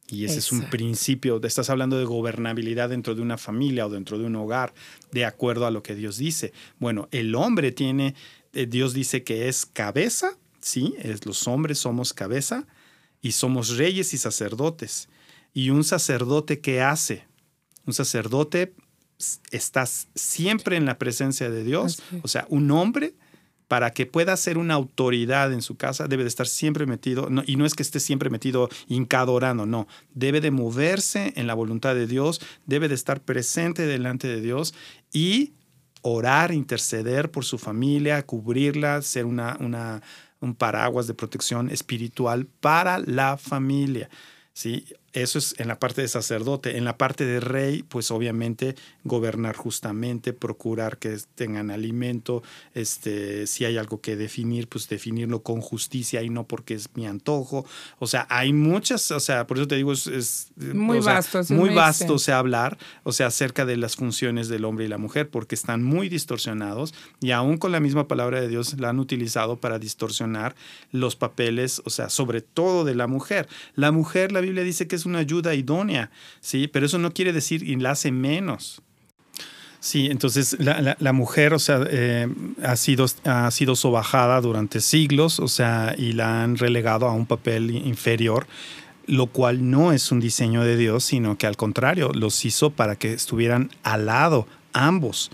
Y 0.08 0.24
ese 0.26 0.38
es 0.38 0.52
un 0.52 0.68
principio, 0.68 1.40
estás 1.42 1.70
hablando 1.70 1.98
de 1.98 2.04
gobernabilidad 2.04 2.90
dentro 2.90 3.14
de 3.14 3.22
una 3.22 3.38
familia 3.38 3.86
o 3.86 3.90
dentro 3.90 4.18
de 4.18 4.26
un 4.26 4.36
hogar, 4.36 4.74
de 5.12 5.24
acuerdo 5.24 5.66
a 5.66 5.70
lo 5.70 5.82
que 5.82 5.94
Dios 5.94 6.18
dice. 6.18 6.52
Bueno, 6.78 7.08
el 7.10 7.34
hombre 7.34 7.72
tiene, 7.72 8.14
Dios 8.52 8.92
dice 8.92 9.24
que 9.24 9.48
es 9.48 9.64
cabeza, 9.64 10.36
sí, 10.60 10.94
es, 10.98 11.24
los 11.24 11.48
hombres 11.48 11.78
somos 11.78 12.12
cabeza 12.12 12.66
y 13.22 13.32
somos 13.32 13.76
reyes 13.76 14.12
y 14.12 14.18
sacerdotes. 14.18 15.08
Y 15.54 15.70
un 15.70 15.84
sacerdote, 15.84 16.60
¿qué 16.60 16.82
hace? 16.82 17.24
Un 17.86 17.94
sacerdote 17.94 18.74
está 19.50 19.86
siempre 19.86 20.76
en 20.76 20.84
la 20.84 20.98
presencia 20.98 21.48
de 21.48 21.64
Dios. 21.64 22.02
O 22.22 22.28
sea, 22.28 22.46
un 22.50 22.70
hombre, 22.70 23.14
para 23.68 23.90
que 23.90 24.06
pueda 24.06 24.36
ser 24.36 24.58
una 24.58 24.74
autoridad 24.74 25.52
en 25.52 25.62
su 25.62 25.76
casa, 25.76 26.06
debe 26.06 26.24
de 26.24 26.28
estar 26.28 26.46
siempre 26.46 26.86
metido, 26.86 27.28
y 27.46 27.56
no 27.56 27.66
es 27.66 27.74
que 27.74 27.82
esté 27.82 28.00
siempre 28.00 28.30
metido 28.30 28.68
hincado 28.88 29.32
orando, 29.32 29.66
no, 29.66 29.88
debe 30.12 30.40
de 30.40 30.50
moverse 30.50 31.32
en 31.36 31.46
la 31.46 31.54
voluntad 31.54 31.94
de 31.94 32.06
Dios, 32.06 32.40
debe 32.66 32.88
de 32.88 32.94
estar 32.94 33.20
presente 33.20 33.86
delante 33.86 34.28
de 34.28 34.40
Dios 34.40 34.74
y 35.12 35.54
orar, 36.02 36.52
interceder 36.52 37.30
por 37.30 37.44
su 37.44 37.58
familia, 37.58 38.24
cubrirla, 38.26 39.00
ser 39.00 39.24
una, 39.24 39.56
una, 39.60 40.02
un 40.40 40.54
paraguas 40.54 41.06
de 41.06 41.14
protección 41.14 41.70
espiritual 41.70 42.46
para 42.60 42.98
la 42.98 43.38
familia. 43.38 44.10
¿sí? 44.52 44.84
Eso 45.14 45.38
es 45.38 45.54
en 45.58 45.68
la 45.68 45.78
parte 45.78 46.02
de 46.02 46.08
sacerdote. 46.08 46.76
En 46.76 46.84
la 46.84 46.98
parte 46.98 47.24
de 47.24 47.38
rey, 47.38 47.84
pues 47.84 48.10
obviamente 48.10 48.74
gobernar 49.04 49.54
justamente, 49.54 50.32
procurar 50.32 50.98
que 50.98 51.16
tengan 51.36 51.70
alimento, 51.70 52.42
este, 52.74 53.46
si 53.46 53.64
hay 53.64 53.78
algo 53.78 54.00
que 54.00 54.16
definir, 54.16 54.68
pues 54.68 54.88
definirlo 54.88 55.44
con 55.44 55.60
justicia 55.60 56.20
y 56.22 56.30
no 56.30 56.48
porque 56.48 56.74
es 56.74 56.88
mi 56.96 57.06
antojo. 57.06 57.64
O 58.00 58.08
sea, 58.08 58.26
hay 58.28 58.52
muchas, 58.52 59.08
o 59.12 59.20
sea, 59.20 59.46
por 59.46 59.56
eso 59.58 59.68
te 59.68 59.76
digo, 59.76 59.92
es, 59.92 60.50
muy 60.56 60.98
vasto. 60.98 61.42
muy 61.50 61.72
vasto, 61.72 62.14
o 62.14 62.18
sea, 62.18 62.38
hablar, 62.38 62.76
o 63.04 63.12
sea, 63.12 63.28
acerca 63.28 63.64
de 63.64 63.76
las 63.76 63.94
funciones 63.94 64.48
del 64.48 64.64
hombre 64.64 64.86
y 64.86 64.88
la 64.88 64.98
mujer, 64.98 65.30
porque 65.30 65.54
están 65.54 65.84
muy 65.84 66.08
distorsionados 66.08 66.92
y 67.20 67.30
aún 67.30 67.58
con 67.58 67.70
la 67.70 67.78
misma 67.78 68.08
palabra 68.08 68.40
de 68.40 68.48
Dios 68.48 68.80
la 68.80 68.88
han 68.88 68.98
utilizado 68.98 69.58
para 69.58 69.78
distorsionar 69.78 70.56
los 70.90 71.14
papeles, 71.14 71.82
o 71.84 71.90
sea, 71.90 72.10
sobre 72.10 72.40
todo 72.40 72.84
de 72.84 72.96
la 72.96 73.06
mujer. 73.06 73.48
La 73.76 73.92
mujer, 73.92 74.32
la 74.32 74.40
Biblia 74.40 74.64
dice 74.64 74.88
que 74.88 74.96
es 74.96 75.03
una 75.06 75.20
ayuda 75.20 75.54
idónea, 75.54 76.10
¿sí? 76.40 76.68
Pero 76.68 76.86
eso 76.86 76.98
no 76.98 77.12
quiere 77.12 77.32
decir 77.32 77.62
y 77.62 77.76
la 77.76 77.92
hace 77.92 78.10
menos. 78.10 78.82
Sí, 79.84 80.06
entonces 80.06 80.56
la, 80.58 81.12
mujer, 81.12 81.52
o 81.52 81.58
sea, 81.58 81.84
eh, 81.90 82.26
ha, 82.62 82.74
sido, 82.74 83.04
ha 83.24 83.50
sido 83.50 83.76
sobajada 83.76 84.40
durante 84.40 84.80
siglos, 84.80 85.38
o 85.40 85.46
sea, 85.46 85.94
y 85.98 86.12
la 86.12 86.42
han 86.42 86.56
relegado 86.56 87.06
a 87.06 87.12
un 87.12 87.26
papel 87.26 87.70
inferior, 87.70 88.46
lo 89.06 89.26
cual 89.26 89.70
no 89.70 89.92
es 89.92 90.10
un 90.10 90.20
diseño 90.20 90.62
de 90.62 90.78
Dios, 90.78 91.04
sino 91.04 91.36
que 91.36 91.46
al 91.46 91.58
contrario, 91.58 92.12
los 92.14 92.46
hizo 92.46 92.70
para 92.70 92.96
que 92.96 93.12
estuvieran 93.12 93.70
al 93.82 94.06
lado 94.06 94.48
ambos. 94.72 95.30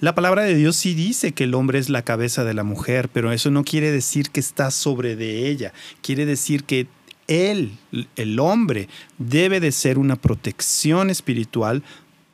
La 0.00 0.14
palabra 0.14 0.42
de 0.42 0.54
Dios 0.54 0.76
sí 0.76 0.94
dice 0.94 1.32
que 1.32 1.44
el 1.44 1.52
hombre 1.54 1.78
es 1.78 1.90
la 1.90 2.00
cabeza 2.00 2.44
de 2.44 2.54
la 2.54 2.64
mujer, 2.64 3.10
pero 3.12 3.30
eso 3.30 3.50
no 3.50 3.62
quiere 3.62 3.90
decir 3.90 4.30
que 4.30 4.40
está 4.40 4.70
sobre 4.70 5.16
de 5.16 5.48
ella, 5.48 5.74
quiere 6.00 6.24
decir 6.24 6.64
que 6.64 6.86
él, 7.32 7.78
el 8.16 8.38
hombre, 8.38 8.88
debe 9.18 9.60
de 9.60 9.72
ser 9.72 9.98
una 9.98 10.16
protección 10.16 11.10
espiritual 11.10 11.82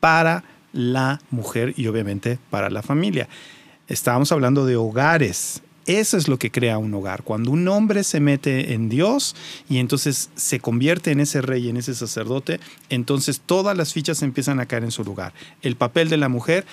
para 0.00 0.44
la 0.72 1.20
mujer 1.30 1.74
y 1.76 1.86
obviamente 1.86 2.38
para 2.50 2.70
la 2.70 2.82
familia. 2.82 3.28
Estábamos 3.88 4.32
hablando 4.32 4.66
de 4.66 4.76
hogares. 4.76 5.62
Eso 5.86 6.18
es 6.18 6.28
lo 6.28 6.38
que 6.38 6.50
crea 6.50 6.76
un 6.76 6.92
hogar. 6.92 7.22
Cuando 7.22 7.50
un 7.50 7.66
hombre 7.68 8.04
se 8.04 8.20
mete 8.20 8.74
en 8.74 8.90
Dios 8.90 9.34
y 9.70 9.78
entonces 9.78 10.28
se 10.36 10.60
convierte 10.60 11.10
en 11.12 11.20
ese 11.20 11.40
rey, 11.40 11.70
en 11.70 11.78
ese 11.78 11.94
sacerdote, 11.94 12.60
entonces 12.90 13.40
todas 13.40 13.76
las 13.76 13.94
fichas 13.94 14.22
empiezan 14.22 14.60
a 14.60 14.66
caer 14.66 14.84
en 14.84 14.90
su 14.90 15.02
lugar. 15.02 15.32
El 15.62 15.76
papel 15.76 16.10
de 16.10 16.18
la 16.18 16.28
mujer 16.28 16.66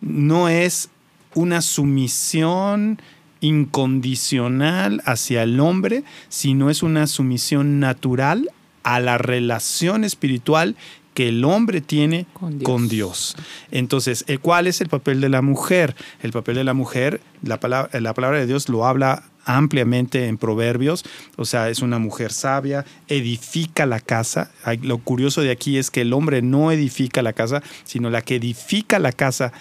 no 0.00 0.48
es 0.48 0.88
una 1.34 1.62
sumisión 1.62 3.00
incondicional 3.40 5.02
hacia 5.04 5.42
el 5.42 5.60
hombre, 5.60 6.04
sino 6.28 6.70
es 6.70 6.82
una 6.82 7.06
sumisión 7.06 7.80
natural 7.80 8.50
a 8.82 9.00
la 9.00 9.18
relación 9.18 10.04
espiritual 10.04 10.76
que 11.14 11.28
el 11.28 11.44
hombre 11.44 11.80
tiene 11.80 12.26
con 12.62 12.88
Dios. 12.88 13.36
Entonces, 13.70 14.24
¿cuál 14.40 14.66
es 14.66 14.80
el 14.80 14.88
papel 14.88 15.20
de 15.20 15.28
la 15.28 15.42
mujer? 15.42 15.96
El 16.22 16.32
papel 16.32 16.54
de 16.54 16.64
la 16.64 16.72
mujer, 16.72 17.20
la 17.42 17.58
palabra, 17.58 17.98
la 18.00 18.14
palabra 18.14 18.38
de 18.38 18.46
Dios 18.46 18.68
lo 18.68 18.86
habla 18.86 19.24
ampliamente 19.44 20.28
en 20.28 20.38
Proverbios, 20.38 21.04
o 21.36 21.44
sea, 21.44 21.68
es 21.68 21.80
una 21.80 21.98
mujer 21.98 22.30
sabia, 22.32 22.84
edifica 23.08 23.86
la 23.86 23.98
casa. 23.98 24.52
Lo 24.82 24.98
curioso 24.98 25.40
de 25.40 25.50
aquí 25.50 25.78
es 25.78 25.90
que 25.90 26.02
el 26.02 26.12
hombre 26.12 26.42
no 26.42 26.70
edifica 26.70 27.22
la 27.22 27.32
casa, 27.32 27.62
sino 27.84 28.08
la 28.10 28.22
que 28.22 28.36
edifica 28.36 28.98
la 28.98 29.12
casa, 29.12 29.52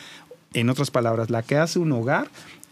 en 0.53 0.69
otras 0.69 0.91
palabras, 0.91 1.30
la 1.30 1.43
que 1.43 1.57
hace 1.57 1.80
un 1.80 1.91
hogar, 1.91 2.30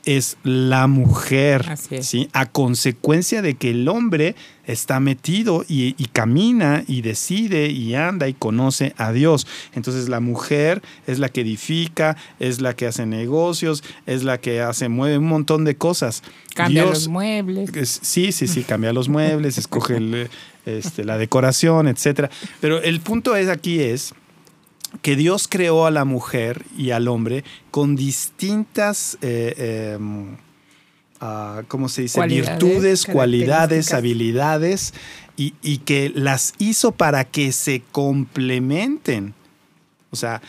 es 0.07 0.37
la 0.43 0.87
mujer, 0.87 1.65
¿sí? 1.99 2.29
A 2.31 2.45
consecuencia 2.45 3.41
de 3.41 3.55
que 3.55 3.71
el 3.71 3.89
hombre 3.89 4.35
está 4.65 5.01
metido 5.01 5.65
y, 5.67 5.93
camina 6.13 6.85
y 6.87 7.01
decide 7.01 7.67
y 7.67 7.93
anda 7.93 8.29
y 8.29 8.33
conoce 8.33 8.93
a 8.95 9.11
Dios. 9.11 9.45
Entonces 9.73 10.07
la 10.07 10.21
mujer 10.21 10.81
es 11.07 11.19
la 11.19 11.27
que 11.27 11.41
edifica, 11.41 12.15
es 12.39 12.61
la 12.61 12.73
que 12.73 12.87
hace 12.87 13.05
negocios, 13.05 13.83
es 14.05 14.23
la 14.23 14.39
que 14.39 14.61
hace, 14.61 14.87
mueve 14.87 15.17
un 15.17 15.27
montón 15.27 15.65
de 15.65 15.75
cosas. 15.75 16.23
Cambia 16.55 16.85
los 16.85 17.09
muebles. 17.09 17.99
sí, 18.01 18.31
sí, 18.31 18.47
sí, 18.47 18.63
cambia 18.63 18.93
los 18.93 19.09
muebles, 19.09 19.57
escoge 19.57 20.29
este, 20.65 21.03
la 21.03 21.17
decoración, 21.17 21.89
etcétera. 21.89 22.29
Pero 22.61 22.81
el 22.81 23.01
punto 23.01 23.35
es 23.35 23.49
aquí 23.49 23.81
es 23.81 24.13
que 25.01 25.15
Dios 25.15 25.47
creó 25.47 25.85
a 25.85 25.91
la 25.91 26.05
mujer 26.05 26.65
y 26.77 26.91
al 26.91 27.07
hombre 27.07 27.43
con 27.71 27.95
distintas, 27.95 29.17
eh, 29.21 29.95
em, 29.95 30.37
ah, 31.19 31.63
¿cómo 31.67 31.89
se 31.89 32.03
dice? 32.03 32.25
Virtudes, 32.27 33.05
cualidades, 33.05 33.93
habilidades, 33.93 34.93
y, 35.35 35.77
que 35.79 36.11
las 36.15 36.55
hizo 36.57 36.91
para 36.93 37.23
que 37.23 37.51
se 37.51 37.83
complementen. 37.91 39.35
O 40.09 40.15
sea, 40.15 40.41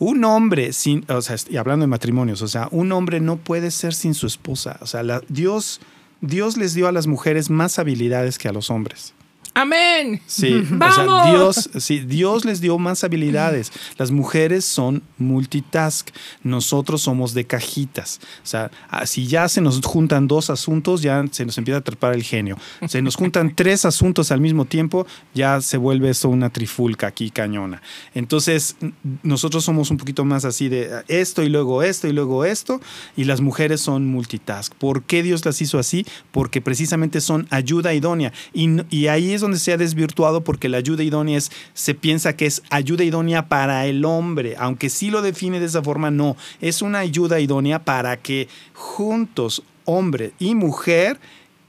un 0.00 0.24
hombre, 0.24 0.72
sin, 0.72 1.04
o 1.08 1.22
sea, 1.22 1.36
y 1.48 1.56
hablando 1.56 1.84
de 1.84 1.88
matrimonios, 1.88 2.42
o 2.42 2.48
sea, 2.48 2.68
un 2.72 2.90
hombre 2.90 3.20
no 3.20 3.36
puede 3.36 3.70
ser 3.70 3.94
sin 3.94 4.14
su 4.14 4.26
esposa. 4.26 4.78
O 4.80 4.86
sea, 4.86 5.02
Dios, 5.28 5.80
Dios 6.20 6.56
les 6.56 6.74
dio 6.74 6.88
a 6.88 6.92
las 6.92 7.06
mujeres 7.06 7.48
más 7.48 7.78
habilidades 7.78 8.38
que 8.38 8.48
a 8.48 8.52
los 8.52 8.70
hombres. 8.70 9.14
Amén. 9.58 10.20
Sí, 10.26 10.54
O 10.54 10.92
sea, 10.92 11.30
Dios, 11.32 11.68
sí, 11.80 11.98
Dios 11.98 12.44
les 12.44 12.60
dio 12.60 12.78
más 12.78 13.02
habilidades. 13.02 13.72
Las 13.96 14.12
mujeres 14.12 14.64
son 14.64 15.02
multitask, 15.18 16.10
nosotros 16.44 17.02
somos 17.02 17.34
de 17.34 17.44
cajitas. 17.44 18.20
O 18.44 18.46
sea, 18.46 18.70
ah, 18.88 19.04
si 19.04 19.26
ya 19.26 19.48
se 19.48 19.60
nos 19.60 19.80
juntan 19.84 20.28
dos 20.28 20.48
asuntos, 20.48 21.02
ya 21.02 21.24
se 21.32 21.44
nos 21.44 21.58
empieza 21.58 21.78
a 21.78 21.80
atrapar 21.80 22.14
el 22.14 22.22
genio. 22.22 22.56
Se 22.86 23.02
nos 23.02 23.16
juntan 23.16 23.52
tres 23.56 23.84
asuntos 23.84 24.30
al 24.30 24.40
mismo 24.40 24.64
tiempo, 24.64 25.08
ya 25.34 25.60
se 25.60 25.76
vuelve 25.76 26.10
eso 26.10 26.28
una 26.28 26.50
trifulca 26.50 27.08
aquí 27.08 27.32
cañona. 27.32 27.82
Entonces, 28.14 28.76
nosotros 29.24 29.64
somos 29.64 29.90
un 29.90 29.96
poquito 29.96 30.24
más 30.24 30.44
así 30.44 30.68
de 30.68 31.02
esto 31.08 31.42
y 31.42 31.48
luego 31.48 31.82
esto 31.82 32.06
y 32.06 32.12
luego 32.12 32.44
esto, 32.44 32.80
y 33.16 33.24
las 33.24 33.40
mujeres 33.40 33.80
son 33.80 34.06
multitask. 34.06 34.72
¿Por 34.74 35.02
qué 35.02 35.24
Dios 35.24 35.44
las 35.44 35.60
hizo 35.60 35.80
así? 35.80 36.06
Porque 36.30 36.60
precisamente 36.60 37.20
son 37.20 37.48
ayuda 37.50 37.92
idónea. 37.92 38.32
Y, 38.52 38.68
y 38.90 39.08
ahí 39.08 39.32
es 39.32 39.40
donde 39.40 39.47
se 39.56 39.72
ha 39.72 39.76
desvirtuado 39.76 40.42
porque 40.42 40.68
la 40.68 40.78
ayuda 40.78 41.02
idónea 41.02 41.38
es, 41.38 41.50
se 41.74 41.94
piensa 41.94 42.36
que 42.36 42.46
es 42.46 42.62
ayuda 42.70 43.04
idónea 43.04 43.48
para 43.48 43.86
el 43.86 44.04
hombre, 44.04 44.56
aunque 44.58 44.90
sí 44.90 45.10
lo 45.10 45.22
define 45.22 45.60
de 45.60 45.66
esa 45.66 45.82
forma, 45.82 46.10
no, 46.10 46.36
es 46.60 46.82
una 46.82 46.98
ayuda 46.98 47.40
idónea 47.40 47.84
para 47.84 48.16
que 48.16 48.48
juntos, 48.74 49.62
hombre 49.84 50.32
y 50.38 50.54
mujer, 50.54 51.18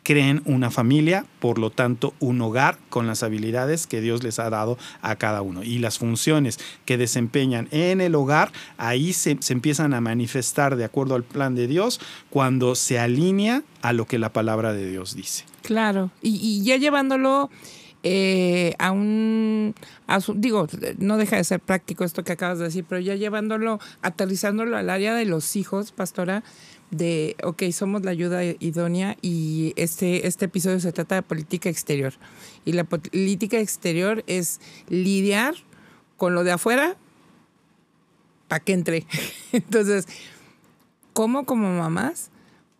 creen 0.09 0.41
una 0.45 0.71
familia, 0.71 1.27
por 1.39 1.59
lo 1.59 1.69
tanto 1.69 2.15
un 2.19 2.41
hogar 2.41 2.79
con 2.89 3.05
las 3.05 3.21
habilidades 3.21 3.85
que 3.85 4.01
Dios 4.01 4.23
les 4.23 4.39
ha 4.39 4.49
dado 4.49 4.75
a 5.03 5.15
cada 5.17 5.43
uno. 5.43 5.61
Y 5.61 5.77
las 5.77 5.99
funciones 5.99 6.57
que 6.85 6.97
desempeñan 6.97 7.67
en 7.69 8.01
el 8.01 8.15
hogar, 8.15 8.51
ahí 8.77 9.13
se, 9.13 9.37
empiezan 9.49 9.93
a 9.93 10.01
manifestar 10.01 10.77
de 10.77 10.83
acuerdo 10.83 11.13
al 11.13 11.23
plan 11.23 11.53
de 11.53 11.67
Dios 11.67 12.01
cuando 12.31 12.73
se 12.73 12.97
alinea 12.97 13.61
a 13.83 13.93
lo 13.93 14.07
que 14.07 14.17
la 14.17 14.33
palabra 14.33 14.73
de 14.73 14.89
Dios 14.89 15.15
dice. 15.15 15.45
Claro, 15.69 16.09
y, 16.23 16.63
ya 16.63 16.77
llevándolo 16.77 17.51
eh, 18.01 18.73
a 18.79 18.89
un, 18.91 19.75
a 20.07 20.19
su- 20.19 20.33
digo, 20.33 20.65
no 20.97 21.17
deja 21.17 21.35
de 21.35 21.43
ser 21.43 21.59
práctico 21.59 22.03
esto 22.03 22.23
que 22.23 22.31
acabas 22.31 22.57
de 22.57 22.63
decir, 22.63 22.85
pero 22.89 22.99
ya 22.99 23.13
llevándolo, 23.13 23.79
aterrizándolo 24.01 24.77
al 24.77 24.89
área 24.89 25.13
de 25.13 25.25
los 25.25 25.55
hijos, 25.55 25.91
pastora, 25.91 26.43
de, 26.89 27.35
ok, 27.43 27.65
somos 27.71 28.03
la 28.03 28.09
ayuda 28.09 28.43
idónea 28.43 29.15
y 29.21 29.73
este, 29.75 30.25
este 30.25 30.45
episodio 30.45 30.79
se 30.79 30.91
trata 30.91 31.13
de 31.13 31.21
política 31.21 31.69
exterior. 31.69 32.13
Y 32.65 32.71
la 32.71 32.83
política 32.83 33.59
exterior 33.59 34.23
es 34.25 34.59
lidiar 34.87 35.53
con 36.17 36.33
lo 36.33 36.43
de 36.43 36.53
afuera 36.53 36.97
para 38.47 38.63
que 38.63 38.73
entre. 38.73 39.05
Entonces, 39.51 40.07
¿cómo 41.13 41.45
como 41.45 41.71
mamás 41.77 42.31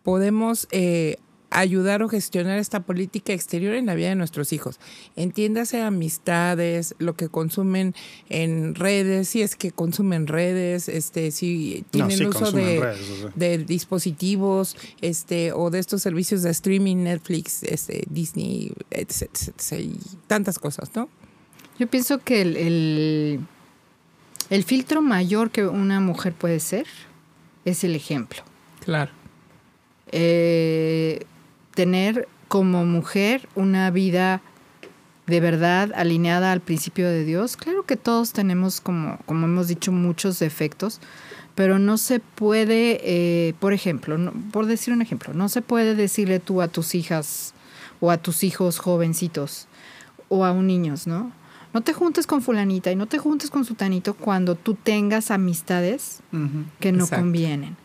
podemos 0.02 0.66
eh, 0.72 1.18
ayudar 1.50 2.02
o 2.02 2.08
gestionar 2.08 2.58
esta 2.58 2.80
política 2.80 3.32
exterior 3.32 3.74
en 3.74 3.86
la 3.86 3.94
vida 3.94 4.08
de 4.08 4.14
nuestros 4.14 4.52
hijos? 4.52 4.80
Entiéndase 5.16 5.82
amistades, 5.82 6.94
lo 6.98 7.14
que 7.14 7.28
consumen 7.28 7.94
en 8.28 8.74
redes, 8.74 9.28
si 9.28 9.42
es 9.42 9.56
que 9.56 9.72
consumen 9.72 10.26
redes, 10.26 10.88
este, 10.88 11.30
si 11.30 11.84
No, 11.92 12.06
tienen 12.06 12.18
sí 12.18 12.26
uso 12.26 12.52
de, 12.52 12.80
redes, 12.80 13.10
o 13.10 13.16
sea. 13.16 13.32
de 13.34 13.58
dispositivos, 13.58 14.76
este, 15.00 15.52
o 15.52 15.70
de 15.70 15.78
estos 15.78 16.02
servicios 16.02 16.42
de 16.42 16.50
streaming, 16.50 16.98
Netflix, 17.04 17.62
este, 17.62 18.04
Disney, 18.08 18.72
etc, 18.90 19.22
etc, 19.22 19.80
y 19.80 19.98
tantas 20.26 20.58
cosas, 20.58 20.90
¿no? 20.94 21.08
Yo 21.78 21.86
pienso 21.86 22.18
que 22.18 22.42
el, 22.42 22.56
el, 22.56 23.40
el 24.50 24.64
filtro 24.64 25.00
mayor 25.00 25.50
que 25.50 25.66
una 25.66 26.00
mujer 26.00 26.34
puede 26.34 26.60
ser 26.60 26.86
es 27.64 27.84
el 27.84 27.94
ejemplo. 27.94 28.42
Claro. 28.84 29.12
Eh, 30.12 31.24
tener 31.74 32.28
como 32.48 32.84
mujer 32.84 33.48
una 33.54 33.90
vida 33.90 34.40
de 35.26 35.40
verdad 35.40 35.92
alineada 35.94 36.50
al 36.50 36.60
principio 36.60 37.08
de 37.08 37.24
Dios. 37.24 37.56
Claro 37.56 37.84
que 37.84 37.96
todos 37.96 38.32
tenemos, 38.32 38.80
como, 38.80 39.18
como 39.26 39.46
hemos 39.46 39.68
dicho, 39.68 39.92
muchos 39.92 40.38
defectos, 40.40 41.00
pero 41.54 41.78
no 41.78 41.98
se 41.98 42.18
puede, 42.20 43.00
eh, 43.04 43.54
por 43.60 43.72
ejemplo, 43.72 44.18
no- 44.18 44.32
por 44.50 44.66
decir 44.66 44.92
un 44.92 45.02
ejemplo, 45.02 45.32
no 45.34 45.48
se 45.48 45.62
puede 45.62 45.94
decirle 45.94 46.40
tú 46.40 46.62
a 46.62 46.68
tus 46.68 46.94
hijas 46.96 47.54
o 48.00 48.10
a 48.10 48.16
tus 48.16 48.42
hijos 48.42 48.78
jovencitos 48.78 49.68
o 50.28 50.44
a 50.44 50.52
un 50.52 50.66
niños, 50.66 51.06
¿no? 51.06 51.30
No 51.72 51.82
te 51.82 51.92
juntes 51.92 52.26
con 52.26 52.42
fulanita 52.42 52.90
y 52.90 52.96
no 52.96 53.06
te 53.06 53.18
juntes 53.18 53.50
con 53.50 53.64
sutanito 53.64 54.14
cuando 54.14 54.56
tú 54.56 54.74
tengas 54.74 55.30
amistades 55.30 56.20
que 56.80 56.90
no 56.90 57.04
Exacto. 57.04 57.22
convienen. 57.22 57.76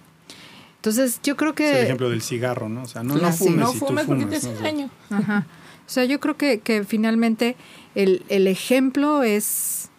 Entonces, 0.86 1.20
yo 1.24 1.36
creo 1.36 1.56
que... 1.56 1.72
Es 1.72 1.78
el 1.78 1.84
ejemplo 1.86 2.12
del 2.12 2.22
cigarro, 2.22 2.70
¿no? 2.70 2.84
O 2.84 2.86
sea, 2.86 3.02
no, 3.02 3.16
no 3.16 3.20
Claro, 3.22 3.36
sí. 3.36 3.46
fumes 3.46 3.60
No 3.60 3.72
si 3.72 3.80
tú 3.80 3.86
fumes 3.88 4.06
porque 4.06 4.26
te 4.28 4.40
fumas, 4.40 4.46
hace 4.46 4.54
¿no? 4.54 4.62
daño. 4.62 4.90
Ajá. 5.10 5.48
O 5.80 5.90
sea, 5.90 6.06
yo 6.06 6.20
creo 6.20 6.38
que, 6.38 6.60
que 6.60 6.84
finalmente 6.84 7.56
el, 7.96 8.24
el 8.30 8.46
ejemplo 8.46 9.24
es, 9.24 9.90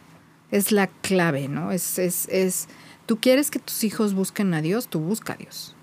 es 0.52 0.70
la 0.70 0.86
clave, 0.86 1.48
¿no? 1.48 1.72
Es, 1.72 1.98
es, 1.98 2.28
es, 2.28 2.68
tú 3.04 3.18
quieres 3.18 3.50
que 3.50 3.58
tus 3.58 3.82
hijos 3.82 4.14
busquen 4.14 4.54
a 4.54 4.62
Dios, 4.62 4.86
tú 4.86 5.00
busca 5.00 5.32
a 5.32 5.36
Dios. 5.36 5.74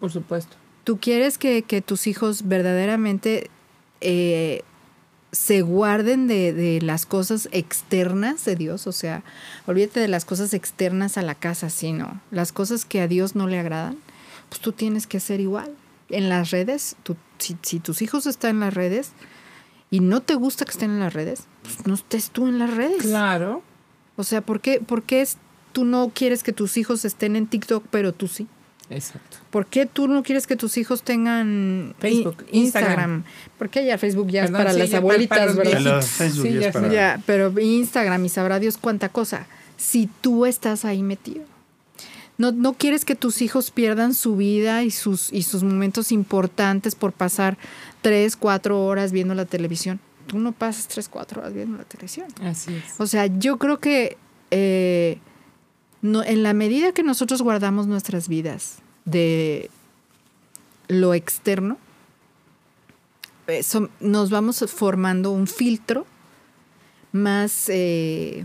Por 0.00 0.10
supuesto. 0.10 0.56
Tú 0.82 0.98
quieres 0.98 1.38
que, 1.38 1.62
que 1.62 1.80
tus 1.80 2.08
hijos 2.08 2.48
verdaderamente 2.48 3.50
eh, 4.00 4.62
se 5.30 5.62
guarden 5.62 6.26
de, 6.26 6.52
de 6.52 6.80
las 6.80 7.06
cosas 7.06 7.48
externas 7.52 8.44
de 8.44 8.56
Dios, 8.56 8.88
o 8.88 8.92
sea, 8.92 9.22
olvídate 9.66 10.00
de 10.00 10.08
las 10.08 10.24
cosas 10.24 10.52
externas 10.52 11.16
a 11.16 11.22
la 11.22 11.36
casa, 11.36 11.70
sino 11.70 12.20
las 12.32 12.50
cosas 12.50 12.84
que 12.84 13.00
a 13.00 13.06
Dios 13.06 13.36
no 13.36 13.46
le 13.46 13.60
agradan, 13.60 13.98
pues 14.48 14.60
tú 14.60 14.72
tienes 14.72 15.06
que 15.06 15.16
hacer 15.18 15.40
igual. 15.40 15.70
En 16.10 16.28
las 16.28 16.50
redes, 16.50 16.96
tú- 17.02 17.16
si, 17.38 17.56
si 17.62 17.80
tus 17.80 18.00
hijos 18.02 18.26
están 18.26 18.52
en 18.56 18.60
las 18.60 18.74
redes 18.74 19.10
y 19.90 20.00
no 20.00 20.20
te 20.20 20.34
gusta 20.34 20.64
que 20.64 20.72
estén 20.72 20.90
en 20.90 21.00
las 21.00 21.12
redes, 21.12 21.42
pues 21.62 21.86
no 21.86 21.94
estés 21.94 22.30
tú 22.30 22.46
en 22.46 22.58
las 22.58 22.74
redes. 22.74 23.02
Claro. 23.02 23.62
O 24.16 24.24
sea, 24.24 24.40
¿por 24.40 24.60
qué, 24.60 24.80
por 24.80 25.02
qué 25.02 25.20
es- 25.20 25.36
tú 25.72 25.84
no 25.84 26.10
quieres 26.14 26.42
que 26.42 26.52
tus 26.52 26.76
hijos 26.76 27.04
estén 27.04 27.36
en 27.36 27.46
TikTok, 27.46 27.84
pero 27.90 28.12
tú 28.12 28.26
sí? 28.26 28.46
Exacto. 28.90 29.36
¿Por 29.50 29.66
qué 29.66 29.84
tú 29.84 30.08
no 30.08 30.22
quieres 30.22 30.46
que 30.46 30.56
tus 30.56 30.78
hijos 30.78 31.02
tengan 31.02 31.94
Facebook, 31.98 32.46
i- 32.50 32.60
Instagram. 32.60 32.62
Instagram? 32.62 33.24
Porque 33.58 33.84
ya 33.84 33.98
Facebook 33.98 34.28
ya 34.28 34.42
Perdón, 34.46 34.56
es 34.56 34.58
para 34.64 34.72
sí, 34.72 34.78
las 34.78 34.90
ya 34.90 34.96
abuelitas, 34.98 35.38
para 35.38 35.46
los 35.52 35.56
¿verdad? 35.56 36.02
Facebook 36.02 36.46
Sí, 36.46 36.52
ya 36.54 36.66
es 36.68 36.72
para-. 36.72 36.88
Ya, 36.92 37.22
pero 37.26 37.52
Instagram 37.60 38.24
y 38.24 38.28
sabrá 38.30 38.58
Dios 38.58 38.78
cuánta 38.78 39.10
cosa. 39.10 39.46
Si 39.76 40.08
tú 40.22 40.46
estás 40.46 40.86
ahí 40.86 41.02
metido. 41.02 41.44
No, 42.38 42.52
no 42.52 42.72
quieres 42.74 43.04
que 43.04 43.16
tus 43.16 43.42
hijos 43.42 43.70
pierdan 43.72 44.14
su 44.14 44.36
vida 44.36 44.84
y 44.84 44.90
sus, 44.92 45.32
y 45.32 45.42
sus 45.42 45.62
momentos 45.64 46.12
importantes 46.12 46.94
por 46.94 47.12
pasar 47.12 47.58
tres, 48.00 48.36
cuatro 48.36 48.84
horas 48.84 49.10
viendo 49.12 49.34
la 49.34 49.44
televisión. 49.44 49.98
Tú 50.28 50.38
no 50.38 50.52
pasas 50.52 50.86
tres, 50.88 51.08
cuatro 51.08 51.40
horas 51.40 51.52
viendo 51.52 51.76
la 51.78 51.84
televisión. 51.84 52.28
Así 52.42 52.74
es. 52.74 53.00
O 53.00 53.06
sea, 53.08 53.26
yo 53.26 53.58
creo 53.58 53.80
que 53.80 54.16
eh, 54.52 55.18
no, 56.00 56.22
en 56.22 56.42
la 56.44 56.52
medida 56.54 56.92
que 56.92 57.02
nosotros 57.02 57.42
guardamos 57.42 57.86
nuestras 57.88 58.28
vidas 58.28 58.76
de 59.04 59.68
lo 60.86 61.14
externo, 61.14 61.76
son- 63.62 63.90
nos 64.00 64.30
vamos 64.30 64.64
formando 64.68 65.30
un 65.30 65.46
filtro 65.46 66.06
más, 67.12 67.64
eh, 67.68 68.44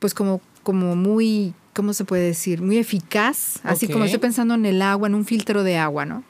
pues 0.00 0.12
como, 0.14 0.40
como 0.64 0.96
muy, 0.96 1.54
¿cómo 1.74 1.92
se 1.94 2.04
puede 2.04 2.24
decir? 2.24 2.62
Muy 2.62 2.78
eficaz, 2.78 3.60
así 3.62 3.88
como 3.88 4.04
estoy 4.04 4.20
pensando 4.20 4.54
en 4.54 4.66
el 4.66 4.82
agua, 4.82 5.08
en 5.08 5.14
un 5.14 5.24
filtro 5.24 5.62
de 5.62 5.76
agua, 5.78 6.04
¿no? 6.06 6.22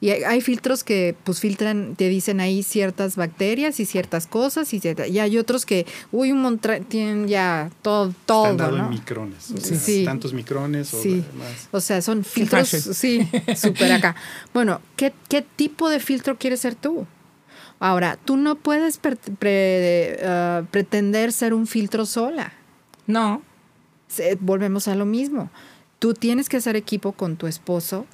Y 0.00 0.10
hay, 0.10 0.24
hay 0.24 0.40
filtros 0.40 0.82
que 0.82 1.14
pues 1.22 1.38
filtran, 1.38 1.94
te 1.94 2.08
dicen 2.08 2.40
ahí 2.40 2.64
ciertas 2.64 3.14
bacterias 3.14 3.78
y 3.78 3.86
ciertas 3.86 4.26
cosas 4.26 4.74
y, 4.74 4.80
cierta- 4.80 5.06
y 5.06 5.20
hay 5.20 5.38
otros 5.38 5.64
que, 5.64 5.86
uy, 6.10 6.32
un 6.32 6.42
montón, 6.42 6.82
tienen 6.86 7.28
ya 7.28 7.70
todo, 7.82 8.12
todo, 8.26 8.46
Están 8.46 8.56
dado 8.56 8.78
¿no? 8.78 8.84
en 8.86 8.90
micrones. 8.90 9.52
o 9.52 9.58
Sí. 9.58 9.62
sea, 9.68 9.78
Sí. 9.78 10.04
Tantos 10.04 10.32
micrones 10.34 10.92
o 10.92 11.00
Sí. 11.00 11.24
más. 11.38 11.68
O 11.70 11.80
sea, 11.80 12.02
son 12.02 12.24
filtros, 12.24 12.68
sí, 12.68 13.28
súper 13.54 13.92
acá. 13.92 14.16
Bueno, 14.52 14.80
¿qué, 14.96 15.12
¿qué 15.28 15.42
tipo 15.54 15.88
de 15.88 16.00
filtro 16.00 16.36
quieres 16.36 16.58
ser 16.58 16.74
tú? 16.74 17.06
Ahora, 17.78 18.18
tú 18.24 18.36
no 18.36 18.56
puedes 18.56 18.98
pre- 18.98 19.14
pre- 19.16 20.18
ah, 20.24 20.62
pretender 20.72 21.32
ser 21.32 21.54
un 21.54 21.68
filtro 21.68 22.06
sola. 22.06 22.52
No. 23.06 23.40
Volvemos 24.40 24.88
a 24.88 24.94
lo 24.94 25.06
mismo. 25.06 25.50
Tú 25.98 26.14
tienes 26.14 26.48
que 26.48 26.56
hacer 26.56 26.76
equipo 26.76 27.12
con 27.12 27.36
tu 27.36 27.46
esposo. 27.46 28.06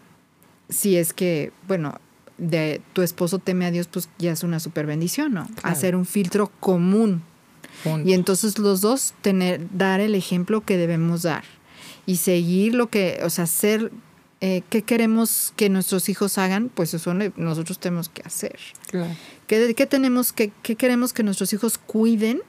Si 0.68 0.96
es 0.96 1.12
que, 1.12 1.53
bueno, 1.66 2.01
de 2.36 2.80
tu 2.92 3.03
esposo 3.03 3.38
teme 3.38 3.66
a 3.66 3.70
Dios, 3.70 3.88
pues 3.88 4.09
ya 4.18 4.32
es 4.32 4.42
una 4.42 4.61
super 4.61 4.86
bendición, 4.86 5.34
¿no? 5.34 5.46
Claro. 5.46 5.68
Hacer 5.68 5.96
un 5.96 6.07
filtro 6.07 6.51
común. 6.61 7.22
Punto. 7.82 8.09
Y 8.09 8.12
entonces 8.12 8.59
los 8.59 8.80
dos 8.80 9.14
tener, 9.22 9.66
dar 9.72 10.01
el 10.01 10.14
ejemplo 10.14 10.62
que 10.62 10.76
debemos 10.76 11.22
dar 11.22 11.44
y 12.07 12.16
seguir 12.16 12.74
lo 12.74 12.88
que, 12.88 13.20
o 13.22 13.30
sea, 13.30 13.44
hacer, 13.44 13.92
eh, 14.40 14.62
¿qué 14.70 14.82
queremos 14.82 15.53
que 15.57 15.68
nuestros 15.68 16.09
hijos 16.09 16.38
hagan? 16.38 16.70
Pues 16.70 16.94
eso 16.94 17.12
nosotros 17.36 17.78
tenemos 17.78 18.09
que 18.09 18.22
hacer. 18.24 18.59
Claro. 18.90 19.14
¿Qué, 19.46 19.74
qué 19.74 19.86
tenemos 19.86 20.32
que, 20.32 20.51
qué 20.62 20.74
queremos 20.74 21.12
que 21.12 21.22
nuestros 21.22 21.53
hijos 21.53 21.78
cuiden? 21.78 22.40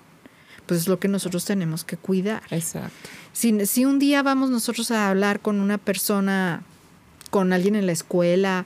Pues 0.70 0.82
es 0.82 0.88
lo 0.88 1.00
que 1.00 1.08
nosotros 1.10 1.44
tenemos 1.46 1.84
que 1.84 1.98
cuidar. 1.98 2.44
Exacto. 2.52 3.10
Si, 3.34 3.66
si 3.66 3.84
un 3.86 4.00
día 4.00 4.24
vamos 4.24 4.50
nosotros 4.50 4.92
a 4.92 5.10
hablar 5.10 5.40
con 5.42 5.60
una 5.60 5.78
persona, 5.78 6.62
con 7.32 7.52
alguien 7.54 7.76
en 7.76 7.86
la 7.86 7.92
escuela, 7.92 8.66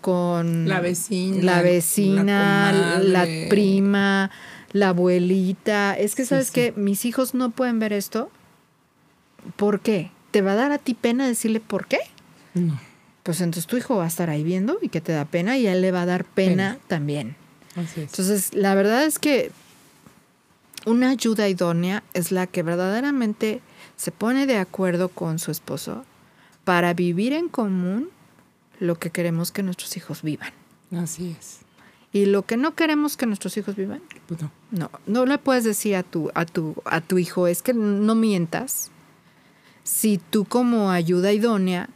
con 0.00 0.68
La 0.68 0.80
vecina, 0.80 1.42
la 1.42 1.62
vecina, 1.62 2.98
la 3.02 3.26
prima, 3.48 4.30
la 4.72 4.90
abuelita, 4.90 5.94
es 5.98 6.14
que 6.14 6.22
Sí, 6.22 6.28
sabes 6.28 6.46
sí. 6.48 6.52
que 6.52 6.72
mis 6.76 7.04
hijos 7.04 7.34
no 7.34 7.50
pueden 7.50 7.78
ver 7.80 7.92
esto. 7.92 8.30
¿Por 9.56 9.80
qué? 9.80 10.10
¿Te 10.30 10.42
va 10.42 10.52
a 10.52 10.56
dar 10.56 10.72
a 10.72 10.78
ti 10.78 10.94
pena 10.94 11.26
decirle 11.26 11.60
por 11.60 11.86
qué? 11.86 11.98
No. 12.54 12.78
Pues 13.22 13.40
entonces 13.40 13.66
tu 13.66 13.76
hijo 13.76 13.96
va 13.96 14.04
a 14.04 14.08
estar 14.08 14.30
ahí 14.30 14.44
viendo 14.44 14.78
y 14.82 14.88
que 14.88 15.00
te 15.00 15.12
da 15.12 15.24
pena 15.24 15.58
y 15.58 15.66
a 15.66 15.72
él 15.72 15.80
le 15.80 15.90
va 15.92 16.02
a 16.02 16.06
dar 16.06 16.24
pena, 16.24 16.74
Pena. 16.74 16.78
también. 16.86 17.36
Así 17.76 18.00
es. 18.02 18.10
Entonces, 18.10 18.54
la 18.54 18.74
verdad 18.74 19.04
es 19.04 19.18
que 19.18 19.50
una 20.88 21.10
ayuda 21.10 21.48
idónea 21.48 22.02
es 22.14 22.32
la 22.32 22.46
que 22.46 22.62
verdaderamente 22.62 23.60
se 23.96 24.10
pone 24.12 24.46
de 24.46 24.56
acuerdo 24.58 25.08
con 25.08 25.38
su 25.38 25.50
esposo 25.50 26.04
para 26.64 26.94
vivir 26.94 27.32
en 27.32 27.48
común 27.48 28.10
lo 28.80 28.96
que 28.98 29.10
queremos 29.10 29.50
que 29.52 29.62
nuestros 29.62 29.96
hijos 29.96 30.22
vivan. 30.22 30.52
Así 30.96 31.34
es. 31.38 31.60
Y 32.12 32.26
lo 32.26 32.46
que 32.46 32.56
no 32.56 32.74
queremos 32.74 33.16
que 33.16 33.26
nuestros 33.26 33.56
hijos 33.56 33.76
vivan, 33.76 34.00
Pues 34.26 34.40
no. 34.40 34.50
no, 34.70 34.90
no 35.06 35.26
le 35.26 35.36
puedes 35.38 35.64
decir 35.64 35.94
a 35.96 36.02
tu, 36.02 36.30
a 36.34 36.46
tu, 36.46 36.74
a 36.84 37.00
tu 37.00 37.18
hijo, 37.18 37.46
es 37.46 37.60
que 37.62 37.74
no 37.74 38.14
mientas. 38.14 38.90
Si 39.84 40.18
tú 40.18 40.44
como 40.44 40.90
ayuda 40.90 41.32
idónea 41.32 41.88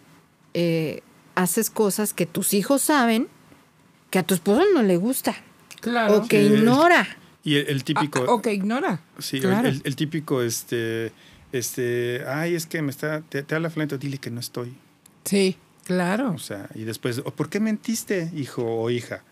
eh, 0.55 1.03
haces 1.35 1.71
cosas 1.71 2.13
que 2.13 2.27
tus 2.27 2.53
hijos 2.53 2.83
saben 2.83 3.29
que 4.11 4.19
a 4.19 4.23
tu 4.23 4.35
esposo 4.35 4.63
no 4.75 4.83
le 4.83 4.97
gusta 4.99 5.35
Claro. 5.81 6.19
o 6.19 6.29
que 6.29 6.47
Sí. 6.47 6.55
ignora. 6.55 7.07
Y 7.45 7.57
el, 7.57 7.69
el 7.69 7.85
típico. 7.85 8.25
Ah, 8.29 8.33
o 8.33 8.43
que 8.43 8.53
ignora. 8.53 9.01
Sí, 9.19 9.37
el- 9.39 9.43
Claro. 9.43 9.69
el, 9.69 9.81
el 9.85 9.97
típico, 9.97 10.43
este, 10.43 11.13
este, 11.53 12.23
ay, 12.29 12.55
es 12.55 12.67
que 12.67 12.83
me 12.83 12.91
está, 12.91 13.21
te, 13.23 13.43
te 13.43 13.55
habla 13.55 13.69
Flento, 13.71 13.99
dile 13.99 14.19
que 14.19 14.31
no 14.31 14.41
estoy. 14.41 14.75
Sí, 15.25 15.57
claro. 15.85 16.33
O 16.33 16.39
sea, 16.39 16.69
y 16.75 16.83
después, 16.85 17.19
"¿O 17.25 17.31
¿por 17.33 17.49
qué 17.49 17.61
mentiste, 17.61 18.31
hijo 18.35 18.63
o 18.65 18.91
hija? 18.91 19.23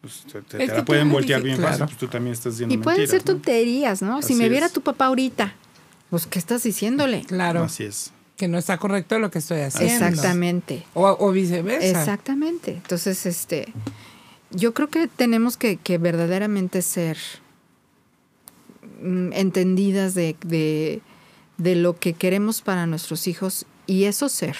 pues, 0.00 0.24
te, 0.48 0.66
la 0.68 0.84
pueden 0.84 1.10
voltear 1.10 1.42
bien 1.42 1.56
claro. 1.56 1.72
fácil, 1.72 1.86
pues 1.86 1.98
tú 1.98 2.06
también 2.06 2.32
estás 2.32 2.52
diciendo 2.54 2.74
Y 2.74 2.78
pueden 2.78 3.00
mentiras, 3.00 3.22
ser 3.22 3.28
¿no? 3.28 3.34
tonterías, 3.40 4.02
¿no? 4.02 4.22
si 4.22 4.32
Así 4.32 4.34
me 4.42 4.48
viera 4.48 4.66
es. 4.66 4.72
tu 4.72 4.80
papá 4.80 5.06
ahorita, 5.06 5.54
pues, 6.10 6.26
¿qué 6.28 6.38
estás 6.38 6.62
diciéndole? 6.62 7.24
Claro, 7.24 7.64
Así 7.64 7.82
es. 7.84 8.12
que 8.36 8.46
no 8.46 8.56
está 8.56 8.78
correcto 8.78 9.18
lo 9.18 9.32
que 9.32 9.38
estoy 9.40 9.60
haciendo. 9.62 10.06
Exactamente. 10.06 10.84
O, 10.94 11.08
o 11.18 11.32
viceversa. 11.32 11.88
Exactamente. 12.00 12.72
Entonces, 12.74 13.26
este, 13.26 13.66
yo 14.50 14.72
creo 14.74 14.88
que 14.88 15.08
tenemos 15.08 15.56
que, 15.56 15.76
que 15.76 15.98
verdaderamente 15.98 16.82
ser 16.82 17.18
mm, 19.02 19.32
entendidas 19.32 20.14
de, 20.14 20.36
de, 20.44 21.00
de 21.58 21.74
lo 21.76 21.98
que 21.98 22.12
queremos 22.14 22.62
para 22.62 22.86
nuestros 22.86 23.26
hijos 23.26 23.66
y 23.86 24.04
eso 24.04 24.28
ser. 24.28 24.56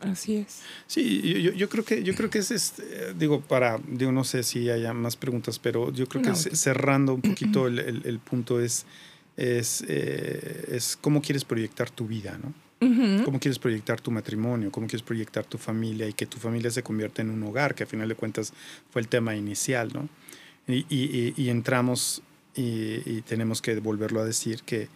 Así 0.00 0.36
es. 0.36 0.60
Sí, 0.86 1.22
yo, 1.42 1.52
yo- 1.52 1.68
creo 1.70 1.84
que 1.84 2.02
yo 2.02 2.14
creo 2.14 2.28
que 2.28 2.38
es 2.38 2.50
este, 2.50 3.14
digo 3.14 3.40
para 3.40 3.78
digo 3.88 4.12
no 4.12 4.22
sé 4.24 4.42
si 4.42 4.68
haya 4.68 4.92
más 4.92 5.16
preguntas, 5.16 5.58
pero 5.58 5.90
yo 5.92 6.06
creo 6.06 6.22
No. 6.22 6.30
que 6.32 6.36
ce- 6.36 6.54
cerrando 6.56 7.14
un 7.14 7.22
poquito 7.22 7.66
el, 7.68 7.78
el- 7.78 8.02
el 8.04 8.18
punto 8.18 8.60
es 8.60 8.84
es, 9.36 9.82
eh, 9.88 10.66
es 10.72 10.96
cómo 11.00 11.20
quieres 11.22 11.44
proyectar 11.44 11.90
tu 11.90 12.06
vida, 12.06 12.38
¿no? 12.42 12.52
Ujú. 12.84 13.24
¿Cómo 13.24 13.38
quieres 13.40 13.58
proyectar 13.58 14.00
tu 14.00 14.10
matrimonio? 14.10 14.70
¿Cómo 14.70 14.86
quieres 14.86 15.02
proyectar 15.02 15.44
tu 15.44 15.58
familia? 15.58 16.08
Y 16.08 16.12
que 16.12 16.26
tu 16.26 16.38
familia 16.38 16.70
se 16.70 16.82
convierta 16.82 17.22
en 17.22 17.30
un 17.30 17.42
hogar, 17.42 17.74
que 17.74 17.84
a 17.84 17.86
final 17.86 18.08
de 18.08 18.14
cuentas 18.14 18.52
fue 18.90 19.00
el 19.02 19.08
tema 19.08 19.34
inicial, 19.34 19.90
¿no? 19.94 20.08
Y, 20.66 20.86
y- 20.88 21.34
y- 21.36 21.48
entramos 21.50 22.22
y, 22.56 23.00
y 23.04 23.22
tenemos 23.26 23.60
que 23.60 23.78
volverlo 23.80 24.20
a 24.20 24.24
decir 24.24 24.62
que, 24.64 24.88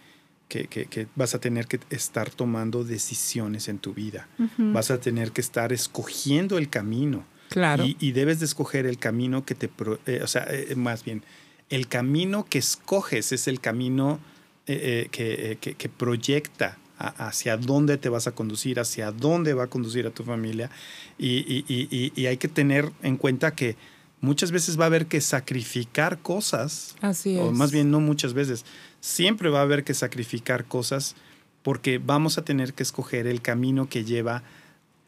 que, 0.47 0.65
que- 0.67 0.85
que 0.87 1.07
vas 1.15 1.35
a 1.35 1.39
tener 1.39 1.67
que 1.67 1.79
estar 1.91 2.29
tomando 2.31 2.83
decisiones 2.83 3.67
en 3.67 3.77
tu 3.79 3.93
vida. 3.93 4.27
Vas 4.57 4.89
a 4.91 4.99
tener 4.99 5.31
que 5.31 5.41
estar 5.41 5.71
escogiendo 5.73 6.57
el 6.57 6.69
camino. 6.69 7.23
Claro. 7.49 7.83
Y, 7.85 7.97
y 7.99 8.11
debes 8.13 8.39
de 8.39 8.45
escoger 8.45 8.85
el 8.85 8.97
camino 8.97 9.43
que 9.45 9.55
te... 9.55 9.69
eh, 10.07 10.21
o 10.23 10.27
sea, 10.27 10.45
eh, 10.49 10.73
más 10.75 11.03
bien, 11.03 11.23
el 11.69 11.87
camino 11.87 12.45
que 12.49 12.57
escoges 12.59 13.31
es 13.31 13.47
el 13.47 13.59
camino 13.59 14.19
eh, 14.67 15.07
eh, 15.07 15.09
eh, 15.51 15.57
que- 15.61 15.73
que 15.75 15.89
proyecta 15.89 16.77
a- 16.99 17.27
hacia 17.29 17.57
dónde 17.57 17.97
te 17.97 18.09
vas 18.09 18.27
a 18.27 18.31
conducir, 18.33 18.79
hacia 18.79 19.11
dónde 19.11 19.53
va 19.53 19.63
a 19.63 19.67
conducir 19.67 20.05
a 20.05 20.11
tu 20.11 20.23
familia. 20.23 20.69
Y, 21.17 21.63
y- 21.67 22.11
y- 22.15 22.25
hay 22.27 22.37
que 22.37 22.47
tener 22.49 22.91
en 23.01 23.17
cuenta 23.17 23.55
que 23.55 23.75
muchas 24.21 24.51
veces 24.51 24.77
va 24.79 24.83
a 24.83 24.87
haber 24.87 25.05
que 25.07 25.21
sacrificar 25.21 26.19
cosas 26.19 26.95
Así 27.01 27.35
es. 27.35 27.41
o 27.41 27.51
más 27.53 27.71
bien 27.71 27.89
no 27.89 27.99
muchas 28.01 28.33
veces, 28.33 28.65
siempre 28.99 29.49
va 29.49 29.59
a 29.59 29.63
haber 29.63 29.83
que 29.85 29.93
sacrificar 29.93 30.65
cosas 30.65 31.15
porque 31.63 31.97
vamos 31.99 32.37
a 32.37 32.43
tener 32.43 32.73
que 32.73 32.83
escoger 32.83 33.27
el 33.27 33.41
camino 33.41 33.87
que 33.89 34.03
lleva 34.03 34.43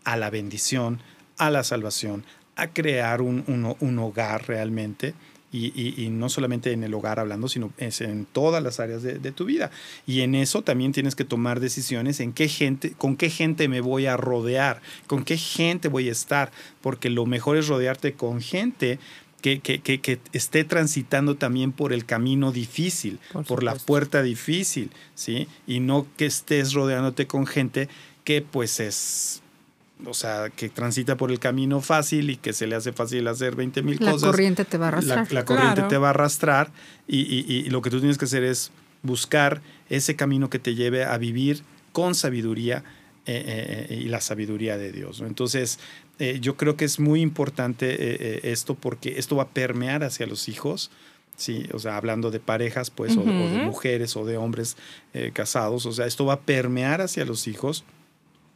a 0.06 0.16
la 0.18 0.30
bendición, 0.30 1.02
a 1.38 1.50
la 1.50 1.64
salvación, 1.64 2.24
a 2.56 2.68
crear 2.68 3.22
un, 3.22 3.44
un- 3.48 3.76
un 3.80 4.00
hogar 4.00 4.48
realmente. 4.48 5.14
Y, 5.54 5.74
y- 5.76 6.06
y 6.06 6.10
no 6.10 6.30
solamente 6.30 6.72
en 6.72 6.84
el 6.84 6.94
hogar 6.94 7.20
hablando, 7.20 7.50
sino 7.50 7.74
es 7.78 8.00
en 8.02 8.26
todas 8.26 8.64
las 8.64 8.80
áreas 8.80 9.04
de, 9.04 9.20
de 9.20 9.32
tu 9.34 9.44
vida. 9.46 9.70
Y 10.08 10.22
en 10.22 10.34
eso 10.36 10.62
también 10.62 10.94
tienes 10.94 11.14
que 11.16 11.26
tomar 11.26 11.60
decisiones 11.60 12.20
en 12.22 12.32
qué 12.32 12.48
gente, 12.48 12.94
con 12.98 13.18
qué 13.18 13.30
gente 13.30 13.68
me 13.68 13.82
voy 13.82 14.06
a 14.06 14.16
rodear, 14.16 14.82
con 15.08 15.26
qué 15.26 15.38
gente 15.38 15.90
voy 15.90 16.08
a 16.08 16.14
estar, 16.14 16.52
porque 16.80 17.10
lo 17.10 17.26
mejor 17.26 17.58
es 17.58 17.68
rodearte 17.68 18.14
con 18.14 18.40
gente 18.42 18.98
que, 19.42 19.60
que- 19.60 19.82
que- 19.82 20.00
que 20.00 20.20
esté 20.34 20.64
transitando 20.64 21.36
también 21.36 21.72
por 21.74 21.92
el 21.94 22.06
camino 22.06 22.52
difícil, 22.52 23.20
Por 23.34 23.46
por, 23.46 23.64
la 23.64 23.76
puerta 23.76 24.22
difícil, 24.22 24.92
¿sí? 25.16 25.48
Y 25.68 25.80
no 25.82 26.06
que 26.16 26.28
estés 26.28 26.74
rodeándote 26.74 27.28
con 27.28 27.46
gente 27.48 27.90
que 28.24 28.42
pues 28.44 28.80
es, 28.80 29.42
o 30.06 30.14
sea, 30.14 30.50
que 30.50 30.70
transita 30.70 31.18
por 31.18 31.32
el 31.32 31.40
camino 31.40 31.82
fácil 31.82 32.30
y 32.30 32.38
que 32.38 32.54
se 32.54 32.68
le 32.68 32.76
hace 32.76 32.92
fácil 32.94 33.28
hacer 33.28 33.56
20 33.56 33.82
mil 33.84 33.98
La 34.00 34.12
cosas. 34.12 34.30
corriente 34.30 34.66
te 34.66 34.78
va 34.78 34.88
a 34.88 34.92
La, 34.92 34.98
arrastrar. 34.98 35.32
la 35.32 35.46
corriente 35.46 35.74
Claro. 35.76 35.88
te 35.90 35.98
va 35.98 36.08
a 36.08 36.10
arrastrar 36.12 36.72
y, 37.08 37.20
y- 37.22 37.46
y 37.48 37.70
lo 37.70 37.82
que 37.82 37.90
tú 37.90 38.00
tienes 38.00 38.18
que 38.18 38.26
hacer 38.26 38.44
es 38.44 38.72
buscar 39.04 39.62
ese 39.90 40.16
camino 40.16 40.50
que 40.50 40.60
te 40.60 40.76
lleve 40.76 41.04
a 41.04 41.18
vivir 41.18 41.64
con 41.92 42.16
sabiduría 42.16 42.84
eh, 43.28 43.44
eh, 43.46 43.88
eh, 43.90 43.96
y 44.02 44.06
la 44.06 44.20
sabiduría 44.22 44.78
de 44.78 44.92
Dios. 44.92 45.22
¿no? 45.22 45.28
Entonces, 45.28 45.78
eh, 46.20 46.40
yo 46.42 46.58
creo 46.58 46.76
que 46.76 46.86
es 46.86 47.00
muy 47.00 47.22
importante 47.22 47.92
eh, 47.92 47.98
eh, 48.20 48.40
esto 48.44 48.74
porque 48.76 49.20
esto 49.20 49.36
va 49.36 49.44
a 49.44 49.50
permear 49.50 50.04
hacia 50.04 50.26
los 50.26 50.50
hijos. 50.50 50.90
Sí, 51.38 51.66
o 51.74 51.80
sea, 51.80 51.98
hablando 51.98 52.30
de 52.32 52.40
parejas, 52.40 52.90
pues, 52.92 53.16
o, 53.18 53.22
o 53.22 53.26
de 53.26 53.64
mujeres 53.64 54.16
o 54.16 54.26
de 54.26 54.38
hombres 54.38 54.76
eh, 55.14 55.32
casados, 55.34 55.86
o 55.86 55.92
sea, 55.92 56.06
esto 56.06 56.26
va 56.26 56.34
a 56.34 56.40
permear 56.42 57.02
hacia 57.02 57.26
los 57.26 57.48
hijos 57.48 57.84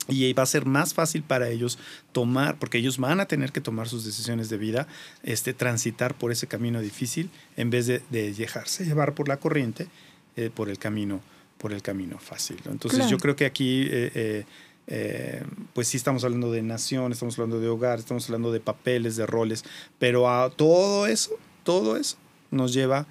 y 0.08 0.32
va 0.34 0.44
a 0.44 0.46
ser 0.46 0.66
más 0.66 0.94
fácil 0.94 1.24
para 1.24 1.50
ellos 1.50 1.78
tomar, 2.12 2.58
porque 2.60 2.78
ellos 2.78 2.98
van 2.98 3.20
a 3.20 3.26
tener 3.26 3.52
que 3.52 3.62
tomar 3.62 3.88
sus 3.88 4.06
decisiones 4.06 4.50
de 4.50 4.58
vida, 4.58 4.88
este, 5.24 5.54
transitar 5.54 6.14
por 6.16 6.32
ese 6.32 6.48
camino 6.48 6.80
difícil 6.82 7.30
en 7.58 7.70
vez 7.70 7.88
de, 7.88 8.02
de 8.12 8.34
dejarse 8.34 8.86
llevar 8.86 9.14
por 9.16 9.28
la 9.28 9.38
corriente, 9.38 9.88
eh, 10.36 10.50
por 10.54 10.70
el 10.70 10.78
camino, 10.78 11.22
por 11.58 11.74
el 11.74 11.82
camino 11.82 12.20
fácil. 12.20 12.58
Entonces 12.66 13.00
Claro. 13.00 13.12
yo 13.12 13.18
creo 13.18 13.36
que 13.36 13.46
aquí, 13.46 13.88
eh, 13.90 14.46
eh, 14.88 15.44
pues 15.74 15.88
sí 15.88 15.98
estamos 15.98 16.24
hablando 16.24 16.52
de 16.52 16.62
nación, 16.62 17.12
estamos 17.12 17.40
hablando 17.40 17.60
de 17.60 17.68
hogar, 17.68 17.98
estamos 17.98 18.26
hablando 18.26 18.52
de 18.52 18.60
papeles, 18.60 19.16
de 19.16 19.26
roles, 19.26 19.64
pero 19.98 20.30
a 20.30 20.50
todo 20.52 21.08
eso, 21.08 21.32
todo 21.64 21.98
eso 21.98 22.18
nos 22.52 22.74
lleva 22.74 23.08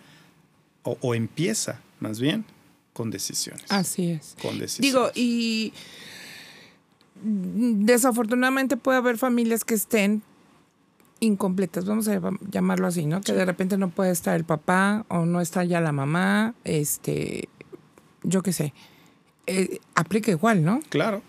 o, 0.84 0.96
o 1.00 1.14
empieza 1.16 1.80
más 1.98 2.20
bien 2.20 2.44
con 2.92 3.10
decisiones. 3.10 3.64
Así 3.70 4.10
es. 4.10 4.36
Con 4.40 4.58
decisiones. 4.58 4.92
Digo, 4.92 5.10
y 5.16 5.72
desafortunadamente 7.22 8.76
puede 8.76 8.98
haber 8.98 9.18
familias 9.18 9.64
que 9.64 9.74
estén 9.74 10.22
incompletas, 11.20 11.84
vamos 11.86 12.08
a 12.08 12.20
llam- 12.20 12.38
llamarlo 12.50 12.86
así, 12.86 13.06
¿no? 13.06 13.20
Que 13.20 13.32
de 13.32 13.44
repente 13.44 13.78
no 13.78 13.88
puede 13.88 14.10
estar 14.10 14.36
el 14.36 14.44
papá 14.44 15.06
o 15.08 15.24
no 15.24 15.40
está 15.40 15.64
ya 15.64 15.80
la 15.80 15.92
mamá, 15.92 16.54
este, 16.64 17.48
yo 18.22 18.42
qué 18.42 18.52
sé. 18.52 18.74
Eh, 19.46 19.78
aplica 19.94 20.30
igual, 20.30 20.64
¿no? 20.64 20.80
Claro. 20.90 21.22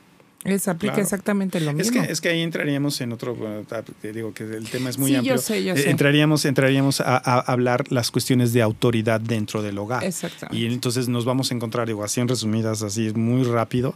Es, 0.44 0.68
aplica 0.68 0.94
Claro. 0.96 1.04
exactamente 1.04 1.60
lo 1.60 1.72
Es 1.72 1.78
mismo. 1.78 2.04
que, 2.04 2.12
es 2.12 2.22
que 2.22 2.30
ahí 2.30 2.42
entraríamos 2.42 3.02
en 3.02 3.12
otro, 3.14 3.34
bueno, 3.36 3.64
te 4.02 4.14
digo 4.14 4.32
que 4.34 4.44
el 4.44 4.70
tema 4.70 4.90
es 4.92 4.98
muy 5.00 5.08
Sí, 5.08 5.14
yo 5.14 5.20
amplio. 5.20 5.38
sé, 5.40 5.64
yo 5.64 5.74
Eh, 5.74 5.78
sé. 5.78 5.90
Entraríamos, 5.90 6.46
entraríamos 6.46 7.02
a, 7.02 7.16
a 7.18 7.40
hablar 7.40 7.92
las 7.92 8.12
cuestiones 8.12 8.54
de 8.54 8.62
autoridad 8.62 9.20
dentro 9.20 9.64
del 9.64 9.78
hogar. 9.80 10.04
Exactamente. 10.04 10.56
Y 10.64 10.72
entonces 10.72 11.08
nos 11.10 11.26
vamos 11.26 11.52
a 11.52 11.56
encontrar, 11.56 11.88
digo, 11.88 12.04
así 12.04 12.22
en 12.22 12.28
resumidas, 12.28 12.84
así 12.84 13.12
muy 13.16 13.44
rápido, 13.44 13.96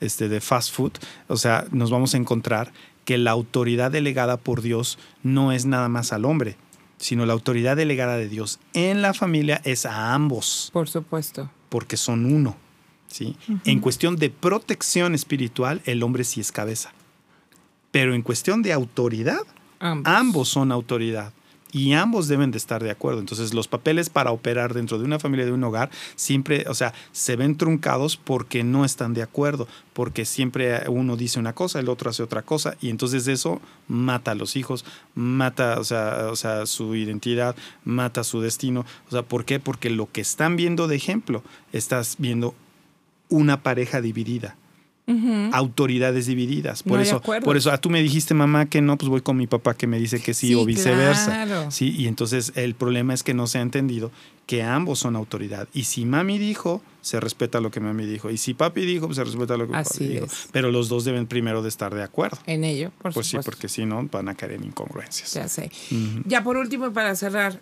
este, 0.00 0.28
de 0.28 0.40
fast 0.40 0.72
food. 0.74 0.92
O 1.28 1.36
sea, 1.36 1.66
nos 1.70 1.90
vamos 1.90 2.14
a 2.14 2.16
encontrar 2.18 2.72
que 3.04 3.18
la 3.18 3.30
autoridad 3.30 3.90
delegada 3.90 4.36
por 4.36 4.60
Dios 4.62 4.98
no 5.22 5.52
es 5.52 5.64
nada 5.66 5.88
más 5.88 6.12
al 6.12 6.24
hombre, 6.24 6.56
sino 6.98 7.24
la 7.26 7.32
autoridad 7.32 7.76
delegada 7.76 8.16
de 8.16 8.28
Dios 8.28 8.58
en 8.74 9.02
la 9.02 9.14
familia 9.14 9.60
es 9.64 9.86
a 9.86 10.14
ambos 10.14 10.70
Por 10.72 10.88
supuesto. 10.88 11.50
porque 11.68 11.96
son 11.96 12.26
uno. 12.26 12.56
¿sí? 13.06 13.36
En 13.64 13.80
cuestión 13.80 14.16
de 14.16 14.28
protección 14.30 15.14
espiritual, 15.14 15.80
el 15.86 16.02
hombre 16.02 16.24
sí 16.24 16.40
es 16.40 16.52
cabeza. 16.52 16.92
Pero 17.90 18.14
en 18.14 18.20
cuestión 18.22 18.60
de 18.62 18.72
autoridad, 18.74 19.40
Ambos. 19.80 20.12
ambos 20.12 20.48
son 20.50 20.72
autoridad. 20.72 21.32
Y 21.70 21.92
ambos 21.92 22.28
deben 22.28 22.50
de 22.50 22.58
estar 22.58 22.82
de 22.82 22.90
acuerdo. 22.90 23.20
Entonces, 23.20 23.52
los 23.52 23.68
papeles 23.68 24.08
para 24.08 24.30
operar 24.30 24.72
dentro 24.72 24.98
de 24.98 25.04
una 25.04 25.18
familia, 25.18 25.44
de 25.44 25.52
un 25.52 25.64
hogar, 25.64 25.90
siempre, 26.16 26.64
o 26.68 26.74
sea, 26.74 26.94
se 27.12 27.36
ven 27.36 27.56
truncados 27.56 28.16
porque 28.16 28.64
no 28.64 28.84
están 28.84 29.12
de 29.14 29.22
acuerdo, 29.22 29.68
porque 29.92 30.24
siempre 30.24 30.88
uno 30.88 31.16
dice 31.16 31.38
una 31.38 31.54
cosa, 31.54 31.80
el 31.80 31.88
otro 31.88 32.10
hace 32.10 32.22
otra 32.22 32.42
cosa, 32.42 32.76
y 32.80 32.88
entonces 32.88 33.28
eso 33.28 33.60
mata 33.86 34.30
a 34.30 34.34
los 34.34 34.56
hijos, 34.56 34.84
mata, 35.14 35.78
o 35.78 35.84
sea, 35.84 36.28
o 36.30 36.36
sea, 36.36 36.66
su 36.66 36.94
identidad, 36.94 37.54
mata 37.84 38.24
su 38.24 38.40
destino. 38.40 38.86
O 39.08 39.10
sea, 39.10 39.22
¿por 39.22 39.44
qué? 39.44 39.60
Porque 39.60 39.90
lo 39.90 40.10
que 40.10 40.20
están 40.20 40.56
viendo 40.56 40.88
de 40.88 40.96
ejemplo, 40.96 41.42
estás 41.72 42.16
viendo 42.18 42.54
una 43.28 43.62
pareja 43.62 44.00
dividida 44.00 44.56
Autoridades 45.52 46.26
divididas. 46.26 46.84
No 46.84 46.90
Por 46.90 47.00
eso, 47.00 47.20
por 47.22 47.56
eso, 47.56 47.70
ah, 47.70 47.78
tú 47.78 47.88
me 47.88 48.02
dijiste 48.02 48.34
mamá 48.34 48.66
que 48.66 48.82
no, 48.82 48.98
pues 48.98 49.08
voy 49.08 49.20
con 49.22 49.36
mi 49.36 49.46
papá 49.46 49.74
que 49.74 49.86
me 49.86 49.98
dice 49.98 50.20
que 50.20 50.34
sí, 50.34 50.48
Sí, 50.48 50.54
o 50.54 50.64
viceversa. 50.64 51.44
claro. 51.44 51.70
Sí, 51.70 51.94
y 51.96 52.06
entonces 52.06 52.52
el 52.56 52.74
problema 52.74 53.14
es 53.14 53.22
que 53.22 53.32
no 53.34 53.46
se 53.46 53.58
ha 53.58 53.62
entendido 53.62 54.10
que 54.46 54.62
ambos 54.62 54.98
son 54.98 55.16
autoridad. 55.16 55.68
Y 55.74 55.84
si 55.84 56.04
mami 56.04 56.38
dijo, 56.38 56.82
se 57.02 57.20
respeta 57.20 57.60
lo 57.60 57.70
que 57.70 57.80
mami 57.80 58.06
dijo. 58.06 58.30
Y 58.30 58.38
si 58.38 58.54
papi 58.54 58.84
dijo, 58.86 59.06
pues 59.06 59.16
se 59.16 59.24
respeta 59.24 59.56
lo 59.56 59.68
que 59.68 59.76
Así 59.76 59.98
papi 60.04 60.08
dijo. 60.08 60.26
Pero 60.52 60.70
los 60.70 60.88
dos 60.88 61.04
deben 61.04 61.26
primero 61.26 61.62
de 61.62 61.68
estar 61.68 61.94
de 61.94 62.02
acuerdo. 62.02 62.38
En 62.46 62.64
ello, 62.64 62.90
por 63.02 63.12
pues 63.12 63.26
sí, 63.26 63.32
supuesto. 63.32 63.50
porque 63.50 63.68
si 63.68 63.84
no, 63.86 64.06
van 64.10 64.28
a 64.28 64.34
caer 64.34 64.52
en 64.52 64.64
incongruencias. 64.64 65.32
Ya 65.34 65.48
sé. 65.48 65.70
Ya 66.24 66.42
por 66.42 66.56
último, 66.56 66.92
para 66.92 67.14
cerrar, 67.14 67.60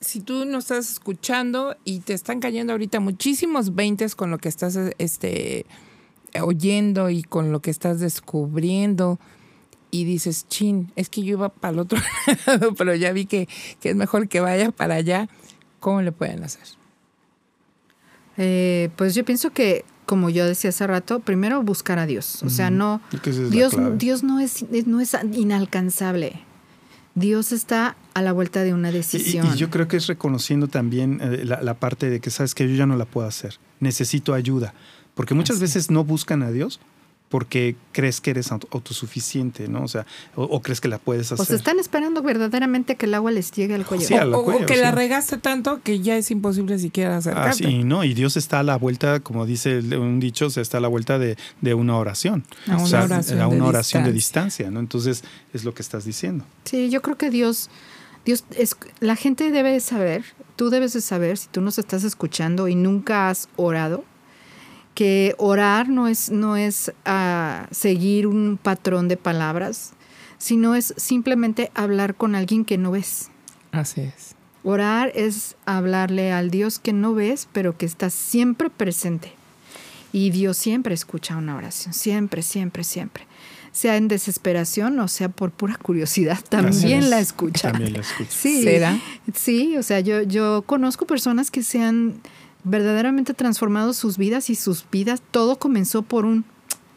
si 0.00 0.20
tú 0.20 0.44
nos 0.44 0.64
estás 0.64 0.92
escuchando 0.92 1.74
y 1.84 2.00
te 2.00 2.12
están 2.12 2.38
cayendo 2.40 2.72
ahorita 2.74 3.00
muchísimos 3.00 3.74
veintes 3.74 4.14
con 4.14 4.30
lo 4.30 4.36
que 4.36 4.50
estás 4.50 4.78
este, 4.98 5.64
oyendo 6.42 7.10
y 7.10 7.22
con 7.22 7.52
lo 7.52 7.60
que 7.60 7.70
estás 7.70 8.00
descubriendo 8.00 9.18
y 9.90 10.04
dices, 10.04 10.46
chin, 10.48 10.90
es 10.96 11.08
que 11.08 11.22
yo 11.22 11.32
iba 11.38 11.48
para 11.50 11.72
el 11.74 11.78
otro 11.80 11.98
lado, 12.46 12.74
pero 12.74 12.94
ya 12.94 13.12
vi 13.12 13.26
que, 13.26 13.48
que 13.80 13.90
es 13.90 13.96
mejor 13.96 14.28
que 14.28 14.40
vaya 14.40 14.70
para 14.72 14.96
allá, 14.96 15.28
¿cómo 15.80 16.02
le 16.02 16.10
pueden 16.12 16.42
hacer? 16.42 16.66
Eh, 18.36 18.90
pues 18.96 19.14
yo 19.14 19.24
pienso 19.24 19.50
que, 19.50 19.84
como 20.06 20.30
yo 20.30 20.46
decía 20.46 20.70
hace 20.70 20.86
rato, 20.86 21.20
primero 21.20 21.62
buscar 21.62 21.98
a 21.98 22.06
Dios. 22.06 22.42
O 22.42 22.50
sea, 22.50 22.70
no. 22.70 23.00
Es 23.24 23.50
Dios. 23.50 23.74
Dios 23.98 24.22
no 24.24 24.40
es, 24.40 24.64
no 24.86 25.00
es 25.00 25.16
inalcanzable. 25.32 26.40
Dios 27.14 27.52
está 27.52 27.96
a 28.14 28.22
la 28.22 28.32
vuelta 28.32 28.64
de 28.64 28.74
una 28.74 28.90
Y- 28.90 28.94
decisión. 28.94 29.46
Y, 29.54 29.56
yo 29.56 29.70
creo 29.70 29.86
que 29.86 29.96
es 29.96 30.08
reconociendo 30.08 30.66
también 30.66 31.20
eh, 31.22 31.44
la, 31.44 31.62
la 31.62 31.74
parte 31.74 32.10
de 32.10 32.18
que 32.18 32.30
sabes 32.30 32.56
que 32.56 32.68
yo 32.68 32.74
ya 32.74 32.86
no 32.86 32.96
la 32.96 33.04
puedo 33.04 33.28
hacer, 33.28 33.58
necesito 33.78 34.34
ayuda, 34.34 34.74
porque 35.14 35.34
muchas 35.34 35.56
Así. 35.56 35.62
veces 35.62 35.90
no 35.90 36.04
buscan 36.04 36.42
a 36.42 36.50
Dios 36.50 36.80
porque 37.30 37.74
crees 37.90 38.20
que 38.20 38.30
eres 38.30 38.52
auto- 38.52 38.68
autosuficiente, 38.70 39.66
¿no? 39.66 39.82
O 39.82 39.88
sea, 39.88 40.06
o, 40.36 40.44
o 40.44 40.62
crees 40.62 40.80
que 40.80 40.86
la 40.88 40.98
puedes 40.98 41.32
hacer. 41.32 41.42
o 41.42 41.44
sea, 41.44 41.56
están 41.56 41.80
esperando 41.80 42.22
verdaderamente 42.22 42.94
que 42.94 43.06
el 43.06 43.14
agua 43.14 43.32
les 43.32 43.50
llegue 43.50 43.74
al 43.74 43.84
cuello. 43.84 44.06
Sí, 44.06 44.14
o, 44.14 44.38
o 44.38 44.44
cuello, 44.44 44.66
que 44.66 44.74
sí. 44.76 44.80
la 44.80 44.92
regaste 44.92 45.38
tanto 45.38 45.80
que 45.82 45.98
ya 46.00 46.16
es 46.16 46.30
imposible 46.30 46.78
siquiera 46.78 47.14
Ah, 47.14 47.18
acercarte. 47.18 47.64
sí, 47.66 47.82
no, 47.82 48.04
y 48.04 48.14
Dios 48.14 48.36
está 48.36 48.60
a 48.60 48.62
la 48.62 48.76
vuelta, 48.76 49.18
como 49.20 49.46
dice 49.46 49.78
un 49.78 50.20
dicho, 50.20 50.46
está 50.46 50.78
a 50.78 50.80
la 50.80 50.86
vuelta 50.88 51.18
de, 51.18 51.36
de 51.60 51.74
una 51.74 51.96
oración. 51.96 52.44
A 52.68 52.74
una 52.74 52.82
o 52.84 52.86
sea, 52.86 53.04
oración 53.04 53.40
a 53.40 53.48
de 53.48 53.56
una 53.56 53.64
oración 53.66 54.04
de 54.04 54.12
distancia. 54.12 54.66
distancia, 54.66 54.70
¿no? 54.70 54.78
Entonces, 54.80 55.24
es 55.52 55.64
lo 55.64 55.74
que 55.74 55.82
estás 55.82 56.04
diciendo. 56.04 56.44
Sí, 56.66 56.88
yo 56.90 57.02
creo 57.02 57.16
que 57.18 57.30
Dios, 57.30 57.68
Dios 58.24 58.44
es, 58.56 58.76
la 59.00 59.16
gente 59.16 59.50
debe 59.50 59.72
de 59.72 59.80
saber, 59.80 60.24
tú 60.54 60.70
debes 60.70 60.92
de 60.92 61.00
saber, 61.00 61.36
si 61.38 61.48
tú 61.48 61.62
nos 61.62 61.78
estás 61.78 62.04
escuchando 62.04 62.68
y 62.68 62.76
nunca 62.76 63.28
has 63.30 63.48
orado, 63.56 64.04
que 64.94 65.34
orar 65.38 65.88
no 65.88 66.08
es, 66.08 66.30
no 66.30 66.56
es 66.56 66.92
ah, 67.04 67.66
seguir 67.70 68.26
un 68.26 68.58
patrón 68.62 69.08
de 69.08 69.16
palabras, 69.16 69.92
sino 70.38 70.74
es 70.74 70.94
simplemente 70.96 71.70
hablar 71.74 72.14
con 72.14 72.34
alguien 72.34 72.64
que 72.64 72.78
no 72.78 72.92
ves. 72.92 73.30
Así 73.72 74.02
es. 74.02 74.36
Orar 74.62 75.12
es 75.14 75.56
hablarle 75.66 76.32
al 76.32 76.50
Dios 76.50 76.78
que 76.78 76.92
no 76.92 77.12
ves, 77.12 77.48
pero 77.52 77.76
que 77.76 77.84
está 77.84 78.08
siempre 78.08 78.70
presente. 78.70 79.32
Y 80.12 80.30
Dios 80.30 80.56
siempre 80.56 80.94
escucha 80.94 81.36
una 81.36 81.56
oración, 81.56 81.92
siempre, 81.92 82.40
siempre, 82.42 82.84
siempre. 82.84 83.26
Sea 83.72 83.96
en 83.96 84.06
desesperación 84.06 85.00
o 85.00 85.08
sea 85.08 85.28
por 85.28 85.50
pura 85.50 85.76
curiosidad, 85.76 86.38
también 86.48 87.10
la 87.10 87.18
escucha. 87.18 87.72
También 87.72 87.94
la 87.94 87.98
escucha. 87.98 88.30
Sí, 88.30 88.62
¿Será? 88.62 89.00
sí, 89.34 89.76
o 89.76 89.82
sea, 89.82 89.98
yo, 89.98 90.22
yo 90.22 90.62
conozco 90.62 91.04
personas 91.04 91.50
que 91.50 91.64
se 91.64 91.82
han 91.82 92.20
verdaderamente 92.64 93.34
transformado 93.34 93.92
sus 93.92 94.16
vidas 94.18 94.50
y 94.50 94.54
sus 94.54 94.84
vidas, 94.90 95.22
todo 95.30 95.58
comenzó 95.58 96.02
por 96.02 96.24
un, 96.24 96.44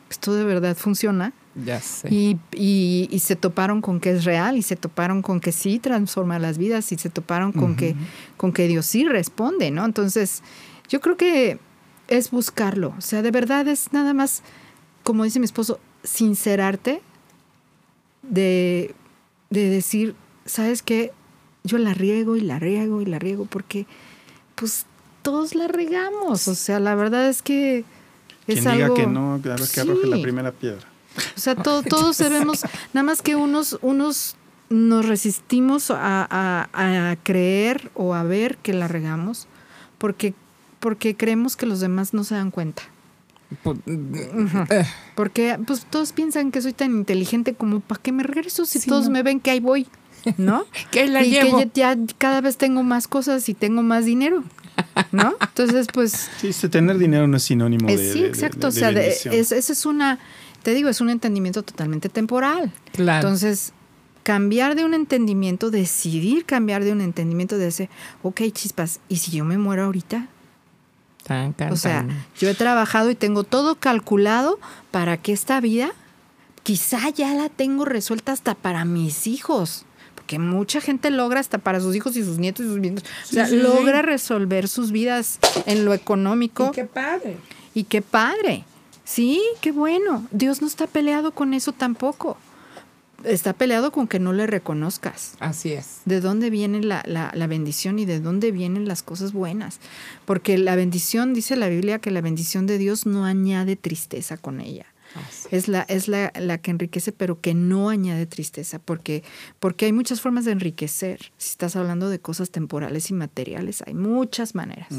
esto 0.10 0.34
de 0.34 0.44
verdad 0.46 0.76
funciona, 0.78 1.34
Ya 1.56 1.82
sé. 1.82 2.08
y, 2.14 2.38
y- 2.54 3.08
y 3.12 3.20
se 3.20 3.36
toparon 3.36 3.82
con 3.82 4.00
que 4.00 4.12
es 4.12 4.24
real 4.26 4.58
y 4.58 4.62
se 4.62 4.76
toparon 4.76 5.22
con 5.22 5.40
que 5.40 5.52
sí 5.52 5.80
transforma 5.80 6.40
las 6.40 6.58
vidas 6.58 6.92
y 6.92 6.98
se 6.98 7.10
toparon 7.10 7.52
con, 7.52 7.76
que, 7.76 7.96
con 8.38 8.54
que 8.54 8.68
Dios 8.68 8.86
sí 8.86 9.06
responde, 9.08 9.70
¿no? 9.72 9.84
Entonces, 9.86 10.42
yo 10.90 11.02
creo 11.02 11.18
que 11.18 11.60
es 12.08 12.32
buscarlo. 12.32 12.94
O 12.98 13.02
sea, 13.02 13.22
de 13.22 13.32
verdad 13.32 13.68
es 13.68 13.92
nada 13.92 14.14
más, 14.14 14.44
como 15.04 15.26
dice 15.26 15.40
mi 15.40 15.46
esposo, 15.46 15.80
sincerarte 16.04 17.02
de, 18.24 18.94
de 19.50 19.70
decir, 19.70 20.16
¿sabes 20.46 20.82
qué? 20.82 21.12
Yo 21.64 21.78
la 21.78 21.94
riego 21.94 22.38
y 22.38 22.42
la 22.42 22.60
riego 22.60 23.02
y 23.02 23.06
la 23.06 23.20
riego 23.20 23.46
porque, 23.46 23.86
pues, 24.56 24.86
todos 25.28 25.56
la 25.56 25.68
regamos. 25.68 26.48
O 26.48 26.56
sea, 26.56 26.80
la 26.80 26.96
verdad 26.96 27.28
es 27.28 27.42
que 27.42 27.80
es 28.48 28.62
Quien 28.62 28.74
diga 28.76 28.94
que 28.94 29.06
no, 29.08 29.34
a 29.34 29.38
ver 29.40 29.60
que 29.74 29.82
arroje 29.82 30.08
la 30.08 30.22
primera 30.22 30.54
piedra. 30.54 30.88
O 31.36 31.40
sea, 31.40 31.54
to- 31.56 31.84
todos 31.84 32.18
debemos, 32.18 32.64
nada 32.94 33.04
más 33.04 33.22
que 33.22 33.36
unos, 33.36 33.78
unos 33.82 34.38
nos 34.70 35.06
resistimos 35.06 35.92
a, 35.92 36.26
a- 36.30 37.12
a 37.12 37.16
creer 37.18 37.92
o 37.94 38.14
a 38.14 38.24
ver 38.24 38.56
que 38.58 38.72
la 38.72 38.88
regamos 38.88 39.48
porque, 39.98 40.34
porque 40.80 41.16
creemos 41.18 41.58
que 41.58 41.66
los 41.66 41.82
demás 41.82 42.14
no 42.14 42.24
se 42.24 42.36
dan 42.36 42.52
cuenta. 42.52 42.84
Pues, 43.64 43.78
eh, 43.86 44.86
Porque 45.16 45.58
pues 45.68 45.86
todos 45.90 46.14
piensan 46.14 46.52
que 46.52 46.62
soy 46.62 46.72
tan 46.74 46.92
inteligente 46.92 47.54
como 47.54 47.82
para 47.82 48.02
que 48.02 48.12
me 48.14 48.24
regreso 48.24 48.66
si 48.66 48.80
Sí, 48.80 48.90
todos 48.90 49.06
no. 49.06 49.12
me 49.12 49.24
ven 49.24 49.40
que 49.42 49.52
ahí 49.52 49.60
voy, 49.60 49.88
¿no? 50.38 50.64
que 50.92 51.08
la 51.08 51.24
y 51.26 51.32
llevo. 51.32 51.58
que 51.58 51.70
ya, 51.74 51.94
ya 51.96 51.98
cada 52.18 52.42
vez 52.42 52.58
tengo 52.58 52.84
más 52.84 53.08
cosas 53.08 53.48
y 53.50 53.54
tengo 53.54 53.82
más 53.84 54.06
dinero, 54.06 54.44
¿no? 55.12 55.36
Entonces, 55.42 55.88
pues 55.94 56.30
Sí, 56.40 56.50
este, 56.50 56.70
tener 56.70 56.98
dinero 56.98 57.28
no 57.28 57.38
es 57.38 57.44
sinónimo 57.44 57.88
eh, 57.90 57.98
de. 57.98 58.12
sí, 58.14 58.20
de- 58.20 58.24
de- 58.24 58.28
exacto. 58.30 58.60
de 58.60 58.68
o 58.68 58.72
sea, 58.72 58.90
es, 58.92 59.26
esa 59.52 59.74
es 59.74 59.86
una, 59.86 60.20
te 60.64 60.74
digo, 60.74 60.90
es 60.90 61.02
un 61.02 61.10
entendimiento 61.10 61.64
totalmente 61.64 62.10
temporal. 62.10 62.72
Claro. 62.94 63.28
Entonces, 63.28 63.74
cambiar 64.24 64.76
de 64.76 64.84
un 64.86 64.94
entendimiento, 64.94 65.72
decidir 65.72 66.46
cambiar 66.46 66.84
de 66.84 66.92
un 66.92 67.02
entendimiento 67.02 67.58
de 67.58 67.68
ese, 67.68 67.90
ok, 68.24 68.42
chispas, 68.52 69.00
¿y 69.10 69.18
si 69.18 69.32
yo 69.32 69.46
me 69.46 69.58
muero 69.58 69.86
ahorita? 69.86 70.28
Tan, 71.24 71.54
tan, 71.54 71.72
O 71.74 71.76
sea, 71.76 72.00
tan. 72.06 72.26
yo 72.40 72.50
he 72.50 72.54
trabajado 72.54 73.10
y 73.10 73.16
tengo 73.16 73.44
todo 73.44 73.76
calculado 73.76 74.60
para 74.92 75.18
que 75.18 75.34
esta 75.34 75.60
vida, 75.60 75.92
quizá 76.64 77.10
ya 77.10 77.34
la 77.34 77.50
tengo 77.50 77.84
resuelta 77.86 78.32
hasta 78.34 78.56
para 78.56 78.86
mis 78.86 79.28
hijos. 79.28 79.86
Porque 80.28 80.40
mucha 80.40 80.82
gente 80.82 81.10
logra 81.10 81.40
hasta 81.40 81.58
para 81.58 81.80
sus 81.80 81.96
hijos 81.96 82.18
y 82.18 82.24
sus 82.26 82.38
nietos 82.38 82.66
y 82.66 82.68
sus 82.68 82.80
nietos. 82.80 83.06
O 83.24 83.28
sea, 83.34 83.46
sí, 83.46 83.52
sí. 83.56 83.62
logra 83.62 84.02
resolver 84.02 84.68
sus 84.68 84.92
vidas 84.92 85.40
en 85.66 85.86
lo 85.86 85.94
económico. 85.94 86.68
Y 86.74 86.76
qué 86.76 86.84
padre. 86.84 87.38
Y 87.74 87.84
qué 87.86 88.02
padre. 88.02 88.66
Sí, 89.06 89.42
qué 89.62 89.72
bueno. 89.72 90.28
Dios 90.32 90.62
no 90.62 90.68
está 90.68 90.86
peleado 90.86 91.32
con 91.32 91.54
eso 91.54 91.72
tampoco. 91.72 92.36
Está 93.24 93.54
peleado 93.54 93.94
con 93.94 94.06
que 94.10 94.20
no 94.20 94.34
le 94.34 94.48
reconozcas. 94.48 95.36
Así 95.40 95.72
es. 95.72 96.02
De 96.04 96.20
dónde 96.20 96.50
viene 96.50 96.82
la, 96.82 97.04
la- 97.06 97.32
la 97.34 97.48
bendición 97.48 97.98
y 97.98 98.04
de 98.04 98.20
dónde 98.20 98.52
vienen 98.52 98.86
las 98.86 99.04
cosas 99.04 99.32
buenas. 99.32 99.80
Porque 100.26 100.58
la 100.58 100.76
bendición, 100.76 101.34
dice 101.34 101.56
la 101.56 101.70
Biblia, 101.70 102.00
que 102.00 102.12
la 102.12 102.20
bendición 102.20 102.68
de 102.68 102.78
Dios 102.78 103.06
no 103.06 103.24
añade 103.24 103.78
tristeza 103.78 104.36
con 104.36 104.60
ella. 104.60 104.88
Así. 105.18 105.48
Es 105.52 105.68
la, 105.68 105.82
es 105.84 106.08
la, 106.08 106.32
la 106.40 106.58
que 106.60 106.72
enriquece, 106.72 107.12
pero 107.12 107.42
que 107.42 107.54
no 107.54 107.90
añade 107.90 108.26
tristeza, 108.26 108.80
porque, 108.80 109.24
porque 109.60 109.86
hay 109.86 109.94
muchas 109.94 110.22
formas 110.22 110.46
de 110.46 110.52
enriquecer. 110.52 111.32
Si 111.38 111.52
estás 111.52 111.76
hablando 111.76 112.10
de 112.10 112.20
cosas 112.20 112.50
temporales 112.50 113.10
y 113.10 113.14
materiales, 113.14 113.84
hay 113.86 113.94
muchas 113.94 114.56
maneras. 114.56 114.90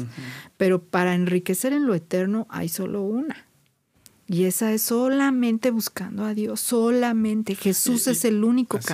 Pero 0.57 0.81
para 0.81 1.15
enriquecer 1.15 1.73
en 1.73 1.85
lo 1.85 1.95
eterno 1.95 2.47
hay 2.49 2.69
solo 2.69 3.01
una. 3.01 3.45
Y 4.27 4.43
esa 4.43 4.71
es 4.71 4.83
solamente 4.83 5.71
buscando 5.71 6.23
a 6.23 6.35
Dios, 6.35 6.59
solamente. 6.59 7.55
Jesús 7.55 8.07
es 8.07 8.25
el 8.25 8.43
único 8.43 8.77
Así 8.77 8.87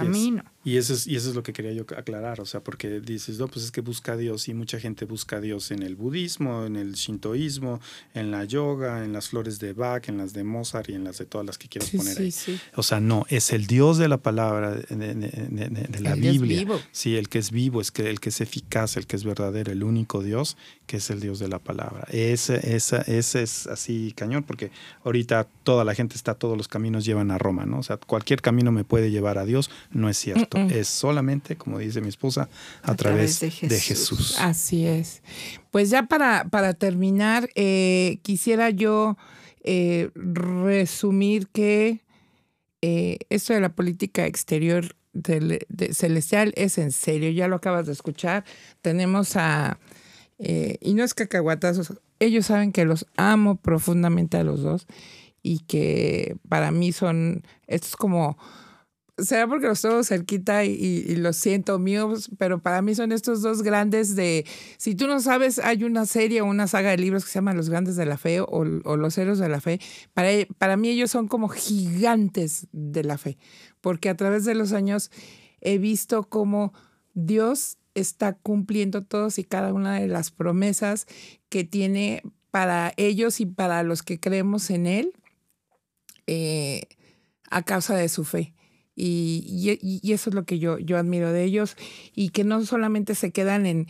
es. 0.48 0.55
Y 0.66 0.78
eso, 0.78 0.94
es, 0.94 1.06
y 1.08 1.16
eso 1.16 1.30
es 1.30 1.36
lo 1.36 1.44
que 1.44 1.54
quería 1.54 1.72
yo 1.74 1.86
aclarar, 1.96 2.42
o 2.42 2.46
sea, 2.46 2.60
porque 2.62 3.00
dices, 3.00 3.38
no, 3.38 3.48
pues 3.48 3.64
es 3.66 3.72
que 3.72 3.82
busca 3.82 4.14
a 4.14 4.18
Dios 4.18 4.48
y 4.50 4.54
mucha 4.56 4.80
gente 4.80 5.06
busca 5.06 5.38
a 5.38 5.40
Dios 5.40 5.70
en 5.72 5.84
el 5.84 5.96
budismo, 5.96 6.66
en 6.66 6.76
el 6.76 6.94
shintoísmo, 6.96 7.80
en 8.16 8.32
la 8.32 8.46
yoga, 8.46 9.06
en 9.06 9.14
las 9.14 9.30
flores 9.30 9.60
de 9.60 9.74
Bach, 9.74 10.10
en 10.10 10.18
las 10.18 10.34
de 10.34 10.44
Mozart 10.44 10.90
y 10.90 10.94
en 10.96 11.04
las 11.04 11.20
de 11.20 11.26
todas 11.26 11.46
las 11.46 11.58
que 11.60 11.68
quieras 11.68 11.90
Sí, 11.90 11.98
poner 11.98 12.16
sí, 12.18 12.24
ahí. 12.24 12.32
sí. 12.32 12.60
O 12.76 12.82
sea, 12.84 13.00
no, 13.00 13.26
es 13.30 13.54
el 13.54 13.68
Dios 13.68 13.98
de 14.00 14.08
la 14.08 14.18
palabra, 14.18 14.72
de, 14.72 14.96
de- 14.96 15.14
de- 15.16 15.70
de- 15.70 15.88
de 15.88 16.00
la 16.00 16.14
El 16.14 16.22
Dios 16.22 16.34
Biblia. 16.40 16.58
vivo. 16.60 16.80
Sí, 16.92 17.16
el 17.16 17.30
que 17.30 17.38
es 17.38 17.52
vivo, 17.52 17.80
es 17.80 17.92
que, 17.92 18.10
el 18.10 18.20
que 18.20 18.30
es 18.30 18.42
eficaz, 18.42 18.98
el 18.98 19.06
que 19.06 19.16
es 19.18 19.24
verdadero, 19.24 19.72
el 19.72 19.84
único 19.84 20.24
Dios, 20.24 20.58
que 20.88 20.98
es 20.98 21.10
el 21.12 21.20
Dios 21.20 21.38
de 21.38 21.48
la 21.48 21.60
palabra. 21.60 22.08
Ese, 22.12 22.76
esa, 22.76 23.02
ese 23.04 23.44
es 23.44 23.68
así 23.68 24.14
cañón, 24.16 24.42
porque 24.44 24.72
ahorita 25.04 25.48
toda 25.64 25.84
la 25.86 25.94
gente 25.94 26.16
está, 26.16 26.34
todos 26.34 26.58
los 26.58 26.68
caminos 26.68 27.06
llevan 27.06 27.30
a 27.30 27.38
Roma, 27.38 27.66
¿no? 27.68 27.78
O 27.80 27.84
sea, 27.84 27.98
cualquier 27.98 28.42
camino 28.42 28.72
me 28.72 28.84
puede 28.84 29.12
llevar 29.12 29.38
a 29.38 29.46
Dios, 29.46 29.70
no 29.92 30.10
es 30.10 30.18
cierto. 30.18 30.55
Mm, 30.56 30.68
mm. 30.68 30.72
Es 30.72 30.88
solamente, 30.88 31.56
como 31.56 31.80
dice 31.80 32.02
mi 32.02 32.10
esposa, 32.10 32.50
a, 32.82 32.92
A 32.92 32.96
través, 32.96 33.40
través 33.40 33.62
de 33.62 33.68
de 33.68 33.80
Jesús. 33.80 34.38
Así 34.40 34.86
es. 34.86 35.22
Pues 35.72 35.90
ya 35.90 36.04
para, 36.04 36.46
para 36.50 36.74
terminar, 36.74 37.50
eh, 37.56 38.20
quisiera 38.22 38.70
yo 38.70 39.18
eh, 39.64 40.10
resumir 40.16 41.48
que 41.48 42.02
eh, 42.82 43.18
esto 43.30 43.54
de 43.54 43.62
la 43.62 43.70
política 43.70 44.26
exterior 44.26 44.96
de 45.14 45.66
celestial 45.94 46.52
es 46.58 46.78
en 46.78 46.92
serio, 46.92 47.30
ya 47.32 47.48
lo 47.48 47.56
acabas 47.56 47.86
de 47.86 47.94
escuchar. 47.94 48.44
Tenemos 48.82 49.38
a, 49.38 49.80
y 50.38 50.94
no 50.94 51.06
es 51.06 51.14
cacahuatazos, 51.14 51.94
ellos 52.20 52.48
saben 52.48 52.74
que 52.74 52.84
los 52.84 53.06
amo 53.16 53.56
profundamente 53.56 54.36
a 54.36 54.44
los 54.44 54.62
dos 54.62 54.88
y 55.42 55.60
que 55.60 56.36
para 56.50 56.72
mí 56.72 56.92
son, 56.92 57.44
esto 57.68 57.88
es 57.88 57.96
como 57.96 58.38
será 59.18 59.48
porque 59.48 59.68
los 59.68 59.82
tengo 59.82 60.04
cerquita 60.04 60.66
y, 60.66 60.72
y- 60.74 61.16
los 61.16 61.38
siento 61.38 61.80
míos, 61.80 62.30
pero 62.38 62.60
para 62.62 62.82
mí 62.82 62.96
son 62.96 63.12
estos 63.12 63.42
dos 63.42 63.62
grandes 63.64 64.16
de, 64.16 64.46
si 64.78 64.96
tú 64.96 65.08
no 65.08 65.20
sabes, 65.22 65.60
hay 65.60 65.84
una 65.86 66.06
serie 66.06 66.42
o 66.42 66.46
una 66.46 66.68
saga 66.68 66.92
de 66.92 66.98
libros 66.98 67.24
que 67.26 67.32
se 67.32 67.36
llama 67.36 67.54
Los 67.54 67.70
Grandes 67.70 67.96
de 67.96 68.06
la 68.06 68.18
Fe 68.18 68.42
o, 68.42 68.48
o 68.48 68.98
Los 68.98 69.18
Héroes 69.18 69.40
de 69.40 69.50
la 69.50 69.62
Fe. 69.62 69.80
Para, 70.14 70.30
para 70.58 70.78
mí 70.78 70.90
ellos 70.90 71.12
son 71.12 71.28
como 71.28 71.48
gigantes 71.50 72.68
de 72.72 73.04
la 73.04 73.18
fe, 73.18 73.38
porque 73.82 74.10
a 74.10 74.18
través 74.18 74.46
de 74.46 74.56
los 74.56 74.74
años 74.74 75.12
he 75.62 75.78
visto 75.78 76.24
cómo 76.30 76.74
Dios 77.14 77.78
está 77.94 78.34
cumpliendo 78.34 79.04
todos 79.04 79.40
y 79.40 79.44
cada 79.46 79.74
una 79.74 79.96
de 80.00 80.08
las 80.08 80.32
promesas 80.32 81.08
que 81.50 81.64
tiene 81.64 82.22
para 82.52 82.94
ellos 82.98 83.40
y 83.40 83.46
para 83.46 83.84
los 83.84 84.04
que 84.04 84.20
creemos 84.20 84.70
en 84.70 84.86
Él 84.88 85.14
eh, 86.28 86.88
a 87.52 87.64
causa 87.64 87.96
de 87.96 88.10
su 88.10 88.26
fe. 88.26 88.55
Y, 88.96 89.44
y- 89.82 90.00
y 90.02 90.14
eso 90.14 90.30
es 90.30 90.34
lo 90.36 90.46
que 90.46 90.58
yo, 90.60 90.78
yo 90.80 90.98
admiro 90.98 91.32
de 91.32 91.44
ellos 91.44 91.76
y 92.16 92.30
que 92.30 92.44
no 92.44 92.66
solamente 92.66 93.14
se 93.16 93.32
quedan 93.32 93.66
en, 93.66 93.88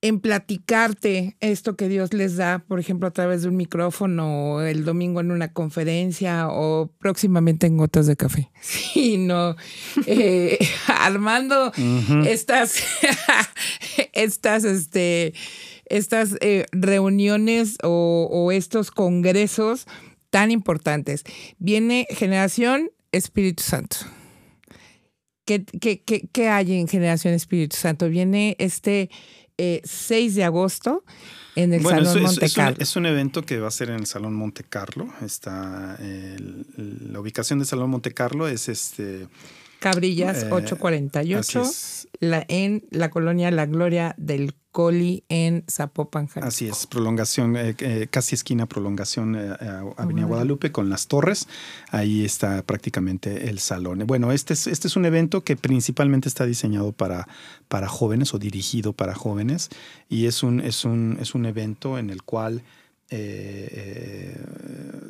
en 0.00 0.20
platicarte 0.20 1.36
esto 1.40 1.74
que 1.74 1.88
Dios 1.88 2.14
les 2.14 2.36
da, 2.36 2.60
por 2.60 2.78
ejemplo, 2.78 3.08
a 3.08 3.10
través 3.10 3.42
de 3.42 3.48
un 3.48 3.56
micrófono, 3.56 4.52
o 4.54 4.60
el 4.60 4.84
domingo 4.84 5.18
en 5.20 5.32
una 5.32 5.52
conferencia 5.52 6.46
o 6.48 6.92
próximamente 7.00 7.66
en 7.66 7.76
gotas 7.76 8.06
de 8.06 8.14
café, 8.16 8.52
sino 8.60 9.56
eh, 10.06 10.58
armando 10.86 11.72
estas, 12.24 12.76
estas, 14.12 14.64
este, 14.64 15.34
estas 15.86 16.36
eh, 16.40 16.66
reuniones 16.72 17.78
o, 17.82 18.28
o 18.30 18.52
estos 18.52 18.90
congresos 18.90 19.86
tan 20.30 20.50
importantes. 20.50 21.24
Viene 21.58 22.06
Generación 22.10 22.90
Espíritu 23.12 23.62
Santo. 23.62 23.96
¿Qué, 25.46 25.64
qué, 25.64 26.02
qué, 26.02 26.28
qué 26.30 26.48
hay 26.48 26.74
en 26.74 26.88
Generación 26.88 27.34
Espíritu 27.34 27.76
Santo? 27.76 28.08
Viene 28.08 28.54
este 28.58 29.10
6 29.56 30.32
eh, 30.32 30.34
de 30.36 30.44
agosto 30.44 31.04
en 31.56 31.72
el 31.72 31.82
Salón 31.82 32.22
Monte 32.22 32.50
Carlo. 32.50 32.76
Es 32.78 32.96
un, 32.96 33.06
evento 33.06 33.42
que 33.42 33.58
va 33.58 33.68
a 33.68 33.72
ser 33.72 33.90
en 33.90 33.96
el 33.96 34.06
Salón 34.06 34.34
Monte 34.34 34.62
Carlo. 34.62 35.08
Está, 35.22 35.98
la 35.98 37.20
ubicación 37.20 37.58
del 37.58 37.66
Salón 37.66 37.90
Monte 37.90 38.12
Carlo 38.12 38.46
es 38.46 38.68
este... 38.68 39.26
Cabrillas 39.80 40.46
848, 40.50 41.62
eh, 41.62 42.08
la, 42.20 42.44
en 42.48 42.84
la 42.90 43.10
colonia 43.10 43.50
La 43.50 43.66
Gloria 43.66 44.14
del 44.18 44.54
Coli 44.78 45.24
en 45.28 45.64
Zapopan, 45.68 46.28
Así 46.42 46.68
es, 46.68 46.86
prolongación, 46.86 47.56
eh, 47.56 47.74
eh, 47.78 48.06
casi 48.10 48.34
esquina 48.34 48.66
prolongación 48.66 49.34
eh, 49.34 49.56
Avenida 49.96 50.26
Guadalupe 50.26 50.70
con 50.70 50.88
las 50.88 51.08
torres. 51.08 51.48
Ahí 51.90 52.24
está 52.24 52.62
prácticamente 52.62 53.48
el 53.48 53.58
salón. 53.58 54.04
Bueno, 54.06 54.30
este 54.30 54.52
es, 54.52 54.66
este 54.66 54.86
es 54.86 54.96
un 54.96 55.04
evento 55.04 55.42
que 55.42 55.56
principalmente 55.56 56.28
está 56.28 56.46
diseñado 56.46 56.92
para, 56.92 57.26
para 57.66 57.88
jóvenes 57.88 58.34
o 58.34 58.38
dirigido 58.38 58.92
para 58.92 59.14
jóvenes 59.14 59.70
y 60.08 60.26
es 60.26 60.42
un, 60.42 60.60
es 60.60 60.84
un, 60.84 61.18
es 61.20 61.34
un 61.34 61.46
evento 61.46 61.98
en 61.98 62.10
el 62.10 62.22
cual 62.22 62.62
eh, 63.10 63.68
eh, 63.72 64.36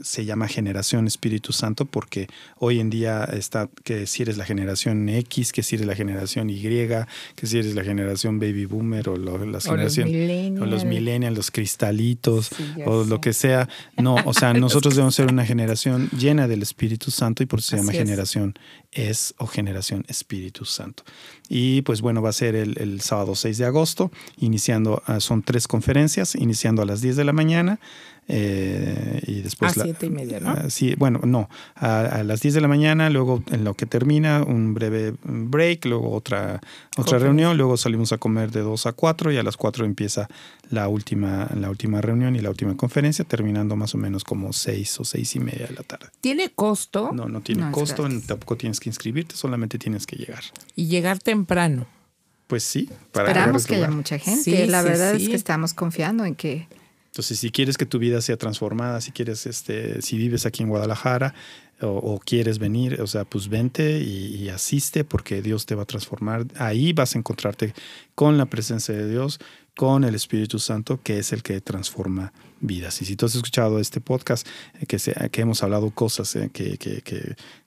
se 0.03 0.25
llama 0.25 0.47
generación 0.47 1.09
Espíritu 1.09 1.53
Santo 1.53 1.85
porque 1.85 2.29
hoy 2.59 2.79
en 2.79 2.91
día 2.91 3.25
está 3.25 3.69
que 3.83 4.07
si 4.07 4.23
eres 4.23 4.37
la 4.37 4.45
generación 4.45 5.09
X, 5.09 5.53
que 5.53 5.65
si 5.65 5.75
eres 5.75 5.87
la 5.87 5.97
generación 5.97 6.49
Y, 6.49 6.61
que 6.61 7.47
si 7.47 7.59
eres 7.59 7.75
la 7.75 7.83
generación 7.83 8.39
Baby 8.39 8.67
Boomer 8.67 9.09
o, 9.09 9.17
las 9.17 9.65
generación, 9.65 10.09
o 10.63 10.67
los 10.67 10.85
millennials, 10.85 11.37
los 11.37 11.51
cristalitos 11.51 12.51
o 12.87 13.05
lo 13.05 13.21
que 13.21 13.33
sea. 13.33 13.69
No, 13.97 14.15
o 14.25 14.33
sea, 14.33 14.53
nosotros 14.55 14.95
debemos 14.95 15.17
ser 15.17 15.33
una 15.33 15.45
generación 15.45 16.09
llena 16.11 16.47
del 16.47 16.63
Espíritu 16.63 17.11
Santo 17.11 17.43
y 17.43 17.47
por 17.47 17.59
eso 17.59 17.71
se 17.71 17.77
llama 17.79 17.93
generación 17.93 18.55
es 18.93 19.35
o 19.39 19.47
generación 19.47 20.05
Espíritu 20.09 20.65
Santo. 20.65 21.05
Y 21.49 21.83
pues 21.83 22.01
bueno, 22.01 22.23
va 22.23 22.31
a 22.31 22.33
ser 22.33 22.55
el, 22.55 23.01
sábado 23.01 23.35
6 23.35 23.59
de 23.59 23.65
agosto, 23.65 24.11
iniciando, 24.39 25.03
ah, 25.07 25.21
son 25.21 25.43
tres 25.43 25.69
conferencias, 25.69 26.35
iniciando 26.35 26.83
a 26.83 26.85
las 26.85 27.01
10 27.01 27.17
de 27.17 27.25
la 27.25 27.33
mañana. 27.33 27.81
Eh, 28.31 29.23
y 29.27 29.41
después 29.41 29.77
a 29.79 29.85
siete 29.85 30.05
y 30.05 30.11
media, 30.11 30.39
¿no? 30.39 30.51
Ah, 30.51 30.69
sí, 30.69 30.95
bueno, 30.99 31.21
no, 31.25 31.49
a, 31.75 32.23
las 32.25 32.43
10 32.43 32.55
de 32.57 32.61
la 32.61 32.69
mañana, 32.69 33.09
luego 33.09 33.43
en 33.51 33.65
lo 33.65 33.73
que 33.73 33.87
termina 33.87 34.43
un 34.43 34.75
breve 34.75 35.15
break, 35.25 35.87
luego 35.87 36.13
otra, 36.13 36.61
otra 36.99 37.19
reunión, 37.19 37.57
luego 37.57 37.79
salimos 37.79 38.13
a 38.13 38.19
comer 38.19 38.51
de 38.51 38.61
2 38.61 38.85
a 38.85 38.93
4 38.93 39.33
y 39.33 39.39
a 39.39 39.43
las 39.43 39.57
4 39.57 39.87
empieza 39.87 40.29
la 40.69 40.89
última, 40.89 41.49
la 41.59 41.71
última 41.71 42.03
reunión 42.03 42.37
y 42.37 42.41
la 42.41 42.51
última 42.51 42.77
conferencia, 42.77 43.25
terminando 43.25 43.77
más 43.77 43.95
o 43.95 43.99
menos 43.99 44.25
como 44.25 44.53
6 44.53 45.01
o 45.01 45.05
6 45.05 45.37
y 45.37 45.41
media 45.41 45.67
de 45.67 45.73
la 45.73 45.83
tarde. 45.83 46.09
¿Tiene 46.21 46.51
costo? 46.51 47.13
No, 47.15 47.31
no 47.31 47.41
tiene 47.41 47.71
costo, 47.71 48.07
tampoco 48.27 48.59
tienes 48.59 48.79
que 48.79 48.91
inscribirte, 48.91 49.37
solamente 49.37 49.79
tienes 49.79 50.07
que 50.07 50.17
llegar. 50.17 50.43
Y 50.77 50.89
llegar 50.89 51.19
temprano. 51.19 51.87
Pues 52.47 52.63
sí, 52.63 52.91
para 53.13 53.29
Esperamos 53.29 53.67
que 53.67 53.77
haya 53.77 53.91
mucha 53.91 54.19
gente. 54.19 54.67
la 54.67 54.83
verdad 54.83 55.15
es 55.15 55.31
que 55.31 55.35
estamos 55.35 55.73
confiando 55.73 56.27
en 56.27 56.35
que 56.35 56.69
entonces, 57.19 57.41
si 57.41 57.51
quieres 57.51 57.77
que 57.77 57.85
tu 57.85 57.99
vida 57.99 58.21
sea 58.21 58.37
transformada, 58.37 59.01
si 59.01 59.11
quieres, 59.11 59.45
este, 59.47 60.03
si 60.03 60.17
vives 60.17 60.47
aquí 60.47 60.63
en 60.63 60.69
Guadalajara 60.69 61.35
o, 61.81 62.21
quieres 62.25 62.59
venir, 62.59 63.01
o 63.01 63.07
sea, 63.07 63.25
pues 63.25 63.49
vente 63.49 64.01
y, 64.01 64.49
asiste 64.49 65.05
porque 65.05 65.43
Dios 65.43 65.67
te 65.67 65.75
va 65.75 65.83
a 65.83 65.87
transformar. 65.87 66.47
Ahí 66.57 66.93
vas 66.93 67.15
a 67.15 67.19
encontrarte 67.19 67.75
con 68.15 68.39
la 68.39 68.47
presencia 68.47 68.95
de 68.95 69.09
Dios, 69.09 69.39
con 69.77 70.03
el 70.03 70.15
Espíritu 70.15 70.59
Santo, 70.59 71.01
que 71.03 71.19
es 71.19 71.33
el 71.33 71.43
que 71.43 71.61
transforma 71.61 72.33
vidas. 72.61 73.01
Y 73.01 73.05
si 73.05 73.15
tú 73.15 73.27
has 73.27 73.37
escuchado 73.37 73.79
este 73.79 74.01
podcast, 74.01 74.45
eh, 74.81 74.87
que, 74.87 74.99
que 75.31 75.41
hemos 75.41 75.63
hablado 75.63 75.91
cosas 75.91 76.35
eh, 76.35 76.51
que, 76.53 76.79
que, 76.79 77.03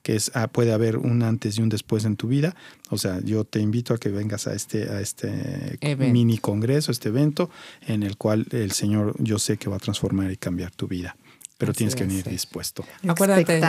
que, 0.04 0.16
es, 0.16 0.32
ah, 0.34 0.50
puede 0.50 0.74
haber 0.74 0.98
un 0.98 1.24
antes 1.24 1.58
y 1.58 1.62
un 1.62 1.70
después 1.70 2.04
en 2.04 2.18
tu 2.18 2.28
vida, 2.28 2.54
o 2.90 2.98
sea, 2.98 3.22
yo 3.24 3.46
te 3.46 3.62
invito 3.62 3.94
a 3.94 3.98
que 3.98 4.10
vengas 4.10 4.48
a 4.48 4.54
este, 4.54 4.90
a 4.90 5.00
este 5.00 5.80
mini 5.98 6.38
congreso, 6.38 6.92
este 6.92 7.10
evento, 7.10 7.50
en 7.88 8.04
el 8.04 8.18
cual 8.18 8.46
el 8.52 8.72
Señor 8.72 9.16
yo 9.20 9.40
sé 9.40 9.56
que 9.56 9.70
va 9.70 9.78
a 9.78 9.80
transformar 9.80 10.32
y 10.32 10.38
cambiar 10.38 10.72
tu 10.72 10.90
vida 10.90 11.16
pero 11.62 11.74
tienes 11.74 11.96
que 11.96 12.06
venir 12.06 12.24
dispuesto. 12.24 12.84
Acuérdate, 13.08 13.62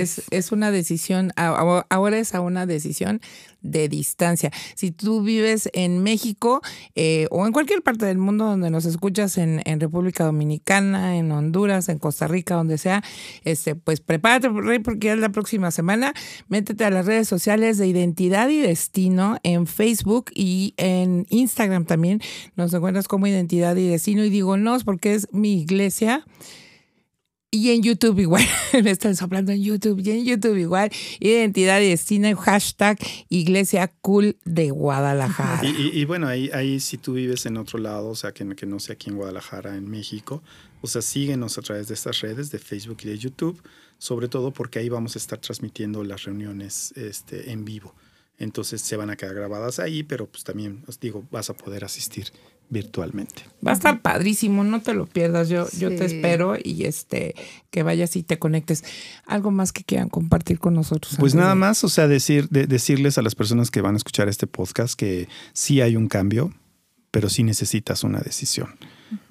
es, 0.00 0.22
es, 0.30 0.52
una 0.52 0.70
decisión, 0.70 1.32
ahora 1.36 2.18
es 2.18 2.34
a 2.34 2.40
una 2.40 2.64
decisión 2.64 3.20
de 3.60 3.90
distancia. 3.90 4.50
Si 4.74 4.90
tú 4.90 5.20
vives 5.20 5.68
en 5.74 6.02
México 6.02 6.62
eh, 6.94 7.26
o 7.30 7.46
en 7.46 7.52
cualquier 7.52 7.82
parte 7.82 8.06
del 8.06 8.16
mundo 8.16 8.46
donde 8.46 8.70
nos 8.70 8.86
escuchas, 8.86 9.36
en, 9.36 9.60
en, 9.66 9.80
República 9.80 10.24
Dominicana, 10.24 11.18
en 11.18 11.30
Honduras, 11.30 11.90
en 11.90 11.98
Costa 11.98 12.26
Rica, 12.26 12.54
donde 12.54 12.78
sea, 12.78 13.04
este, 13.44 13.74
pues 13.74 14.00
prepárate, 14.00 14.48
porque 14.82 15.12
es 15.12 15.18
la 15.18 15.28
próxima 15.28 15.70
semana. 15.70 16.14
Métete 16.48 16.86
a 16.86 16.90
las 16.90 17.04
redes 17.04 17.28
sociales 17.28 17.76
de 17.76 17.86
Identidad 17.86 18.48
y 18.48 18.60
Destino 18.60 19.36
en 19.42 19.66
Facebook 19.66 20.30
y 20.34 20.72
en 20.78 21.26
Instagram 21.28 21.84
también. 21.84 22.22
Nos 22.54 22.72
encuentras 22.72 23.08
como 23.08 23.26
Identidad 23.26 23.76
y 23.76 23.88
Destino 23.88 24.24
y 24.24 24.30
digo 24.30 24.56
no, 24.56 24.78
porque 24.86 25.14
es 25.14 25.28
mi 25.32 25.60
iglesia. 25.60 26.24
Y 27.56 27.70
en 27.70 27.82
YouTube 27.82 28.18
igual, 28.18 28.44
me 28.84 28.90
están 28.90 29.16
soplando 29.16 29.50
en 29.50 29.62
YouTube, 29.62 30.00
y 30.04 30.10
en 30.10 30.26
YouTube 30.26 30.58
igual, 30.58 30.90
identidad 31.20 31.80
y 31.80 31.88
destino, 31.88 32.36
hashtag 32.36 32.98
Iglesia 33.30 33.90
Cool 34.02 34.36
de 34.44 34.70
Guadalajara. 34.70 35.62
Y, 35.66 36.04
bueno, 36.04 36.28
ahí, 36.28 36.80
si 36.80 36.98
tú 36.98 37.14
vives 37.14 37.46
en 37.46 37.56
otro 37.56 37.78
lado, 37.78 38.10
o 38.10 38.14
sea, 38.14 38.32
que, 38.32 38.46
que 38.54 38.66
no 38.66 38.78
sea 38.78 38.92
aquí 38.92 39.08
en 39.08 39.16
Guadalajara, 39.16 39.74
en 39.74 39.88
México, 39.88 40.42
o 40.82 40.86
sea, 40.86 41.00
síguenos 41.00 41.56
a 41.56 41.62
través 41.62 41.88
de 41.88 41.94
estas 41.94 42.20
redes 42.20 42.50
de 42.50 42.58
Facebook 42.58 42.98
y 43.04 43.08
de 43.08 43.16
YouTube, 43.16 43.62
sobre 43.96 44.28
todo 44.28 44.52
porque 44.52 44.78
ahí 44.78 44.90
vamos 44.90 45.16
a 45.16 45.18
estar 45.18 45.38
transmitiendo 45.38 46.04
las 46.04 46.24
reuniones 46.24 46.92
este, 46.94 47.52
en 47.52 47.64
vivo. 47.64 47.94
Entonces 48.38 48.82
se 48.82 48.96
van 48.96 49.08
a 49.08 49.16
quedar 49.16 49.34
grabadas 49.34 49.78
ahí, 49.78 50.02
pero 50.02 50.26
pues 50.26 50.44
también 50.44 50.84
os 50.86 51.00
digo, 51.00 51.26
vas 51.30 51.48
a 51.48 51.54
poder 51.54 51.84
asistir 51.84 52.32
virtualmente. 52.68 53.42
Va 53.66 53.72
a 53.72 53.74
estar 53.74 54.00
padrísimo, 54.00 54.64
no 54.64 54.80
te 54.80 54.94
lo 54.94 55.06
pierdas. 55.06 55.48
Yo, 55.48 55.66
yo 55.78 55.88
te 55.94 56.04
espero 56.04 56.56
y 56.62 56.84
este 56.84 57.34
que 57.70 57.82
vayas 57.82 58.16
y 58.16 58.22
te 58.22 58.38
conectes. 58.38 58.84
Algo 59.26 59.50
más 59.50 59.72
que 59.72 59.84
quieran 59.84 60.08
compartir 60.08 60.58
con 60.58 60.74
nosotros. 60.74 61.16
Pues 61.18 61.34
nada 61.34 61.54
más, 61.54 61.84
o 61.84 61.88
sea, 61.88 62.08
decir, 62.08 62.48
decirles 62.48 63.18
a 63.18 63.22
las 63.22 63.34
personas 63.34 63.70
que 63.70 63.80
van 63.80 63.94
a 63.94 63.98
escuchar 63.98 64.28
este 64.28 64.46
podcast 64.46 64.94
que 64.94 65.28
sí 65.52 65.80
hay 65.80 65.96
un 65.96 66.08
cambio, 66.08 66.52
pero 67.10 67.28
sí 67.28 67.42
necesitas 67.42 68.04
una 68.04 68.20
decisión. 68.20 68.76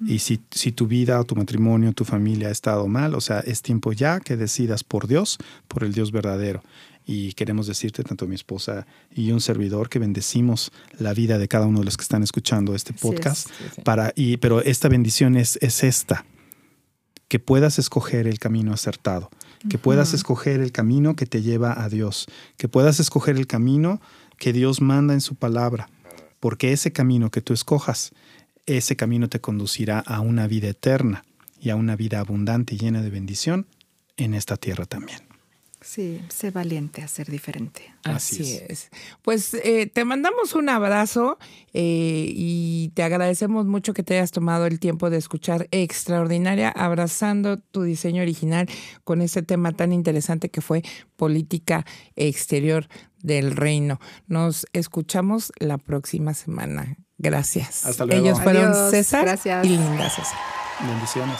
Y 0.06 0.20
si, 0.20 0.40
si 0.50 0.72
tu 0.72 0.86
vida 0.86 1.20
o 1.20 1.24
tu 1.24 1.36
matrimonio, 1.36 1.92
tu 1.92 2.06
familia 2.06 2.48
ha 2.48 2.50
estado 2.50 2.88
mal, 2.88 3.14
o 3.14 3.20
sea, 3.20 3.40
es 3.40 3.60
tiempo 3.60 3.92
ya 3.92 4.20
que 4.20 4.36
decidas 4.36 4.82
por 4.82 5.06
Dios, 5.06 5.36
por 5.68 5.84
el 5.84 5.92
Dios 5.92 6.12
verdadero 6.12 6.62
y 7.06 7.32
queremos 7.34 7.68
decirte, 7.68 8.02
tanto 8.02 8.26
mi 8.26 8.34
esposa 8.34 8.86
y 9.14 9.30
un 9.30 9.40
servidor, 9.40 9.88
que 9.88 10.00
bendecimos 10.00 10.72
la 10.98 11.14
vida 11.14 11.38
de 11.38 11.46
cada 11.46 11.66
uno 11.66 11.78
de 11.78 11.84
los 11.84 11.96
que 11.96 12.02
están 12.02 12.24
escuchando 12.24 12.74
este 12.74 12.92
podcast. 12.92 13.48
Para, 13.84 14.12
y, 14.16 14.38
pero 14.38 14.60
esta 14.60 14.88
bendición 14.88 15.36
es, 15.36 15.56
es 15.62 15.84
esta, 15.84 16.26
que 17.28 17.38
puedas 17.38 17.78
escoger 17.78 18.26
el 18.26 18.40
camino 18.40 18.72
acertado, 18.72 19.30
que 19.70 19.78
puedas 19.78 20.14
escoger 20.14 20.60
el 20.60 20.72
camino 20.72 21.14
que 21.14 21.26
te 21.26 21.42
lleva 21.42 21.82
a 21.82 21.88
Dios, 21.88 22.26
que 22.56 22.68
puedas 22.68 22.98
escoger 22.98 23.36
el 23.36 23.46
camino 23.46 24.00
que 24.36 24.52
Dios 24.52 24.80
manda 24.80 25.14
en 25.14 25.20
su 25.20 25.36
palabra, 25.36 25.88
porque 26.40 26.72
ese 26.72 26.92
camino 26.92 27.30
que 27.30 27.40
tú 27.40 27.52
escojas, 27.52 28.12
ese 28.66 28.96
camino 28.96 29.28
te 29.28 29.40
conducirá 29.40 30.00
a 30.00 30.20
una 30.20 30.48
vida 30.48 30.68
eterna 30.68 31.24
y 31.60 31.70
a 31.70 31.76
una 31.76 31.94
vida 31.94 32.18
abundante 32.18 32.74
y 32.74 32.78
llena 32.78 33.02
de 33.02 33.10
bendición 33.10 33.66
en 34.16 34.34
esta 34.34 34.56
tierra 34.56 34.86
también. 34.86 35.25
Sí, 35.86 36.20
sé 36.30 36.50
valiente 36.50 37.00
a 37.02 37.06
ser 37.06 37.30
diferente. 37.30 37.94
Así, 38.02 38.58
es. 38.68 38.90
Pues 39.22 39.54
eh, 39.54 39.86
te 39.86 40.04
mandamos 40.04 40.56
un 40.56 40.68
abrazo 40.68 41.38
eh, 41.72 42.26
y 42.28 42.90
te 42.94 43.04
agradecemos 43.04 43.66
mucho 43.66 43.94
que 43.94 44.02
te 44.02 44.14
hayas 44.14 44.32
tomado 44.32 44.66
el 44.66 44.80
tiempo 44.80 45.10
de 45.10 45.18
escuchar 45.18 45.68
Extraordinaria, 45.70 46.70
abrazando 46.70 47.56
tu 47.58 47.84
diseño 47.84 48.22
original 48.22 48.68
con 49.04 49.22
este 49.22 49.44
tema 49.44 49.70
tan 49.72 49.92
interesante 49.92 50.50
que 50.50 50.60
fue 50.60 50.82
política 51.14 51.86
exterior 52.16 52.88
del 53.22 53.54
reino. 53.54 54.00
Nos 54.26 54.66
escuchamos 54.72 55.52
la 55.60 55.78
próxima 55.78 56.34
semana. 56.34 56.96
Gracias. 57.16 57.86
Hasta 57.86 58.06
luego. 58.06 58.24
Ellos 58.24 58.42
fueron 58.42 58.74
César 58.90 59.38
y 59.62 59.68
Linda 59.68 60.10
César. 60.10 60.38
Bendiciones. 60.80 61.38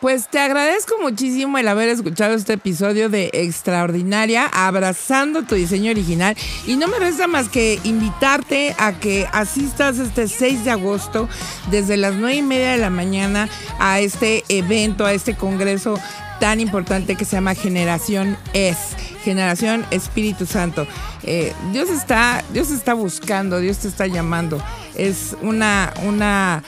Pues 0.00 0.28
te 0.28 0.38
agradezco 0.38 0.94
muchísimo 1.02 1.58
el 1.58 1.66
haber 1.66 1.88
escuchado 1.88 2.34
este 2.34 2.52
episodio 2.52 3.08
de 3.08 3.30
Extraordinaria, 3.32 4.46
abrazando 4.46 5.42
tu 5.42 5.56
diseño 5.56 5.90
original. 5.90 6.36
Y 6.68 6.76
no 6.76 6.86
me 6.86 7.00
resta 7.00 7.26
más 7.26 7.48
que 7.48 7.80
invitarte 7.82 8.76
a 8.78 8.92
que 8.92 9.26
asistas 9.32 9.98
este 9.98 10.28
6 10.28 10.64
de 10.64 10.70
agosto 10.70 11.28
desde 11.72 11.96
las 11.96 12.14
9 12.14 12.36
y 12.36 12.42
media 12.42 12.70
de 12.70 12.78
la 12.78 12.90
mañana 12.90 13.48
a 13.80 13.98
este 13.98 14.44
evento, 14.48 15.04
a 15.04 15.12
este 15.12 15.34
congreso 15.34 15.98
tan 16.38 16.60
importante 16.60 17.16
que 17.16 17.24
se 17.24 17.34
llama 17.34 17.56
Generación 17.56 18.36
Es, 18.52 18.76
Generación 19.24 19.84
Espíritu 19.90 20.46
Santo. 20.46 20.86
Eh, 21.24 21.52
Dios 21.72 21.90
está, 21.90 22.44
Dios 22.52 22.70
está 22.70 22.94
buscando, 22.94 23.58
Dios 23.58 23.78
te 23.78 23.88
está 23.88 24.06
llamando. 24.06 24.62
Es 24.94 25.36
una, 25.42 25.92
una 26.04 26.62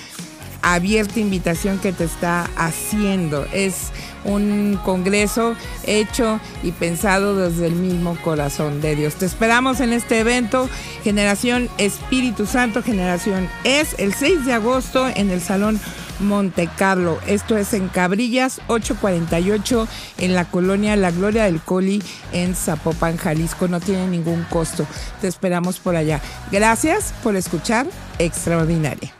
abierta 0.62 1.20
invitación 1.20 1.78
que 1.78 1.92
te 1.92 2.04
está 2.04 2.48
haciendo. 2.56 3.46
Es 3.52 3.90
un 4.24 4.78
congreso 4.84 5.54
hecho 5.86 6.40
y 6.62 6.72
pensado 6.72 7.36
desde 7.36 7.66
el 7.66 7.74
mismo 7.74 8.16
corazón 8.22 8.80
de 8.80 8.96
Dios. 8.96 9.14
Te 9.14 9.26
esperamos 9.26 9.80
en 9.80 9.92
este 9.92 10.20
evento, 10.20 10.68
Generación 11.02 11.68
Espíritu 11.78 12.46
Santo, 12.46 12.82
Generación 12.82 13.48
es 13.64 13.94
el 13.98 14.14
6 14.14 14.44
de 14.44 14.52
agosto 14.52 15.08
en 15.08 15.30
el 15.30 15.40
Salón 15.40 15.80
Monte 16.20 16.68
Carlo. 16.76 17.18
Esto 17.26 17.56
es 17.56 17.72
en 17.72 17.88
Cabrillas 17.88 18.60
848 18.68 19.88
en 20.18 20.34
la 20.34 20.44
colonia 20.44 20.96
La 20.96 21.10
Gloria 21.10 21.44
del 21.44 21.60
Coli 21.60 22.02
en 22.32 22.54
Zapopan, 22.54 23.16
Jalisco. 23.16 23.68
No 23.68 23.80
tiene 23.80 24.06
ningún 24.06 24.44
costo. 24.44 24.86
Te 25.20 25.28
esperamos 25.28 25.78
por 25.78 25.96
allá. 25.96 26.20
Gracias 26.52 27.14
por 27.22 27.36
escuchar 27.36 27.86
Extraordinaria. 28.18 29.19